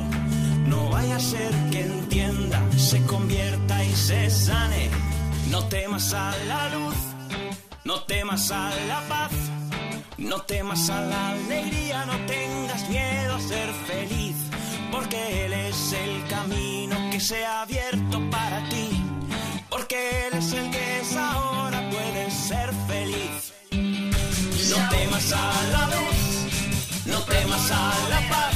No 0.68 0.90
vaya 0.90 1.16
a 1.16 1.20
ser 1.20 1.52
que 1.72 1.82
entienda, 1.84 2.62
se 2.76 3.02
convierta 3.04 3.84
y 3.86 3.96
se 3.96 4.30
sane. 4.30 4.90
No 5.50 5.64
temas 5.70 6.14
a 6.14 6.36
la 6.46 6.70
luz, 6.76 6.98
no 7.86 8.02
temas 8.04 8.52
a 8.52 8.70
la 8.90 9.00
paz, 9.08 9.32
no 10.18 10.42
temas 10.42 10.90
a 10.90 11.00
la 11.02 11.30
alegría, 11.30 12.06
no 12.06 12.18
tengas 12.26 12.90
miedo 12.90 13.36
a 13.36 13.40
ser 13.40 13.70
feliz, 13.88 14.36
porque 14.92 15.46
Él 15.46 15.54
es 15.54 15.94
el 15.94 16.28
camino 16.28 16.96
que 17.12 17.20
se 17.20 17.46
ha 17.46 17.62
abierto 17.62 18.30
para 18.30 18.68
ti, 18.70 18.90
porque 19.70 20.28
Él 20.28 20.34
es 20.38 20.54
el 20.54 20.70
que 20.72 21.00
es 21.00 21.16
ahora, 21.16 21.90
puedes 21.90 22.34
ser 22.34 22.72
feliz. 22.88 23.54
No 23.72 24.90
temas 24.90 25.32
a 25.34 25.52
la 25.72 25.86
luz, 25.96 27.06
no 27.06 27.20
temas 27.24 27.72
a 27.72 27.94
la 28.10 28.30
paz, 28.30 28.56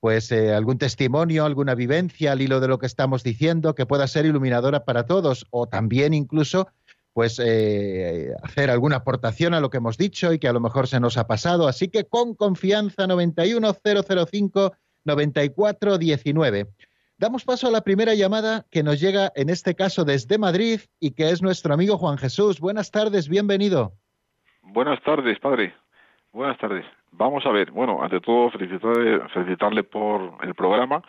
pues 0.00 0.32
eh, 0.32 0.54
algún 0.54 0.78
testimonio, 0.78 1.44
alguna 1.44 1.74
vivencia 1.74 2.32
al 2.32 2.40
hilo 2.40 2.60
de 2.60 2.68
lo 2.68 2.78
que 2.78 2.86
estamos 2.86 3.22
diciendo 3.22 3.74
que 3.74 3.86
pueda 3.86 4.06
ser 4.06 4.26
iluminadora 4.26 4.84
para 4.84 5.04
todos 5.04 5.46
o 5.50 5.68
también 5.68 6.14
incluso 6.14 6.68
pues 7.12 7.40
eh, 7.44 8.32
hacer 8.42 8.70
alguna 8.70 8.96
aportación 8.96 9.52
a 9.52 9.60
lo 9.60 9.68
que 9.68 9.76
hemos 9.78 9.98
dicho 9.98 10.32
y 10.32 10.38
que 10.38 10.48
a 10.48 10.52
lo 10.52 10.60
mejor 10.60 10.86
se 10.86 11.00
nos 11.00 11.18
ha 11.18 11.26
pasado. 11.26 11.68
Así 11.68 11.88
que 11.88 12.04
con 12.04 12.34
confianza 12.34 13.06
91005 13.06 14.72
9419. 15.04 16.68
Damos 17.18 17.44
paso 17.44 17.68
a 17.68 17.70
la 17.70 17.82
primera 17.82 18.14
llamada 18.14 18.66
que 18.70 18.82
nos 18.82 19.00
llega 19.00 19.30
en 19.34 19.50
este 19.50 19.74
caso 19.74 20.04
desde 20.04 20.38
Madrid 20.38 20.80
y 20.98 21.10
que 21.10 21.30
es 21.30 21.42
nuestro 21.42 21.74
amigo 21.74 21.98
Juan 21.98 22.16
Jesús. 22.16 22.60
Buenas 22.60 22.90
tardes, 22.90 23.28
bienvenido. 23.28 23.92
Buenas 24.62 25.02
tardes, 25.02 25.38
padre. 25.38 25.74
Buenas 26.32 26.58
tardes. 26.58 26.86
Vamos 27.10 27.44
a 27.44 27.50
ver, 27.50 27.72
bueno, 27.72 28.04
ante 28.04 28.20
todo 28.20 28.50
felicitarle, 28.50 29.20
felicitarle 29.30 29.82
por 29.82 30.34
el 30.42 30.54
programa, 30.54 31.02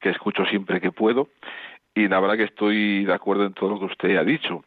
que 0.00 0.10
escucho 0.10 0.44
siempre 0.46 0.80
que 0.80 0.90
puedo, 0.90 1.28
y 1.94 2.08
la 2.08 2.18
verdad 2.18 2.36
que 2.36 2.44
estoy 2.44 3.04
de 3.04 3.14
acuerdo 3.14 3.44
en 3.46 3.54
todo 3.54 3.70
lo 3.70 3.78
que 3.78 3.84
usted 3.84 4.16
ha 4.16 4.24
dicho. 4.24 4.64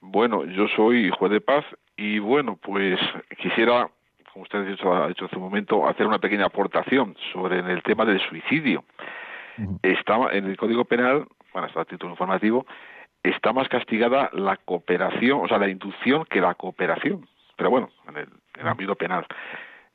Bueno, 0.00 0.44
yo 0.44 0.68
soy 0.68 1.08
juez 1.08 1.32
de 1.32 1.40
paz 1.40 1.64
y 1.96 2.18
bueno, 2.18 2.58
pues 2.60 3.00
quisiera, 3.38 3.88
como 4.30 4.42
usted 4.42 4.58
ha 4.58 4.64
dicho, 4.64 4.94
ha 4.94 5.08
dicho 5.08 5.24
hace 5.24 5.36
un 5.36 5.42
momento, 5.44 5.88
hacer 5.88 6.06
una 6.06 6.18
pequeña 6.18 6.44
aportación 6.44 7.16
sobre 7.32 7.60
el 7.60 7.82
tema 7.82 8.04
del 8.04 8.20
suicidio. 8.20 8.84
Está 9.82 10.18
en 10.32 10.44
el 10.44 10.58
Código 10.58 10.84
Penal, 10.84 11.24
bueno, 11.54 11.68
está 11.68 11.80
a 11.80 11.84
título 11.86 12.12
informativo, 12.12 12.66
está 13.22 13.54
más 13.54 13.70
castigada 13.70 14.28
la 14.34 14.58
cooperación, 14.58 15.40
o 15.40 15.48
sea, 15.48 15.56
la 15.56 15.70
inducción 15.70 16.26
que 16.26 16.42
la 16.42 16.54
cooperación. 16.54 17.26
Pero 17.56 17.70
bueno, 17.70 17.90
en 18.08 18.16
el, 18.16 18.28
en 18.54 18.60
el 18.60 18.68
ámbito 18.68 18.94
penal. 18.94 19.26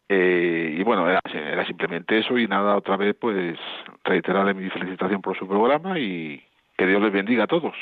Eh, 0.08 0.78
y 0.80 0.84
bueno, 0.84 1.08
era, 1.08 1.22
era, 1.34 1.66
simplemente 1.68 2.18
eso 2.18 2.38
y 2.38 2.48
nada, 2.48 2.76
otra 2.76 2.98
vez 2.98 3.16
pues 3.20 3.58
reiterarle 4.04 4.56
mi 4.56 4.70
felicitación 4.70 5.22
por 5.22 5.38
su 5.38 5.48
programa 5.48 6.00
y 6.00 6.44
que 6.78 6.88
Dios 6.88 7.02
les 7.02 7.14
bendiga 7.14 7.44
a 7.44 7.48
todos. 7.48 7.76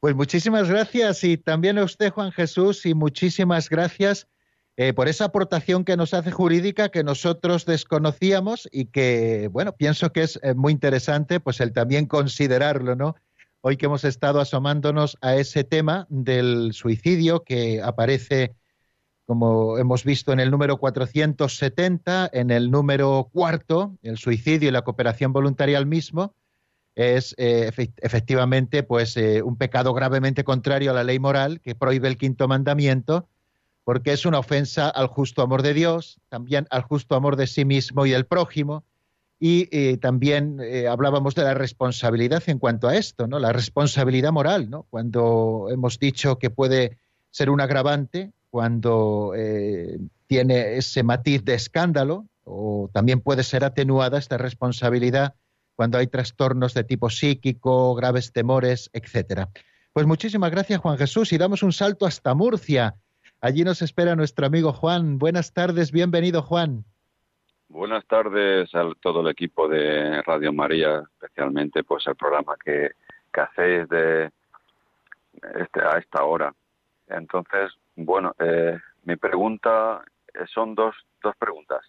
Pues 0.00 0.14
muchísimas 0.14 0.68
gracias 0.68 1.22
y 1.24 1.36
también 1.36 1.78
a 1.78 1.84
usted, 1.84 2.10
Juan 2.10 2.32
Jesús, 2.32 2.86
y 2.86 2.94
muchísimas 2.94 3.68
gracias 3.68 4.28
eh, 4.76 4.92
por 4.92 5.08
esa 5.08 5.26
aportación 5.26 5.84
que 5.84 5.96
nos 5.96 6.14
hace 6.14 6.30
jurídica 6.32 6.88
que 6.88 7.04
nosotros 7.04 7.66
desconocíamos 7.66 8.68
y 8.72 8.86
que, 8.86 9.48
bueno, 9.52 9.72
pienso 9.72 10.12
que 10.12 10.22
es 10.22 10.40
eh, 10.42 10.54
muy 10.54 10.72
interesante 10.72 11.40
pues 11.40 11.60
el 11.60 11.72
también 11.72 12.06
considerarlo, 12.06 12.96
¿no? 12.96 13.14
hoy 13.60 13.76
que 13.76 13.86
hemos 13.86 14.04
estado 14.04 14.40
asomándonos 14.40 15.16
a 15.20 15.36
ese 15.36 15.64
tema 15.64 16.06
del 16.08 16.72
suicidio 16.72 17.42
que 17.42 17.82
aparece, 17.82 18.54
como 19.28 19.76
hemos 19.76 20.04
visto, 20.04 20.32
en 20.32 20.40
el 20.40 20.50
número 20.50 20.78
470, 20.78 22.30
en 22.32 22.50
el 22.50 22.70
número 22.70 23.28
cuarto, 23.30 23.94
el 24.00 24.16
suicidio 24.16 24.70
y 24.70 24.72
la 24.72 24.80
cooperación 24.80 25.34
voluntaria 25.34 25.76
al 25.76 25.84
mismo, 25.84 26.34
es 26.94 27.34
eh, 27.36 27.70
efectivamente 27.98 28.82
pues 28.84 29.18
eh, 29.18 29.42
un 29.42 29.58
pecado 29.58 29.92
gravemente 29.92 30.44
contrario 30.44 30.92
a 30.92 30.94
la 30.94 31.04
ley 31.04 31.18
moral 31.18 31.60
que 31.60 31.74
prohíbe 31.74 32.08
el 32.08 32.16
quinto 32.16 32.48
mandamiento 32.48 33.28
porque 33.84 34.14
es 34.14 34.24
una 34.24 34.38
ofensa 34.38 34.88
al 34.88 35.08
justo 35.08 35.42
amor 35.42 35.60
de 35.60 35.74
Dios, 35.74 36.18
también 36.30 36.66
al 36.70 36.80
justo 36.80 37.14
amor 37.14 37.36
de 37.36 37.48
sí 37.48 37.66
mismo 37.66 38.06
y 38.06 38.12
del 38.12 38.24
prójimo, 38.24 38.82
y 39.38 39.68
eh, 39.76 39.98
también 39.98 40.58
hablábamos 40.88 41.34
de 41.34 41.42
la 41.42 41.52
responsabilidad 41.52 42.42
en 42.46 42.58
cuanto 42.58 42.88
a 42.88 42.96
esto, 42.96 43.26
¿no? 43.26 43.38
La 43.38 43.52
responsabilidad 43.52 44.32
moral, 44.32 44.70
¿no? 44.70 44.86
Cuando 44.88 45.68
hemos 45.70 45.98
dicho 45.98 46.38
que 46.38 46.48
puede 46.48 46.96
ser 47.30 47.50
un 47.50 47.60
agravante, 47.60 48.32
cuando 48.50 49.32
tiene 50.26 50.76
ese 50.76 51.02
matiz 51.02 51.44
de 51.44 51.54
escándalo, 51.54 52.26
o 52.44 52.90
también 52.92 53.20
puede 53.20 53.42
ser 53.42 53.64
atenuada 53.64 54.18
esta 54.18 54.38
responsabilidad 54.38 55.34
cuando 55.76 55.98
hay 55.98 56.08
trastornos 56.08 56.74
de 56.74 56.82
tipo 56.82 57.08
psíquico, 57.10 57.94
graves 57.94 58.32
temores, 58.32 58.90
etcétera. 58.92 59.48
Pues 59.92 60.06
muchísimas 60.06 60.50
gracias, 60.50 60.80
Juan 60.80 60.98
Jesús, 60.98 61.32
y 61.32 61.38
damos 61.38 61.62
un 61.62 61.72
salto 61.72 62.06
hasta 62.06 62.34
Murcia. 62.34 62.94
Allí 63.40 63.62
nos 63.62 63.82
espera 63.82 64.16
nuestro 64.16 64.46
amigo 64.46 64.72
Juan. 64.72 65.18
Buenas 65.18 65.52
tardes, 65.52 65.92
bienvenido, 65.92 66.42
Juan. 66.42 66.84
Buenas 67.68 68.04
tardes 68.06 68.74
a 68.74 68.90
todo 69.00 69.20
el 69.20 69.28
equipo 69.28 69.68
de 69.68 70.22
Radio 70.22 70.52
María, 70.52 71.02
especialmente 71.12 71.84
pues 71.84 72.06
el 72.06 72.16
programa 72.16 72.56
que, 72.64 72.90
hacéis 73.32 73.88
de 73.88 74.32
este, 75.54 75.80
a 75.80 75.98
esta 75.98 76.24
hora. 76.24 76.52
Entonces, 77.06 77.70
bueno, 78.04 78.34
eh, 78.38 78.78
mi 79.04 79.16
pregunta 79.16 80.02
eh, 80.34 80.46
son 80.52 80.74
dos, 80.74 80.94
dos 81.22 81.36
preguntas, 81.36 81.84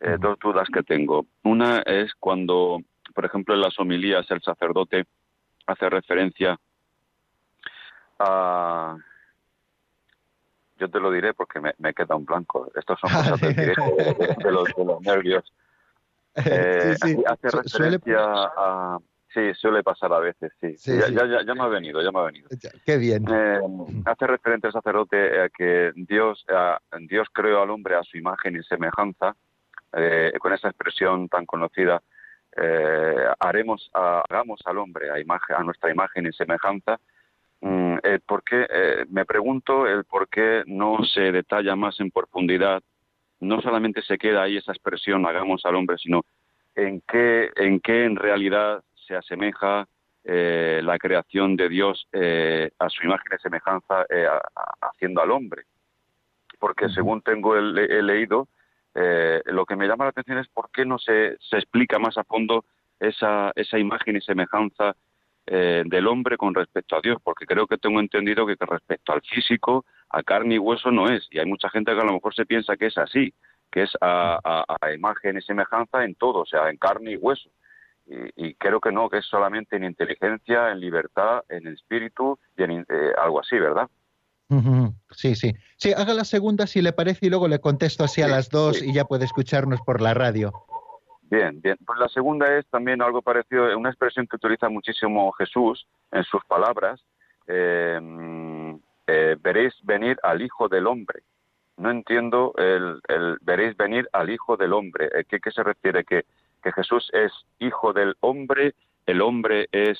eh, 0.00 0.16
dos 0.20 0.38
dudas 0.38 0.68
que 0.72 0.82
tengo. 0.82 1.26
Una 1.42 1.80
es 1.80 2.14
cuando 2.14 2.80
por 3.14 3.24
ejemplo, 3.24 3.54
en 3.54 3.60
las 3.60 3.78
homilías 3.78 4.28
el 4.30 4.42
sacerdote 4.42 5.06
hace 5.66 5.88
referencia 5.88 6.58
a... 8.18 8.96
Yo 10.76 10.90
te 10.90 10.98
lo 10.98 11.10
diré 11.12 11.32
porque 11.34 11.60
me, 11.60 11.94
queda 11.94 12.16
un 12.16 12.24
blanco. 12.24 12.70
Estos 12.74 12.98
son 12.98 13.10
cosas 13.10 13.40
del 13.40 13.54
de, 14.44 14.50
los, 14.50 14.68
nervios. 15.02 15.52
Eh, 16.34 16.96
hace 17.26 17.50
referencia 17.50 18.18
a... 18.20 18.98
Sí, 19.34 19.52
suele 19.54 19.82
pasar 19.82 20.12
a 20.12 20.20
veces, 20.20 20.52
sí. 20.60 20.76
ya, 20.86 21.08
ya, 21.08 21.42
ya, 21.44 21.54
me 21.54 21.62
ha 21.62 21.66
venido, 21.66 22.00
ya 22.00 22.12
me 22.12 22.20
ha 22.20 22.24
venido. 22.24 22.48
Qué 22.86 22.96
bien. 22.96 23.24
Eh, 23.28 23.58
hace 24.04 24.26
referencia 24.28 24.68
el 24.68 24.72
sacerdote 24.72 25.40
a 25.40 25.48
que 25.48 25.90
Dios, 25.96 26.46
Dios 27.00 27.26
creó 27.32 27.62
al 27.62 27.70
hombre 27.70 27.96
a 27.96 28.04
su 28.04 28.16
imagen 28.16 28.54
y 28.54 28.62
semejanza, 28.62 29.34
eh, 29.92 30.32
con 30.38 30.52
esa 30.52 30.68
expresión 30.68 31.28
tan 31.28 31.46
conocida, 31.46 32.00
eh, 32.56 33.26
haremos, 33.40 33.90
hagamos 33.92 34.60
al 34.64 34.78
hombre 34.78 35.10
a, 35.10 35.18
imagen, 35.18 35.56
a 35.56 35.64
nuestra 35.64 35.90
imagen 35.90 36.26
y 36.26 36.32
semejanza, 36.32 37.00
mm, 37.60 37.96
eh, 38.04 38.20
eh, 38.50 39.04
me 39.10 39.24
pregunto 39.24 39.88
el 39.88 40.04
por 40.04 40.28
qué 40.28 40.62
no 40.66 40.98
se 41.04 41.32
detalla 41.32 41.74
más 41.74 41.98
en 41.98 42.12
profundidad, 42.12 42.82
no 43.40 43.60
solamente 43.60 44.02
se 44.02 44.18
queda 44.18 44.42
ahí 44.42 44.56
esa 44.56 44.70
expresión, 44.72 45.26
hagamos 45.26 45.64
al 45.64 45.74
hombre, 45.74 45.96
sino 45.98 46.22
en 46.76 47.02
qué 47.08 47.50
en, 47.56 47.80
qué 47.80 48.04
en 48.04 48.16
realidad 48.16 48.82
se 49.06 49.16
asemeja 49.16 49.86
la 50.26 50.98
creación 50.98 51.54
de 51.54 51.68
Dios 51.68 52.08
a 52.78 52.88
su 52.88 53.04
imagen 53.04 53.32
y 53.36 53.42
semejanza 53.42 54.06
haciendo 54.80 55.20
al 55.20 55.30
hombre. 55.30 55.64
Porque 56.58 56.88
según 56.88 57.20
tengo 57.20 57.56
he 57.56 58.02
leído, 58.02 58.48
eh, 58.94 59.42
lo 59.46 59.66
que 59.66 59.76
me 59.76 59.86
llama 59.86 60.04
la 60.04 60.10
atención 60.10 60.38
es 60.38 60.48
por 60.48 60.70
qué 60.70 60.84
no 60.84 60.98
se, 60.98 61.36
se 61.38 61.56
explica 61.56 61.98
más 61.98 62.16
a 62.16 62.24
fondo 62.24 62.64
esa, 63.00 63.52
esa 63.56 63.78
imagen 63.78 64.16
y 64.16 64.20
semejanza 64.20 64.94
eh, 65.46 65.82
del 65.84 66.06
hombre 66.06 66.36
con 66.36 66.54
respecto 66.54 66.96
a 66.96 67.00
Dios, 67.02 67.18
porque 67.22 67.44
creo 67.44 67.66
que 67.66 67.76
tengo 67.76 68.00
entendido 68.00 68.46
que, 68.46 68.56
respecto 68.58 69.12
al 69.12 69.20
físico, 69.22 69.84
a 70.08 70.22
carne 70.22 70.54
y 70.54 70.58
hueso 70.58 70.90
no 70.92 71.08
es, 71.08 71.26
y 71.30 71.38
hay 71.38 71.46
mucha 71.46 71.68
gente 71.70 71.92
que 71.92 72.00
a 72.00 72.04
lo 72.04 72.14
mejor 72.14 72.34
se 72.34 72.46
piensa 72.46 72.76
que 72.76 72.86
es 72.86 72.96
así, 72.96 73.34
que 73.70 73.82
es 73.82 73.90
a, 74.00 74.62
imagen 74.94 75.38
y 75.38 75.42
semejanza 75.42 76.04
en 76.04 76.14
todo, 76.14 76.40
o 76.40 76.46
sea, 76.46 76.70
en 76.70 76.76
carne 76.76 77.12
y 77.12 77.16
hueso. 77.16 77.50
Y, 78.06 78.54
creo 78.54 78.80
que 78.80 78.92
no, 78.92 79.08
que 79.08 79.18
es 79.18 79.26
solamente 79.26 79.76
en 79.76 79.84
inteligencia, 79.84 80.70
en 80.70 80.80
libertad, 80.80 81.42
en 81.48 81.66
espíritu 81.68 82.38
y 82.56 82.62
en 82.62 82.70
eh, 82.88 83.12
algo 83.20 83.40
así, 83.40 83.58
¿verdad? 83.58 83.88
Sí, 85.10 85.34
sí. 85.34 85.52
Sí, 85.76 85.92
haga 85.92 86.14
la 86.14 86.24
segunda 86.24 86.66
si 86.66 86.82
le 86.82 86.92
parece 86.92 87.26
y 87.26 87.30
luego 87.30 87.48
le 87.48 87.60
contesto 87.60 88.04
así 88.04 88.22
a 88.22 88.28
las 88.28 88.50
dos 88.50 88.82
y 88.82 88.92
ya 88.92 89.04
puede 89.04 89.24
escucharnos 89.24 89.80
por 89.80 90.00
la 90.00 90.14
radio. 90.14 90.52
Bien, 91.22 91.60
bien. 91.60 91.76
Pues 91.84 91.98
la 91.98 92.08
segunda 92.08 92.56
es 92.58 92.66
también 92.68 93.02
algo 93.02 93.22
parecido, 93.22 93.76
una 93.76 93.88
expresión 93.88 94.26
que 94.26 94.36
utiliza 94.36 94.68
muchísimo 94.68 95.32
Jesús 95.32 95.86
en 96.12 96.22
sus 96.24 96.44
palabras. 96.44 97.00
Em, 97.46 98.78
eh, 99.06 99.36
veréis 99.40 99.74
venir 99.82 100.18
al 100.22 100.42
Hijo 100.42 100.68
del 100.68 100.86
Hombre. 100.86 101.22
No 101.76 101.90
entiendo 101.90 102.54
el, 102.56 103.00
veréis 103.40 103.76
venir 103.76 104.08
al 104.12 104.30
Hijo 104.30 104.56
del 104.56 104.72
Hombre. 104.72 105.06
Eh, 105.06 105.24
¿Qué, 105.28 105.40
qué 105.40 105.50
se 105.50 105.62
refiere? 105.62 106.04
Que, 106.04 106.24
que 106.64 106.72
Jesús 106.72 107.10
es 107.12 107.30
Hijo 107.58 107.92
del 107.92 108.16
Hombre, 108.20 108.74
el 109.04 109.20
hombre 109.20 109.68
es 109.70 109.98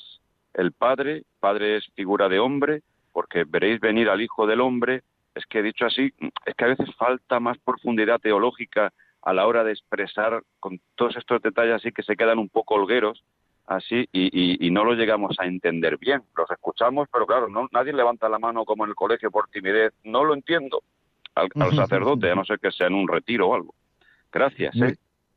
el 0.54 0.72
Padre, 0.72 1.24
Padre 1.38 1.76
es 1.76 1.86
figura 1.94 2.30
de 2.30 2.38
hombre, 2.38 2.82
porque 3.12 3.44
veréis 3.44 3.80
venir 3.80 4.08
al 4.08 4.22
Hijo 4.22 4.46
del 4.46 4.62
Hombre, 4.62 5.02
es 5.34 5.44
que 5.46 5.62
dicho 5.62 5.84
así, 5.84 6.12
es 6.46 6.54
que 6.54 6.64
a 6.64 6.68
veces 6.68 6.88
falta 6.96 7.38
más 7.38 7.58
profundidad 7.58 8.18
teológica 8.18 8.92
a 9.20 9.32
la 9.34 9.46
hora 9.46 9.62
de 9.62 9.72
expresar 9.72 10.42
con 10.58 10.80
todos 10.94 11.16
estos 11.16 11.42
detalles 11.42 11.74
así 11.74 11.92
que 11.92 12.02
se 12.02 12.16
quedan 12.16 12.38
un 12.38 12.48
poco 12.48 12.76
holgueros, 12.76 13.22
así, 13.66 14.08
y, 14.12 14.70
no 14.70 14.84
lo 14.84 14.94
llegamos 14.94 15.36
a 15.38 15.44
entender 15.44 15.98
bien. 15.98 16.22
Los 16.36 16.50
escuchamos, 16.50 17.08
pero 17.12 17.26
claro, 17.26 17.48
no, 17.48 17.68
nadie 17.72 17.92
levanta 17.92 18.28
la 18.28 18.38
mano 18.38 18.64
como 18.64 18.84
en 18.84 18.90
el 18.90 18.96
colegio 18.96 19.30
por 19.30 19.48
timidez. 19.48 19.92
No 20.02 20.24
lo 20.24 20.34
entiendo 20.34 20.82
al, 21.34 21.50
sacerdote, 21.74 22.30
a 22.30 22.34
no 22.34 22.44
ser 22.44 22.58
que 22.58 22.70
sea 22.70 22.86
en 22.86 22.94
un 22.94 23.08
retiro 23.08 23.48
o 23.48 23.54
algo. 23.54 23.74
Gracias. 24.32 24.74
¿eh? 24.76 24.96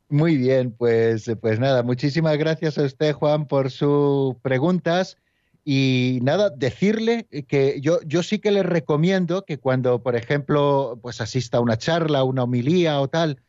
Muy 0.09 0.37
bien, 0.37 0.71
pues, 0.71 1.29
pues 1.41 1.59
nada, 1.59 1.83
muchísimas 1.83 2.37
gracias 2.37 2.77
a 2.77 2.83
usted, 2.83 3.13
Juan, 3.13 3.45
por 3.45 3.71
sus 3.71 4.35
preguntas. 4.37 5.17
Y 5.65 6.19
nada, 6.21 6.49
decirle 6.49 7.27
que 7.49 7.81
yo, 7.81 7.99
yo 8.05 8.23
sí 8.23 8.39
que 8.39 8.51
le 8.51 8.63
recomiendo 8.63 9.43
que 9.43 9.57
cuando, 9.57 10.01
por 10.01 10.15
ejemplo, 10.15 10.97
pues 11.01 11.19
asista 11.19 11.57
a 11.57 11.61
una 11.61 11.77
charla, 11.77 12.23
una 12.23 12.43
homilía 12.43 13.01
o 13.01 13.09
tal, 13.09 13.41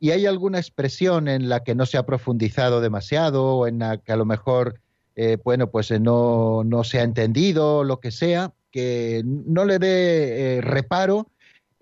y 0.00 0.10
hay 0.10 0.26
alguna 0.26 0.58
expresión 0.58 1.28
en 1.28 1.48
la 1.48 1.64
que 1.64 1.74
no 1.74 1.86
se 1.86 1.96
ha 1.96 2.04
profundizado 2.04 2.82
demasiado, 2.82 3.44
o 3.56 3.66
en 3.66 3.78
la 3.78 3.96
que 3.96 4.12
a 4.12 4.16
lo 4.16 4.26
mejor, 4.26 4.80
eh, 5.16 5.38
bueno, 5.42 5.70
pues 5.70 5.98
no, 5.98 6.62
no 6.62 6.84
se 6.84 6.98
ha 7.00 7.04
entendido, 7.04 7.84
lo 7.84 8.00
que 8.00 8.10
sea, 8.10 8.52
que 8.70 9.22
no 9.24 9.64
le 9.64 9.78
dé 9.78 10.58
eh, 10.58 10.60
reparo 10.60 11.28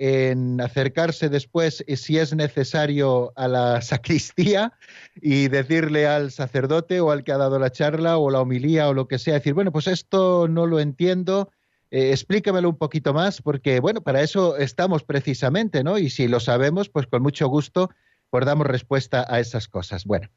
en 0.03 0.63
acercarse 0.63 1.29
después, 1.29 1.85
eh, 1.87 1.95
si 1.99 2.17
es 2.17 2.35
necesario, 2.35 3.35
a 3.37 3.47
la 3.49 3.83
sacristía 3.83 4.73
y 5.21 5.49
decirle 5.49 6.07
al 6.07 6.31
sacerdote 6.31 7.01
o 7.01 7.11
al 7.11 7.23
que 7.23 7.33
ha 7.33 7.37
dado 7.37 7.59
la 7.59 7.71
charla 7.71 8.17
o 8.17 8.31
la 8.31 8.41
homilía 8.41 8.89
o 8.89 8.95
lo 8.95 9.07
que 9.07 9.19
sea, 9.19 9.35
decir, 9.35 9.53
bueno, 9.53 9.73
pues 9.73 9.87
esto 9.89 10.49
no 10.49 10.67
lo 10.67 10.81
entiendo, 10.81 11.51
eh, 11.91 12.13
explícamelo 12.13 12.71
un 12.71 12.79
poquito 12.79 13.13
más, 13.13 13.43
porque, 13.43 13.79
bueno, 13.81 14.01
para 14.01 14.23
eso 14.23 14.57
estamos 14.57 15.05
precisamente, 15.05 15.85
¿no? 15.85 15.99
Y 15.99 16.09
si 16.09 16.29
lo 16.29 16.41
sabemos, 16.41 16.89
pues 16.89 17.07
con 17.07 17.23
mucho 17.23 17.49
gusto, 17.49 17.91
pues 18.31 18.47
damos 18.47 18.67
respuesta 18.67 19.27
a 19.29 19.39
esas 19.39 19.69
cosas. 19.69 20.07
Bueno, 20.07 20.31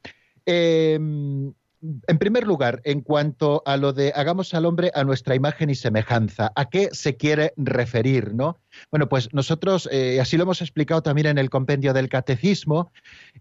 eh, 0.46 1.00
en 2.08 2.18
primer 2.18 2.48
lugar, 2.48 2.82
en 2.86 3.02
cuanto 3.02 3.62
a 3.66 3.76
lo 3.76 3.92
de 3.92 4.14
hagamos 4.16 4.54
al 4.54 4.66
hombre 4.66 4.92
a 4.96 5.04
nuestra 5.04 5.36
imagen 5.36 5.70
y 5.70 5.76
semejanza, 5.76 6.54
¿a 6.56 6.70
qué 6.70 6.90
se 6.94 7.18
quiere 7.18 7.54
referir? 7.58 8.34
¿no? 8.34 8.58
Bueno, 8.90 9.10
pues 9.10 9.34
nosotros, 9.34 9.90
eh, 9.92 10.20
así 10.22 10.38
lo 10.38 10.44
hemos 10.44 10.62
explicado 10.62 11.04
también 11.04 11.28
en 11.28 11.38
el 11.38 11.50
compendio 11.50 11.94
del 11.94 12.08
catecismo, 12.08 12.92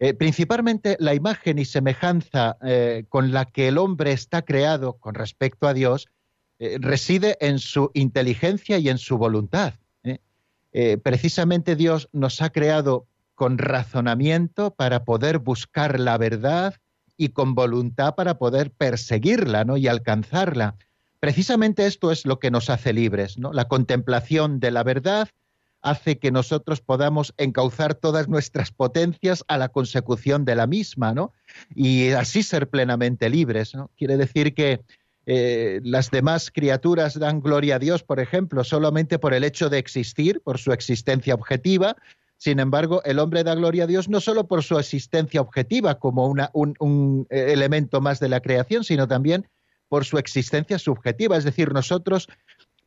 eh, 0.01 0.13
principalmente 0.15 0.97
la 0.99 1.15
imagen 1.15 1.59
y 1.59 1.65
semejanza 1.65 2.57
eh, 2.63 3.05
con 3.09 3.33
la 3.33 3.45
que 3.45 3.69
el 3.69 3.79
hombre 3.79 4.11
está 4.13 4.43
creado 4.43 4.95
con 4.95 5.15
respecto 5.15 5.69
a 5.69 5.75
Dios 5.75 6.09
reside 6.79 7.39
en 7.41 7.59
su 7.59 7.91
inteligencia 7.93 8.79
y 8.79 8.89
en 8.89 8.99
su 8.99 9.19
voluntad. 9.19 9.75
precisamente 11.03 11.75
Dios 11.75 12.09
nos 12.13 12.41
ha 12.41 12.51
creado 12.51 13.09
con 13.35 13.59
razonamiento 13.59 14.73
para 14.73 15.03
poder 15.03 15.41
buscar 15.41 15.99
la 15.99 16.19
verdad, 16.19 16.77
y 17.17 17.29
con 17.31 17.55
voluntad 17.55 18.15
para 18.15 18.39
poder 18.39 18.71
perseguirla 18.71 19.65
¿no? 19.65 19.77
y 19.77 19.89
alcanzarla. 19.89 20.77
Precisamente 21.21 21.87
esto 21.87 22.11
es 22.11 22.27
lo 22.27 22.39
que 22.39 22.51
nos 22.51 22.69
hace 22.69 22.93
libres, 22.93 23.39
¿no? 23.39 23.53
La 23.53 23.69
contemplación 23.69 24.59
de 24.59 24.73
la 24.73 24.83
verdad 24.83 25.29
hace 25.81 26.19
que 26.19 26.31
nosotros 26.31 26.81
podamos 26.81 27.35
encauzar 27.37 27.95
todas 27.95 28.29
nuestras 28.29 28.73
potencias 28.73 29.45
a 29.49 29.59
la 29.59 29.69
consecución 29.69 30.45
de 30.45 30.57
la 30.57 30.67
misma, 30.67 31.13
¿no? 31.13 31.33
Y 31.75 32.11
así 32.11 32.43
ser 32.43 32.69
plenamente 32.71 33.31
libres. 33.31 33.73
Quiere 33.97 34.17
decir 34.17 34.55
que 34.55 34.81
eh, 35.27 35.81
las 35.85 36.11
demás 36.11 36.51
criaturas 36.51 37.19
dan 37.19 37.41
gloria 37.41 37.77
a 37.77 37.79
Dios, 37.79 38.03
por 38.03 38.19
ejemplo, 38.19 38.65
solamente 38.65 39.19
por 39.19 39.35
el 39.35 39.45
hecho 39.45 39.69
de 39.71 39.79
existir, 39.79 40.41
por 40.41 40.59
su 40.59 40.73
existencia 40.73 41.35
objetiva. 41.35 41.97
Sin 42.43 42.59
embargo, 42.59 43.05
el 43.05 43.21
hombre 43.21 43.45
da 43.45 43.55
gloria 43.55 43.85
a 43.85 43.87
Dios 43.87 44.09
no 44.09 44.21
solo 44.21 44.49
por 44.49 44.65
su 44.65 44.77
existencia 44.77 45.41
objetiva 45.41 46.01
como 46.01 46.27
un, 46.27 47.27
eh, 47.31 47.53
elemento 47.53 48.01
más 48.01 48.19
de 48.19 48.29
la 48.29 48.41
creación, 48.41 48.83
sino 48.83 49.07
también 49.07 49.47
por 49.89 50.05
su 50.05 50.19
existencia 50.19 50.77
subjetiva. 50.81 51.37
Es 51.37 51.45
decir, 51.45 51.73
nosotros, 51.73 52.27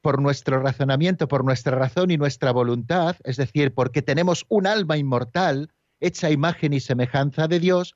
por 0.01 0.21
nuestro 0.21 0.59
razonamiento, 0.59 1.29
por 1.29 1.45
nuestra 1.45 1.73
razón 1.77 2.11
y 2.11 2.17
nuestra 2.17 2.51
voluntad, 2.51 3.15
es 3.23 3.37
decir, 3.37 3.73
porque 3.73 4.01
tenemos 4.01 4.45
un 4.49 4.67
alma 4.67 4.97
inmortal, 4.97 5.71
hecha 6.01 6.29
imagen 6.31 6.73
y 6.73 6.81
semejanza 6.81 7.47
de 7.47 7.61
Dios, 7.61 7.95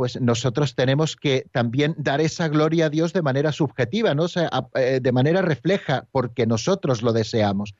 pues 0.00 0.18
nosotros 0.18 0.76
tenemos 0.76 1.14
que 1.14 1.44
también 1.52 1.94
dar 1.98 2.22
esa 2.22 2.48
gloria 2.48 2.86
a 2.86 2.88
Dios 2.88 3.12
de 3.12 3.20
manera 3.20 3.52
subjetiva, 3.52 4.14
¿no? 4.14 4.24
Eh, 4.74 4.98
de 5.02 5.12
manera 5.12 5.42
refleja, 5.42 6.06
porque 6.10 6.46
nosotros 6.46 7.02
lo 7.02 7.12
deseamos. 7.12 7.74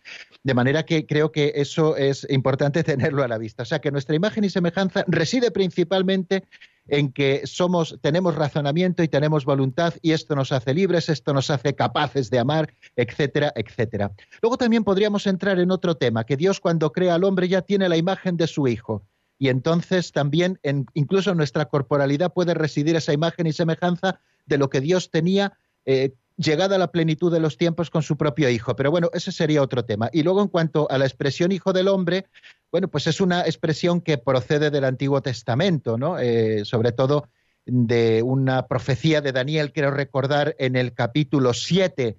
De 0.45 0.53
manera 0.53 0.83
que 0.83 1.07
creo 1.07 1.33
que 1.33 1.55
eso 1.57 1.97
es 1.97 2.27
importante 2.29 2.85
tenerlo 2.85 3.23
a 3.23 3.29
la 3.29 3.39
vista. 3.39 3.63
O 3.63 3.65
sea, 3.65 3.79
que 3.79 3.91
nuestra 3.91 4.17
imagen 4.17 4.45
y 4.45 4.51
semejanza 4.51 5.03
reside 5.07 5.51
principalmente 5.51 6.45
en 6.89 7.11
que 7.11 7.41
somos, 7.47 7.99
tenemos 8.03 8.35
razonamiento 8.35 9.03
y 9.03 9.09
tenemos 9.09 9.47
voluntad, 9.47 9.95
y 10.03 10.13
esto 10.13 10.37
nos 10.37 10.53
hace 10.53 10.75
libres, 10.75 11.09
esto 11.09 11.33
nos 11.33 11.49
hace 11.49 11.75
capaces 11.75 12.29
de 12.29 12.39
amar, 12.39 12.75
etcétera, 12.97 13.51
etcétera. 13.57 14.13
Luego 14.43 14.59
también 14.59 14.85
podríamos 14.85 15.27
entrar 15.27 15.59
en 15.59 15.71
otro 15.71 15.95
tema, 15.95 16.25
que 16.25 16.37
Dios 16.37 16.61
cuando 16.61 16.93
crea 16.93 17.15
al 17.15 17.25
hombre 17.25 17.49
ya 17.49 17.63
tiene 17.63 17.89
la 17.89 17.97
imagen 17.97 18.37
de 18.37 18.47
su 18.47 18.69
Hijo 18.69 19.07
y 19.41 19.49
entonces 19.49 20.13
también 20.13 20.61
en, 20.63 20.87
incluso 20.93 21.31
en 21.31 21.39
nuestra 21.39 21.65
corporalidad 21.65 22.35
puede 22.35 22.53
residir 22.53 22.95
esa 22.95 23.15
imagen 23.15 23.47
y 23.47 23.55
semejanza 23.55 24.21
de 24.45 24.59
lo 24.59 24.69
que 24.69 24.83
Dios 24.83 25.11
tenía 25.11 25.55
eh, 25.87 26.13
llegada 26.37 26.77
a 26.77 26.79
la 26.79 26.93
plenitud 26.93 27.33
de 27.33 27.41
los 27.41 27.57
tiempos 27.57 27.89
con 27.89 28.03
su 28.03 28.19
propio 28.19 28.51
Hijo. 28.51 28.77
Pero 28.77 28.91
bueno, 28.91 29.09
ese 29.15 29.33
sería 29.33 29.63
otro 29.63 29.83
tema. 29.87 30.11
Y 30.13 30.25
luego 30.25 30.43
en 30.43 30.49
cuanto 30.49 30.91
a 30.91 30.99
la 30.99 31.07
expresión 31.07 31.53
Hijo 31.53 31.73
del 31.73 31.89
Hombre, 31.89 32.27
bueno, 32.71 32.89
pues 32.89 33.07
es 33.07 33.19
una 33.19 33.41
expresión 33.41 34.03
que 34.03 34.19
procede 34.19 34.71
del 34.71 34.85
Antiguo 34.85 35.23
Testamento, 35.23 35.97
¿no? 35.97 36.19
Eh, 36.19 36.67
sobre 36.67 36.93
todo 36.93 37.29
de 37.65 38.23
una 38.23 38.67
profecía 38.67 39.23
de 39.23 39.33
Daniel, 39.33 39.73
quiero 39.73 39.91
recordar, 39.91 40.55
en 40.59 40.77
el 40.77 40.93
capítulo 40.93 41.55
7, 41.55 42.19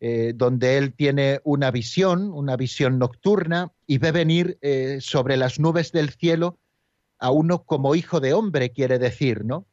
eh, 0.00 0.32
donde 0.34 0.78
él 0.78 0.92
tiene 0.94 1.40
una 1.44 1.70
visión, 1.70 2.32
una 2.32 2.56
visión 2.56 2.98
nocturna, 2.98 3.72
y 3.86 3.98
ve 3.98 4.12
venir 4.12 4.58
sobre 5.00 5.36
las 5.36 5.58
nubes 5.58 5.92
del 5.92 6.10
cielo 6.10 6.58
a 7.18 7.30
uno 7.30 7.64
como 7.64 7.94
hijo 7.94 8.20
de 8.20 8.32
hombre, 8.32 8.70
quiere 8.70 8.98
decir, 8.98 9.44
¿no? 9.44 9.66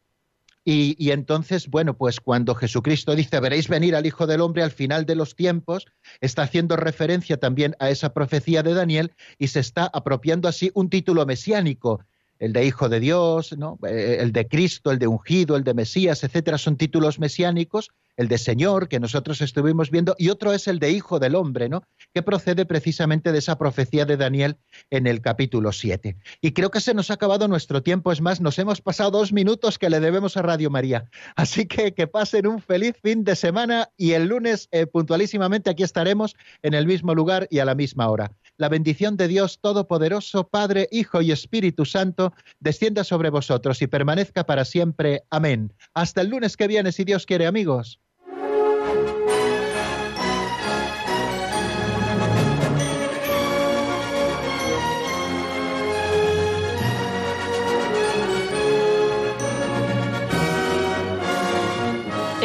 Y, 0.69 1.11
entonces, 1.11 1.69
bueno, 1.69 1.95
pues 1.95 2.19
cuando 2.19 2.53
Jesucristo 2.53 3.15
dice, 3.15 3.39
veréis 3.39 3.69
venir 3.69 3.95
al 3.95 4.05
Hijo 4.05 4.27
del 4.27 4.41
Hombre 4.41 4.63
al 4.63 4.71
final 4.71 5.05
de 5.05 5.15
los 5.15 5.33
tiempos, 5.33 5.85
está 6.19 6.41
haciendo 6.41 6.75
referencia 6.75 7.37
también 7.37 7.77
a 7.79 7.89
esa 7.89 8.13
profecía 8.13 8.63
de 8.63 8.73
Daniel 8.73 9.13
y 9.37 9.47
se 9.47 9.61
está 9.61 9.85
apropiando 9.85 10.49
así 10.49 10.69
un 10.73 10.89
título 10.89 11.25
mesiánico, 11.25 12.03
el 12.37 12.51
de 12.51 12.65
Hijo 12.65 12.89
de 12.89 12.99
Dios, 12.99 13.57
¿no? 13.57 13.79
Eh, 13.87 14.17
el 14.19 14.33
de 14.33 14.45
Cristo, 14.49 14.91
el 14.91 14.99
de 14.99 15.07
Ungido, 15.07 15.55
el 15.55 15.63
de 15.63 15.73
Mesías, 15.73 16.21
etcétera, 16.25 16.57
son 16.57 16.75
títulos 16.75 17.17
mesiánicos 17.17 17.91
el 18.17 18.27
de 18.27 18.37
Señor 18.37 18.89
que 18.89 18.99
nosotros 18.99 19.41
estuvimos 19.41 19.91
viendo, 19.91 20.15
y 20.17 20.29
otro 20.29 20.53
es 20.53 20.67
el 20.67 20.79
de 20.79 20.91
Hijo 20.91 21.19
del 21.19 21.35
Hombre, 21.35 21.69
¿no? 21.69 21.83
Que 22.13 22.23
procede 22.23 22.65
precisamente 22.65 23.31
de 23.31 23.39
esa 23.39 23.57
profecía 23.57 24.05
de 24.05 24.17
Daniel 24.17 24.57
en 24.89 25.07
el 25.07 25.21
capítulo 25.21 25.71
7. 25.71 26.17
Y 26.41 26.51
creo 26.51 26.71
que 26.71 26.81
se 26.81 26.93
nos 26.93 27.11
ha 27.11 27.13
acabado 27.13 27.47
nuestro 27.47 27.83
tiempo, 27.83 28.11
es 28.11 28.21
más, 28.21 28.41
nos 28.41 28.59
hemos 28.59 28.81
pasado 28.81 29.11
dos 29.11 29.31
minutos 29.31 29.77
que 29.77 29.89
le 29.89 29.99
debemos 29.99 30.35
a 30.35 30.41
Radio 30.41 30.69
María. 30.69 31.09
Así 31.35 31.67
que 31.67 31.93
que 31.93 32.07
pasen 32.07 32.47
un 32.47 32.61
feliz 32.61 32.95
fin 33.01 33.23
de 33.23 33.35
semana 33.35 33.89
y 33.95 34.11
el 34.11 34.27
lunes 34.27 34.67
eh, 34.71 34.87
puntualísimamente 34.87 35.69
aquí 35.69 35.83
estaremos 35.83 36.35
en 36.63 36.73
el 36.73 36.87
mismo 36.87 37.13
lugar 37.13 37.47
y 37.49 37.59
a 37.59 37.65
la 37.65 37.75
misma 37.75 38.09
hora. 38.09 38.31
La 38.57 38.69
bendición 38.69 39.17
de 39.17 39.27
Dios 39.27 39.59
Todopoderoso, 39.61 40.47
Padre, 40.47 40.87
Hijo 40.91 41.21
y 41.21 41.31
Espíritu 41.31 41.85
Santo, 41.85 42.33
descienda 42.59 43.03
sobre 43.03 43.29
vosotros 43.29 43.81
y 43.81 43.87
permanezca 43.87 44.45
para 44.45 44.65
siempre. 44.65 45.23
Amén. 45.29 45.73
Hasta 45.93 46.21
el 46.21 46.29
lunes 46.29 46.57
que 46.57 46.67
viene, 46.67 46.91
si 46.91 47.03
Dios 47.03 47.25
quiere, 47.25 47.45
amigos. 47.45 47.99